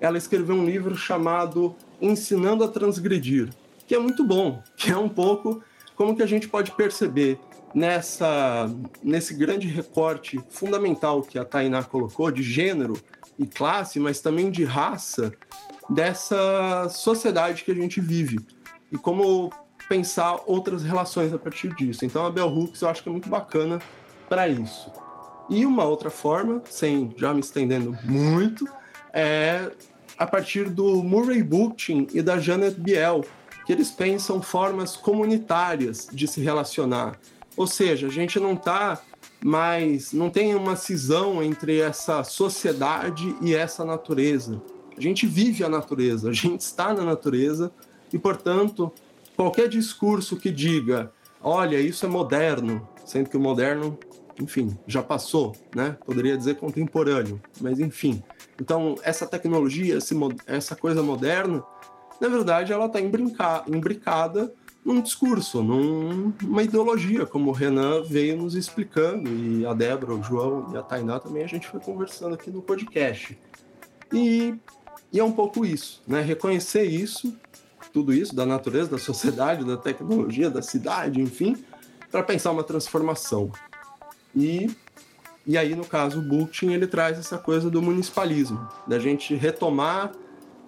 [0.00, 3.48] ela escreveu um livro chamado Ensinando a Transgredir,
[3.84, 5.60] que é muito bom, que é um pouco
[5.96, 7.36] como que a gente pode perceber
[7.74, 8.72] nessa
[9.02, 12.96] nesse grande recorte fundamental que a Tainá colocou de gênero
[13.36, 15.32] e classe, mas também de raça
[15.88, 18.38] dessa sociedade que a gente vive
[18.90, 19.50] e como
[19.88, 22.04] pensar outras relações a partir disso.
[22.04, 23.80] Então a Bell Hooks eu acho que é muito bacana
[24.28, 24.90] para isso.
[25.48, 28.68] E uma outra forma, sem já me estendendo muito,
[29.12, 29.70] é
[30.16, 33.24] a partir do Murray Bookchin e da Janet Biel,
[33.66, 37.18] que eles pensam formas comunitárias de se relacionar.
[37.56, 39.00] Ou seja, a gente não está
[39.42, 44.62] mais, não tem uma cisão entre essa sociedade e essa natureza.
[44.96, 47.72] A gente vive a natureza, a gente está na natureza
[48.12, 48.92] e, portanto,
[49.36, 51.12] qualquer discurso que diga,
[51.42, 53.98] olha, isso é moderno, sendo que o moderno
[54.40, 55.96] enfim, já passou, né?
[56.04, 58.22] Poderia dizer contemporâneo, mas enfim.
[58.58, 59.98] Então, essa tecnologia,
[60.46, 61.62] essa coisa moderna,
[62.20, 64.52] na verdade, ela está imbricada
[64.84, 70.22] num discurso, num, numa ideologia, como o Renan veio nos explicando, e a Débora, o
[70.22, 73.38] João e a Tainá também a gente foi conversando aqui no podcast.
[74.12, 74.54] E,
[75.12, 76.22] e é um pouco isso, né?
[76.22, 77.36] Reconhecer isso,
[77.92, 81.56] tudo isso, da natureza, da sociedade, da tecnologia, da cidade, enfim,
[82.10, 83.50] para pensar uma transformação.
[84.34, 84.70] E,
[85.46, 90.12] e aí, no caso, o Bookchin, ele traz essa coisa do municipalismo, da gente retomar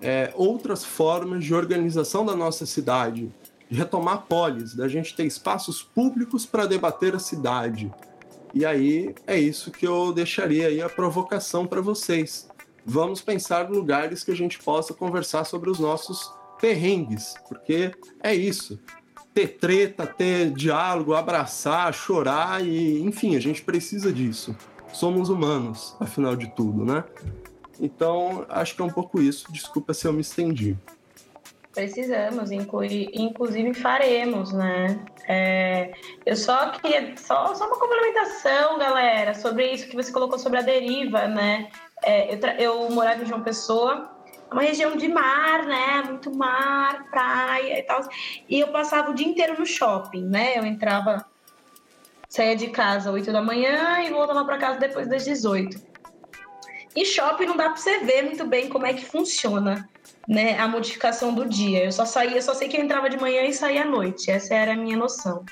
[0.00, 3.32] é, outras formas de organização da nossa cidade,
[3.70, 7.92] de retomar polis, da gente ter espaços públicos para debater a cidade.
[8.52, 12.48] E aí é isso que eu deixaria aí a provocação para vocês.
[12.84, 16.32] Vamos pensar lugares que a gente possa conversar sobre os nossos
[16.62, 17.90] perrengues, porque
[18.22, 18.78] é isso
[19.34, 24.56] ter treta, ter diálogo, abraçar, chorar e, enfim, a gente precisa disso.
[24.92, 27.02] Somos humanos, afinal de tudo, né?
[27.80, 29.50] Então, acho que é um pouco isso.
[29.50, 30.76] Desculpa se eu me estendi.
[31.72, 35.02] Precisamos, inclusive faremos, né?
[35.26, 35.92] É,
[36.26, 40.62] eu só queria, só, só uma complementação, galera, sobre isso que você colocou sobre a
[40.62, 41.70] deriva, né?
[42.04, 44.21] É, eu, eu morava em João Pessoa,
[44.52, 46.02] uma região de mar, né?
[46.06, 48.00] Muito mar, praia e tal.
[48.48, 50.58] E eu passava o dia inteiro no shopping, né?
[50.58, 51.24] Eu entrava,
[52.28, 55.92] saía de casa às 8 da manhã e voltava para casa depois das 18.
[56.94, 59.88] E shopping não dá para você ver muito bem como é que funciona,
[60.28, 60.58] né?
[60.58, 61.84] A modificação do dia.
[61.84, 64.30] Eu só saía, só sei que eu entrava de manhã e saía à noite.
[64.30, 65.44] Essa era a minha noção.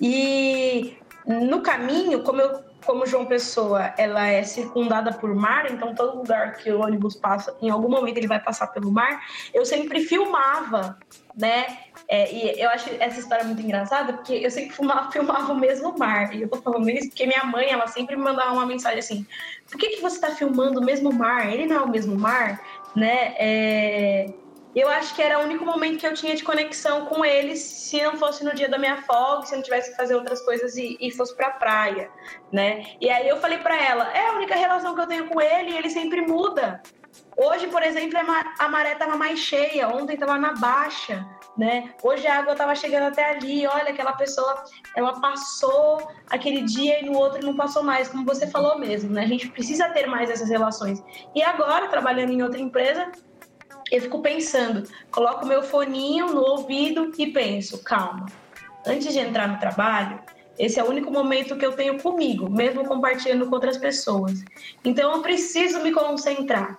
[0.00, 0.96] E
[1.26, 6.54] no caminho, como eu como João Pessoa ela é circundada por mar, então todo lugar
[6.54, 9.20] que o ônibus passa, em algum momento ele vai passar pelo mar,
[9.52, 10.98] eu sempre filmava,
[11.36, 11.78] né?
[12.08, 15.96] É, e eu acho essa história muito engraçada, porque eu sempre filmava, filmava o mesmo
[15.98, 16.34] mar.
[16.34, 19.26] E eu tô falando isso porque minha mãe, ela sempre me mandava uma mensagem assim:
[19.68, 21.52] por que, que você tá filmando o mesmo mar?
[21.52, 22.60] Ele não é o mesmo mar,
[22.94, 23.34] né?
[23.38, 24.26] É...
[24.80, 28.02] eu acho que era o único momento que eu tinha de conexão com eles, se
[28.02, 30.96] não fosse no dia da minha folga, se não tivesse que fazer outras coisas e,
[31.00, 32.10] e fosse pra praia,
[32.52, 32.84] né?
[33.00, 35.76] E aí eu falei para ela, é a única relação que eu tenho com ele
[35.76, 36.82] ele sempre muda.
[37.36, 38.18] Hoje, por exemplo,
[38.58, 41.26] a maré estava mais cheia, ontem estava na baixa,
[41.56, 41.92] né?
[42.02, 44.64] Hoje a água estava chegando até ali, olha, aquela pessoa,
[44.96, 49.22] ela passou aquele dia e no outro não passou mais, como você falou mesmo, né?
[49.22, 51.02] A gente precisa ter mais essas relações.
[51.34, 53.10] E agora, trabalhando em outra empresa,
[53.90, 58.26] eu fico pensando, coloco meu foninho no ouvido e penso, calma,
[58.86, 60.20] antes de entrar no trabalho,
[60.58, 64.44] esse é o único momento que eu tenho comigo, mesmo compartilhando com outras pessoas.
[64.84, 66.78] Então eu preciso me concentrar.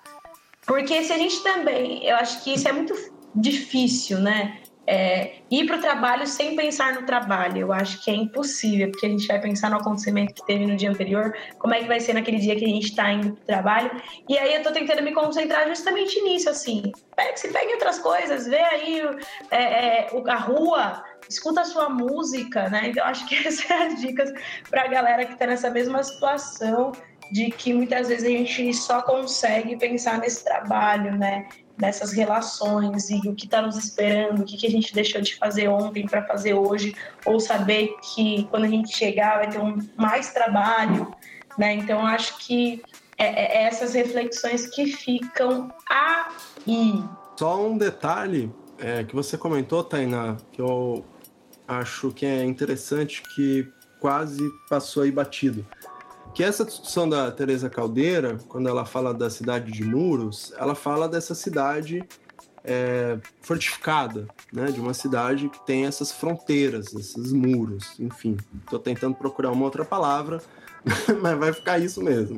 [0.65, 2.93] Porque se a gente também, eu acho que isso é muito
[3.35, 4.61] difícil, né?
[4.87, 9.05] É, ir para o trabalho sem pensar no trabalho, eu acho que é impossível, porque
[9.05, 11.99] a gente vai pensar no acontecimento que teve no dia anterior, como é que vai
[11.99, 14.01] ser naquele dia que a gente está indo para o trabalho.
[14.29, 16.91] E aí eu estou tentando me concentrar justamente nisso, assim.
[17.15, 19.01] Pegue, se pegue outras coisas, vê aí
[19.49, 22.89] é, é, a rua, escuta a sua música, né?
[22.89, 24.31] Então acho que essas são as dicas
[24.69, 26.91] para a galera que está nessa mesma situação
[27.31, 31.47] de que muitas vezes a gente só consegue pensar nesse trabalho, né?
[31.77, 35.35] Nessas relações e o que está nos esperando, o que, que a gente deixou de
[35.35, 36.95] fazer ontem para fazer hoje,
[37.25, 41.13] ou saber que quando a gente chegar vai ter um mais trabalho,
[41.57, 41.73] né?
[41.73, 42.81] Então acho que
[43.17, 47.03] é, é, é essas reflexões que ficam aí.
[47.37, 51.03] Só um detalhe é, que você comentou, Tainá, que eu
[51.67, 53.67] acho que é interessante que
[53.99, 55.65] quase passou aí batido
[56.35, 61.07] que essa discussão da Teresa Caldeira, quando ela fala da cidade de muros, ela fala
[61.07, 62.05] dessa cidade
[62.61, 64.65] é, fortificada, né?
[64.65, 68.35] De uma cidade que tem essas fronteiras, esses muros, enfim.
[68.65, 70.41] Estou tentando procurar uma outra palavra,
[71.21, 72.37] mas vai ficar isso mesmo.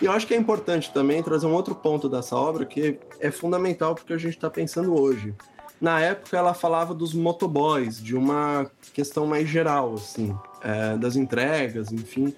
[0.00, 3.30] E eu acho que é importante também trazer um outro ponto dessa obra que é
[3.30, 5.34] fundamental porque a gente está pensando hoje.
[5.78, 11.92] Na época ela falava dos motoboys, de uma questão mais geral, assim, é, das entregas,
[11.92, 12.34] enfim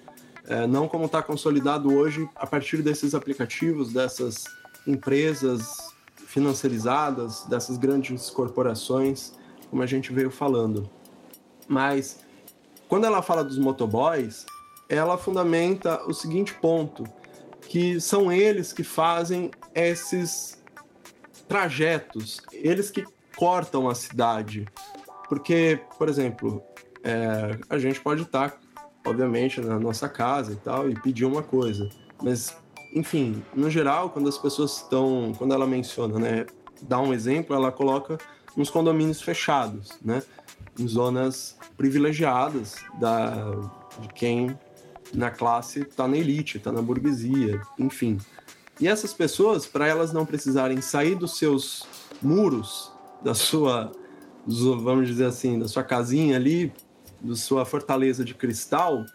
[0.49, 4.45] é, não como está consolidado hoje a partir desses aplicativos, dessas
[4.85, 5.93] empresas
[6.25, 9.33] financiarizadas, dessas grandes corporações,
[9.69, 10.89] como a gente veio falando.
[11.67, 12.19] Mas
[12.87, 14.47] quando ela fala dos motoboys,
[14.89, 17.03] ela fundamenta o seguinte ponto,
[17.61, 20.59] que são eles que fazem esses
[21.47, 23.05] trajetos, eles que
[23.35, 24.67] cortam a cidade.
[25.27, 26.63] Porque, por exemplo,
[27.03, 28.57] é, a gente pode estar tá
[29.09, 31.89] obviamente, na nossa casa e tal, e pedir uma coisa.
[32.21, 32.55] Mas,
[32.93, 35.33] enfim, no geral, quando as pessoas estão.
[35.37, 36.45] Quando ela menciona, né?
[36.81, 38.17] Dá um exemplo, ela coloca
[38.55, 40.23] nos condomínios fechados, né?
[40.77, 43.51] Em zonas privilegiadas da,
[43.99, 44.57] de quem
[45.13, 48.17] na classe está na elite, está na burguesia, enfim.
[48.79, 51.85] E essas pessoas, para elas não precisarem sair dos seus
[52.21, 52.91] muros,
[53.21, 53.91] da sua,
[54.45, 56.71] vamos dizer assim, da sua casinha ali,
[57.21, 59.05] da sua fortaleza de cristal,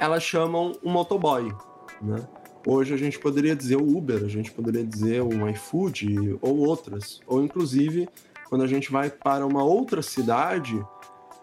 [0.00, 1.52] elas chamam um motoboy,
[2.00, 2.26] né?
[2.66, 7.20] Hoje a gente poderia dizer o Uber, a gente poderia dizer o iFood ou outras.
[7.26, 8.08] Ou inclusive,
[8.48, 10.82] quando a gente vai para uma outra cidade,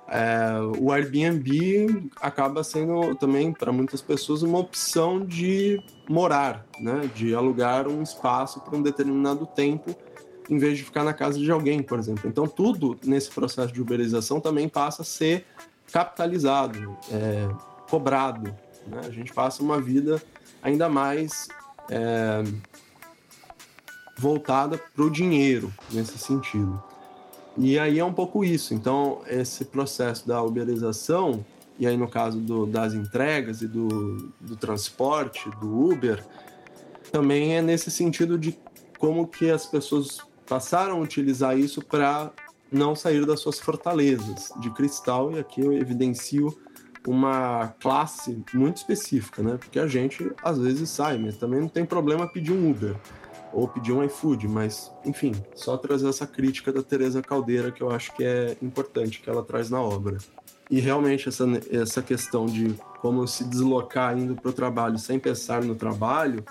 [0.08, 5.80] é, o Airbnb acaba sendo também, para muitas pessoas, uma opção de
[6.10, 7.10] morar, né?
[7.16, 9.96] de alugar um espaço por um determinado tempo,
[10.52, 12.30] em vez de ficar na casa de alguém, por exemplo.
[12.30, 15.46] Então, tudo nesse processo de uberização também passa a ser
[15.90, 17.50] capitalizado, é,
[17.90, 18.54] cobrado.
[18.86, 19.00] Né?
[19.06, 20.22] A gente passa uma vida
[20.62, 21.48] ainda mais
[21.90, 22.44] é,
[24.18, 26.84] voltada para o dinheiro nesse sentido.
[27.58, 28.74] E aí é um pouco isso.
[28.74, 31.46] Então, esse processo da uberização,
[31.80, 36.22] e aí no caso do, das entregas e do, do transporte, do Uber,
[37.10, 38.58] também é nesse sentido de
[38.98, 40.20] como que as pessoas
[40.52, 42.30] passaram a utilizar isso para
[42.70, 46.54] não sair das suas fortalezas de cristal, e aqui eu evidencio
[47.08, 49.56] uma classe muito específica, né?
[49.58, 52.98] Porque a gente às vezes sai, mas também não tem problema pedir um Uber
[53.54, 57.90] ou pedir um iFood, mas enfim, só trazer essa crítica da Teresa Caldeira que eu
[57.90, 60.18] acho que é importante que ela traz na obra.
[60.70, 65.64] E realmente essa, essa questão de como se deslocar indo para o trabalho sem pensar
[65.64, 66.44] no trabalho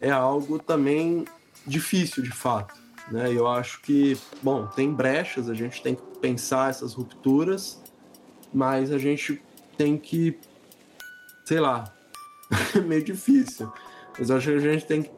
[0.00, 1.24] é algo também
[1.64, 2.79] difícil de fato.
[3.10, 3.32] Né?
[3.32, 7.82] Eu acho que, bom, tem brechas, a gente tem que pensar essas rupturas,
[8.52, 9.42] mas a gente
[9.76, 10.38] tem que,
[11.44, 11.92] sei lá,
[12.76, 13.72] é meio difícil.
[14.18, 15.10] Mas acho que a gente tem que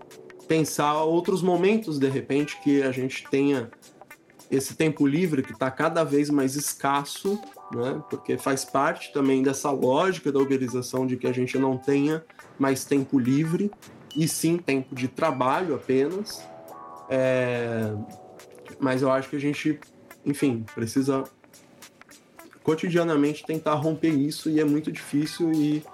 [0.47, 3.71] pensar outros momentos, de repente, que a gente tenha
[4.51, 7.41] esse tempo livre que está cada vez mais escasso,
[7.75, 8.03] né?
[8.11, 12.23] porque faz parte também dessa lógica da uberização de que a gente não tenha
[12.59, 13.71] mais tempo livre,
[14.15, 16.47] e sim tempo de trabalho apenas.
[17.15, 17.93] É,
[18.81, 19.79] mas eu acho que a gente,
[20.25, 21.25] enfim, precisa
[22.63, 25.85] cotidianamente tentar romper isso e é muito difícil e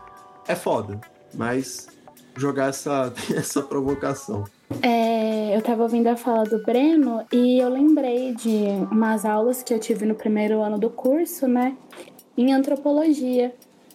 [0.46, 1.00] é foda,
[1.34, 1.88] mas
[2.36, 4.44] jogar essa, essa provocação.
[4.80, 9.74] É, eu estava ouvindo a fala do Breno e eu lembrei de umas aulas que
[9.74, 11.76] eu tive no primeiro ano do curso, né,
[12.36, 13.52] em antropologia.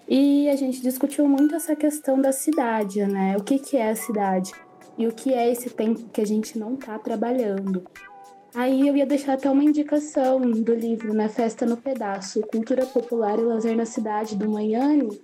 [0.10, 3.38] E a gente discutiu muito essa questão da cidade, né?
[3.38, 4.52] O que, que é a cidade?
[4.98, 7.84] E o que é esse tempo que a gente não está trabalhando?
[8.56, 11.28] Aí eu ia deixar até uma indicação do livro, né?
[11.28, 15.20] Festa no Pedaço, Cultura Popular e Lazer na Cidade, do Manhane,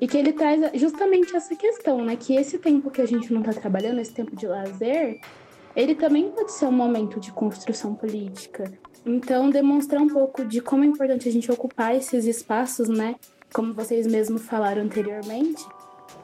[0.00, 2.16] e que ele traz justamente essa questão, né?
[2.16, 5.20] Que esse tempo que a gente não está trabalhando, esse tempo de lazer,
[5.76, 8.72] ele também pode ser um momento de construção política.
[9.04, 13.14] Então, demonstrar um pouco de como é importante a gente ocupar esses espaços, né?
[13.52, 15.64] Como vocês mesmos falaram anteriormente,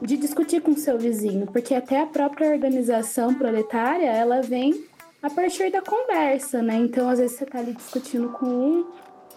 [0.01, 4.85] de discutir com seu vizinho, porque até a própria organização proletária, ela vem
[5.21, 6.75] a partir da conversa, né?
[6.75, 8.85] Então, às vezes você está ali discutindo com um,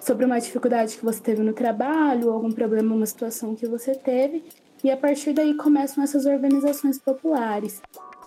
[0.00, 4.44] sobre uma dificuldade que você teve no trabalho, algum problema, uma situação que você teve,
[4.82, 7.80] e a partir daí começam essas organizações populares.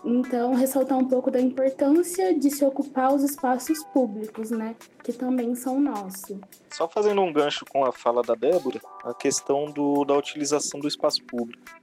[0.04, 5.54] Então, ressaltar um pouco da importância de se ocupar os espaços públicos, né, que também
[5.56, 6.38] são nossos.
[6.72, 10.88] Só fazendo um gancho com a fala da Débora, a questão do, da utilização do
[10.88, 11.79] espaço público.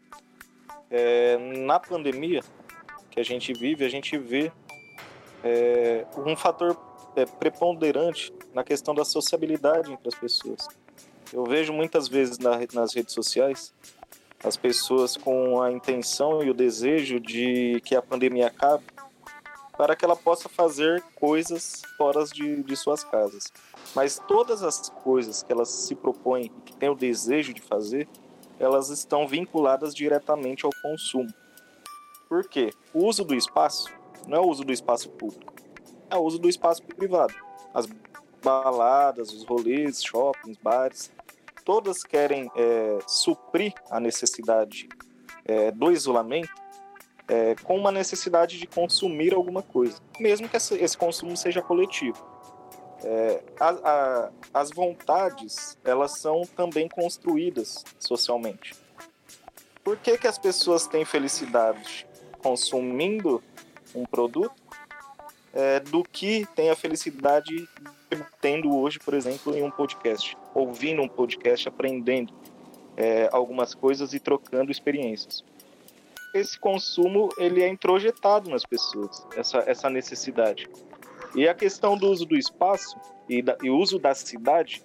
[0.91, 2.43] É, na pandemia
[3.11, 4.53] que a gente vive, a gente vê
[5.43, 6.77] é, um fator
[7.17, 10.69] é, preponderante na questão da sociabilidade entre as pessoas.
[11.33, 13.75] Eu vejo muitas vezes na, nas redes sociais
[14.45, 18.85] as pessoas com a intenção e o desejo de que a pandemia acabe
[19.77, 23.53] para que ela possa fazer coisas fora de, de suas casas.
[23.95, 28.09] Mas todas as coisas que elas se propõem e que têm o desejo de fazer,
[28.59, 31.33] elas estão vinculadas diretamente ao consumo.
[32.28, 32.73] Por quê?
[32.93, 33.93] O uso do espaço
[34.27, 35.53] não é o uso do espaço público,
[36.11, 37.35] é o uso do espaço privado.
[37.73, 37.87] As
[38.43, 41.12] baladas, os rolês, shoppings, bares,
[41.65, 44.89] todas querem é, suprir a necessidade
[45.45, 46.66] é, do isolamento
[47.28, 52.36] é, com uma necessidade de consumir alguma coisa, mesmo que esse consumo seja coletivo.
[53.09, 58.74] É, a, a, as vontades elas são também construídas socialmente.
[59.85, 62.05] Por que, que as pessoas têm felicidade
[62.43, 63.41] consumindo
[63.95, 64.61] um produto
[65.55, 67.69] é, do que tem a felicidade
[68.41, 72.35] tendo hoje, por exemplo, em um podcast, ouvindo um podcast, aprendendo
[72.97, 75.45] é, algumas coisas e trocando experiências.
[76.35, 80.69] Esse consumo ele é introjetado nas pessoas, essa, essa necessidade.
[81.35, 82.97] E a questão do uso do espaço
[83.28, 84.82] e, e uso da cidade,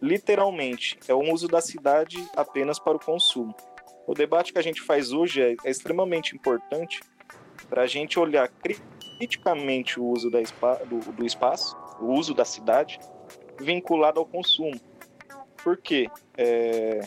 [0.00, 3.54] literalmente, é um uso da cidade apenas para o consumo.
[4.06, 7.00] O debate que a gente faz hoje é, é extremamente importante
[7.68, 10.40] para a gente olhar criticamente o uso da,
[10.84, 12.98] do, do espaço, o uso da cidade,
[13.58, 14.78] vinculado ao consumo.
[15.62, 17.00] Porque é,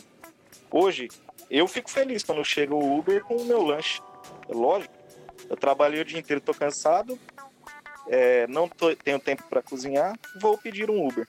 [0.70, 1.08] hoje
[1.50, 4.00] eu fico feliz quando chega o Uber com o meu lanche.
[4.48, 4.94] É lógico,
[5.48, 7.18] eu trabalhei o dia inteiro, estou cansado,
[8.08, 11.26] é, não tô, tenho tempo para cozinhar, vou pedir um Uber.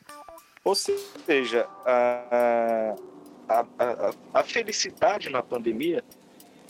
[0.64, 2.96] Ou seja, a,
[3.48, 6.04] a, a, a felicidade na pandemia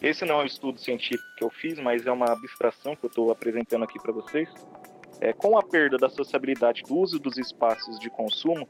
[0.02, 3.08] esse não é um estudo científico que eu fiz, mas é uma abstração que eu
[3.08, 4.48] estou apresentando aqui para vocês.
[5.20, 8.70] É, com a perda da sociabilidade do uso dos espaços de consumo,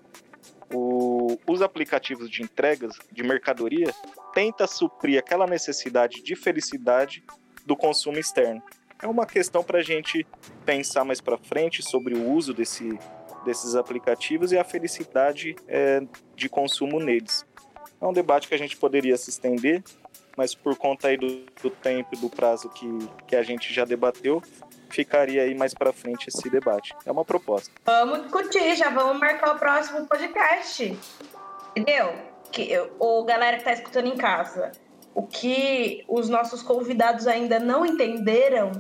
[0.74, 3.94] o, os aplicativos de entregas de mercadoria
[4.34, 7.24] tenta suprir aquela necessidade de felicidade
[7.66, 8.64] do consumo externo.
[9.02, 10.26] É uma questão para a gente
[10.66, 12.98] pensar mais para frente sobre o uso desse,
[13.46, 16.02] desses aplicativos e a felicidade é,
[16.36, 17.46] de consumo neles.
[18.02, 19.84] É um debate que a gente poderia se estender,
[20.36, 22.88] mas por conta aí do, do tempo e do prazo que,
[23.28, 24.42] que a gente já debateu,
[24.90, 26.96] ficaria aí mais para frente esse debate.
[27.06, 27.72] É uma proposta.
[27.86, 30.98] Vamos discutir, já vamos marcar o próximo podcast.
[31.76, 32.14] Entendeu?
[32.52, 34.72] Que, ou galera que está escutando em casa,
[35.18, 38.72] o que os nossos convidados ainda não entenderam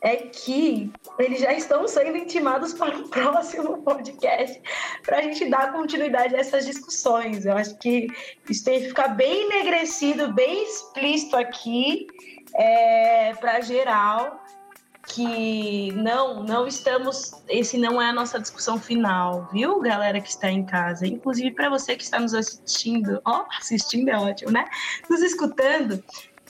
[0.00, 4.58] é que eles já estão sendo intimados para o próximo podcast
[5.04, 7.44] para a gente dar continuidade a essas discussões.
[7.44, 8.06] Eu acho que
[8.48, 12.06] isso tem que ficar bem enegrecido, bem explícito aqui
[12.54, 14.45] é, para geral
[15.06, 20.50] que não, não estamos, esse não é a nossa discussão final, viu, galera que está
[20.50, 24.64] em casa, inclusive para você que está nos assistindo, ó, oh, assistindo é ótimo, né?
[25.08, 26.02] Nos escutando,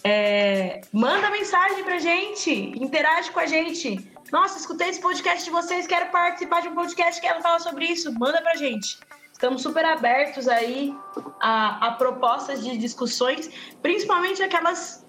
[0.02, 4.10] é, manda mensagem pra gente, interage com a gente.
[4.32, 8.12] Nossa, escutei esse podcast de vocês, quero participar de um podcast, quero falar sobre isso.
[8.12, 8.98] Manda pra gente.
[9.32, 10.96] Estamos super abertos aí
[11.40, 13.50] a, a propostas de discussões,
[13.82, 15.05] principalmente aquelas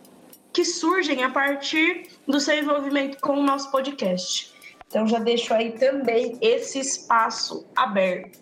[0.58, 4.52] que surgem a partir do seu envolvimento com o nosso podcast.
[4.88, 8.40] Então já deixo aí também esse espaço aberto.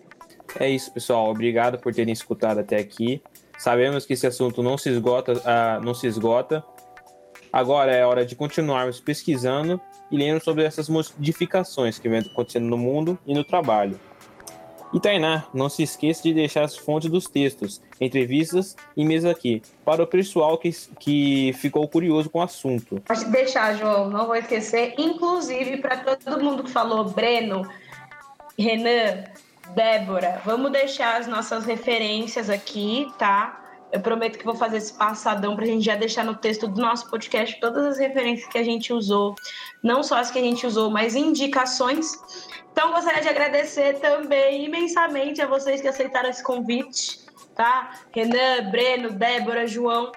[0.58, 1.30] É isso, pessoal.
[1.30, 3.22] Obrigado por terem escutado até aqui.
[3.58, 6.64] Sabemos que esse assunto não se esgota, uh, não se esgota.
[7.52, 9.78] Agora é hora de continuarmos pesquisando
[10.10, 14.00] e lendo sobre essas modificações que vem acontecendo no mundo e no trabalho.
[14.94, 19.62] E Tainá, não se esqueça de deixar as fontes dos textos, entrevistas e mesa aqui,
[19.84, 23.02] para o pessoal que, que ficou curioso com o assunto.
[23.06, 24.94] Pode deixar, João, não vou esquecer.
[24.96, 27.68] Inclusive, para todo mundo que falou, Breno,
[28.58, 29.24] Renan,
[29.74, 33.65] Débora, vamos deixar as nossas referências aqui, tá?
[33.92, 36.80] Eu prometo que vou fazer esse passadão para a gente já deixar no texto do
[36.80, 39.34] nosso podcast todas as referências que a gente usou,
[39.82, 42.12] não só as que a gente usou, mas indicações.
[42.72, 47.20] Então, gostaria de agradecer também imensamente a vocês que aceitaram esse convite,
[47.54, 48.00] tá?
[48.12, 50.12] Renan, Breno, Débora, João,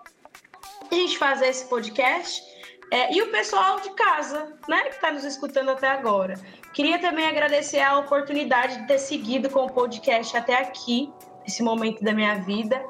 [0.91, 2.43] a gente fazer esse podcast.
[2.91, 6.39] É, e o pessoal de casa, né, que está nos escutando até agora.
[6.73, 11.11] Queria também agradecer a oportunidade de ter seguido com o podcast até aqui,
[11.45, 12.83] esse momento da minha vida.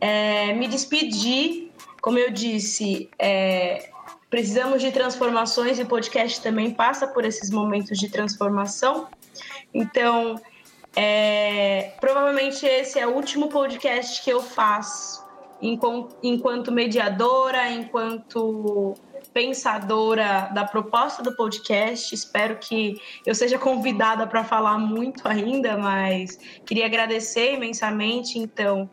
[0.00, 1.70] É, me despedir,
[2.00, 3.90] como eu disse, é,
[4.30, 9.08] precisamos de transformações e o podcast também passa por esses momentos de transformação.
[9.72, 10.40] Então,
[10.94, 15.26] é, provavelmente esse é o último podcast que eu faço
[15.60, 18.94] enquanto mediadora, enquanto
[19.32, 22.14] pensadora da proposta do podcast.
[22.14, 28.88] Espero que eu seja convidada para falar muito ainda, mas queria agradecer imensamente, então,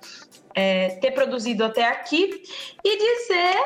[0.56, 2.41] é, ter produzido até aqui
[2.84, 3.57] e dizer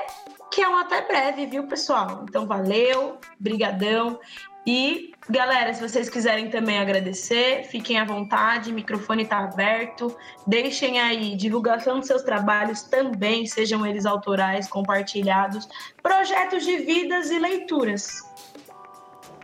[0.51, 2.25] que é um até breve, viu, pessoal?
[2.27, 4.19] Então, valeu, brigadão.
[4.65, 10.15] E, galera, se vocês quiserem também agradecer, fiquem à vontade, o microfone está aberto.
[10.45, 15.67] Deixem aí divulgação dos seus trabalhos também, sejam eles autorais, compartilhados,
[16.01, 18.23] projetos de vidas e leituras.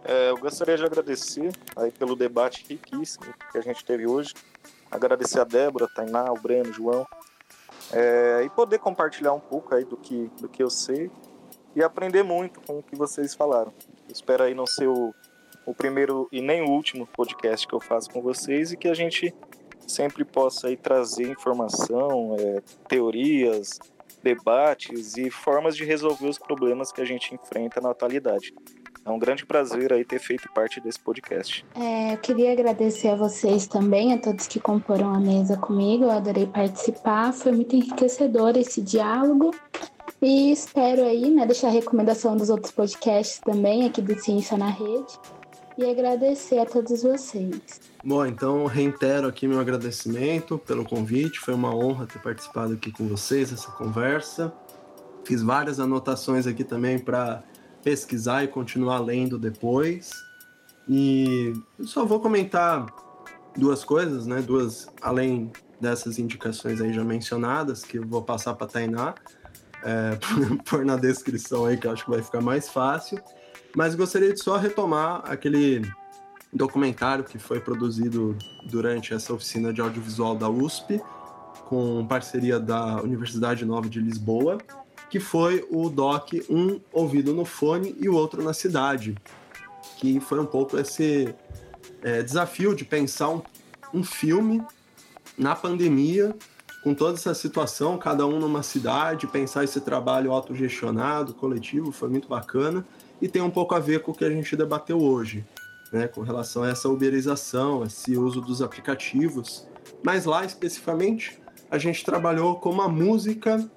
[0.04, 4.34] É, eu gostaria de agradecer aí pelo debate riquíssimo que a gente teve hoje.
[4.92, 7.08] Agradecer a Débora, a Tainá, o Breno, o João.
[7.92, 11.12] É, e poder compartilhar um pouco aí do que, do que eu sei
[11.76, 13.74] e aprender muito com o que vocês falaram.
[14.10, 15.14] Espero aí não ser o,
[15.66, 18.94] o primeiro e nem o último podcast que eu faço com vocês e que a
[18.94, 19.34] gente
[19.88, 23.80] sempre possa aí trazer informação, é, teorias,
[24.24, 28.54] debates e formas de resolver os problemas que a gente enfrenta na atualidade.
[29.06, 31.64] É um grande prazer aí ter feito parte desse podcast.
[31.76, 36.06] É, eu queria agradecer a vocês também, a todos que comporam a mesa comigo.
[36.06, 39.54] Eu adorei participar, foi muito enriquecedor esse diálogo.
[40.20, 44.70] E espero aí, né, deixar a recomendação dos outros podcasts também aqui do Ciência na
[44.70, 45.20] Rede.
[45.78, 47.82] E agradecer a todos vocês.
[48.04, 51.40] Bom, então reitero aqui meu agradecimento pelo convite.
[51.40, 54.52] Foi uma honra ter participado aqui com vocês dessa conversa.
[55.24, 57.44] Fiz várias anotações aqui também para
[57.86, 60.10] pesquisar e continuar lendo depois.
[60.90, 62.88] E só vou comentar
[63.56, 64.42] duas coisas, né?
[64.42, 69.14] Duas, além dessas indicações aí já mencionadas, que eu vou passar para Tainá
[69.84, 70.18] é,
[70.68, 73.22] pôr na descrição aí, que eu acho que vai ficar mais fácil.
[73.76, 75.88] Mas gostaria de só retomar aquele
[76.52, 78.36] documentário que foi produzido
[78.68, 81.00] durante essa oficina de audiovisual da USP,
[81.68, 84.58] com parceria da Universidade Nova de Lisboa,
[85.10, 89.16] que foi o doc Um Ouvido no Fone e o Outro na Cidade,
[89.98, 91.34] que foi um pouco esse
[92.02, 93.42] é, desafio de pensar um,
[93.94, 94.62] um filme
[95.38, 96.36] na pandemia
[96.84, 102.28] com toda essa situação, cada um numa cidade, pensar esse trabalho autogestionado, coletivo, foi muito
[102.28, 102.86] bacana
[103.20, 105.44] e tem um pouco a ver com o que a gente debateu hoje,
[105.92, 109.68] né, com relação a essa uberização, esse uso dos aplicativos.
[110.04, 111.40] Mas lá especificamente,
[111.72, 113.68] a gente trabalhou como a música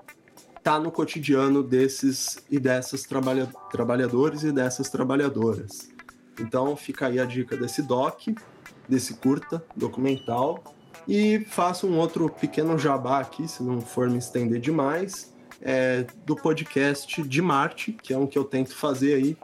[0.69, 5.89] está no cotidiano desses e dessas trabalha trabalhadores e dessas trabalhadoras.
[6.39, 8.29] Então fica aí a dica desse doc,
[8.87, 10.63] desse curta documental
[11.09, 16.37] e faço um outro pequeno jabá aqui, se não for me estender demais, é, do
[16.37, 19.39] podcast de Marte, que é um que eu tento fazer aí,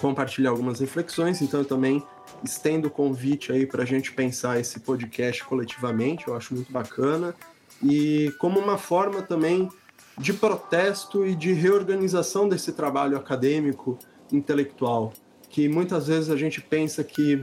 [0.00, 1.40] compartilhar algumas reflexões.
[1.40, 2.02] Então eu também
[2.42, 7.32] estendo o convite aí para a gente pensar esse podcast coletivamente, eu acho muito bacana.
[7.80, 9.70] E como uma forma também
[10.18, 13.98] de protesto e de reorganização desse trabalho acadêmico
[14.32, 15.12] intelectual,
[15.48, 17.40] que muitas vezes a gente pensa que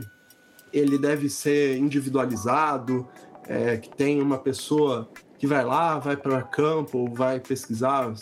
[0.72, 3.06] ele deve ser individualizado,
[3.48, 5.08] é, que tem uma pessoa
[5.38, 8.12] que vai lá, vai para campo, vai pesquisar,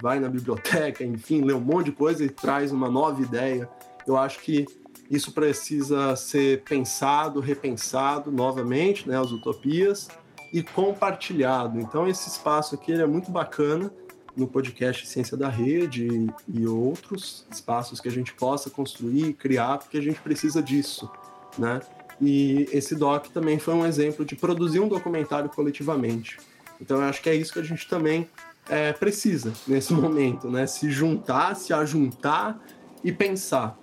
[0.00, 3.68] vai na biblioteca, enfim, lê um monte de coisa e traz uma nova ideia.
[4.06, 4.66] Eu acho que
[5.10, 10.08] isso precisa ser pensado, repensado novamente, né, as utopias,
[10.52, 11.80] e compartilhado.
[11.80, 13.92] Então esse espaço aqui é muito bacana,
[14.38, 19.78] no podcast Ciência da Rede e, e outros espaços que a gente possa construir, criar,
[19.78, 21.10] porque a gente precisa disso,
[21.58, 21.80] né?
[22.20, 26.38] E esse doc também foi um exemplo de produzir um documentário coletivamente.
[26.80, 28.28] Então, eu acho que é isso que a gente também
[28.68, 30.66] é, precisa nesse momento, né?
[30.66, 32.60] Se juntar, se ajuntar
[33.02, 33.78] e pensar.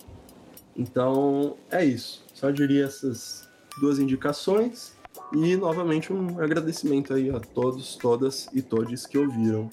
[0.75, 2.23] Então, é isso.
[2.33, 3.47] Só diria essas
[3.79, 4.94] duas indicações
[5.33, 9.69] e novamente um agradecimento aí a todos, todas e todos que ouviram.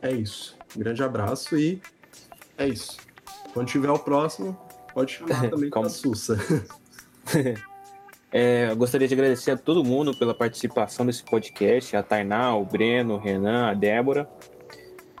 [0.00, 0.56] É isso.
[0.76, 1.80] Um grande abraço e
[2.58, 2.96] é isso.
[3.52, 4.58] Quando tiver o próximo,
[4.94, 6.36] pode chamar também com a Sussa.
[8.34, 13.16] É, gostaria de agradecer a todo mundo pela participação desse podcast, a Tainá, o Breno,
[13.16, 14.26] o Renan, a Débora,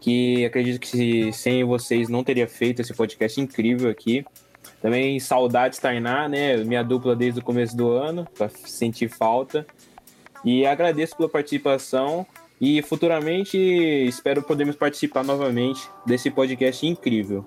[0.00, 4.24] que acredito que sem vocês não teria feito esse podcast incrível aqui.
[4.82, 6.56] Também saudades, Tainá, né?
[6.58, 9.64] Minha dupla desde o começo do ano, para sentir falta.
[10.44, 12.26] E agradeço pela participação
[12.60, 17.46] e futuramente espero podermos participar novamente desse podcast incrível.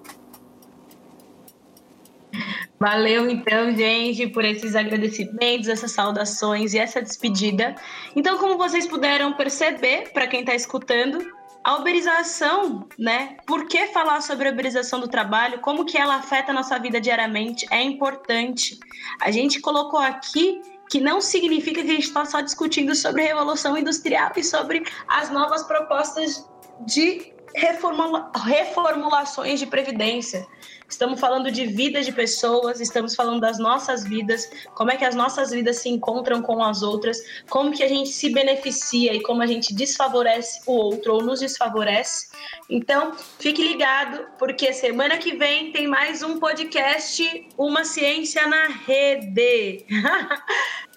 [2.80, 7.76] Valeu, então, gente, por esses agradecimentos, essas saudações e essa despedida.
[8.16, 11.26] Então, como vocês puderam perceber, para quem está escutando,
[11.66, 13.38] a uberização, né?
[13.48, 15.60] Por que falar sobre a uberização do trabalho?
[15.62, 17.66] Como que ela afeta a nossa vida diariamente?
[17.72, 18.80] É importante.
[19.20, 20.62] A gente colocou aqui
[20.92, 24.84] que não significa que a gente está só discutindo sobre a revolução industrial e sobre
[25.08, 26.48] as novas propostas
[26.82, 30.46] de reformula reformulações de previdência.
[30.88, 35.16] Estamos falando de vidas de pessoas, estamos falando das nossas vidas, como é que as
[35.16, 37.18] nossas vidas se encontram com as outras,
[37.50, 41.40] como que a gente se beneficia e como a gente desfavorece o outro ou nos
[41.40, 42.28] desfavorece.
[42.70, 49.86] Então, fique ligado, porque semana que vem tem mais um podcast Uma Ciência na Rede.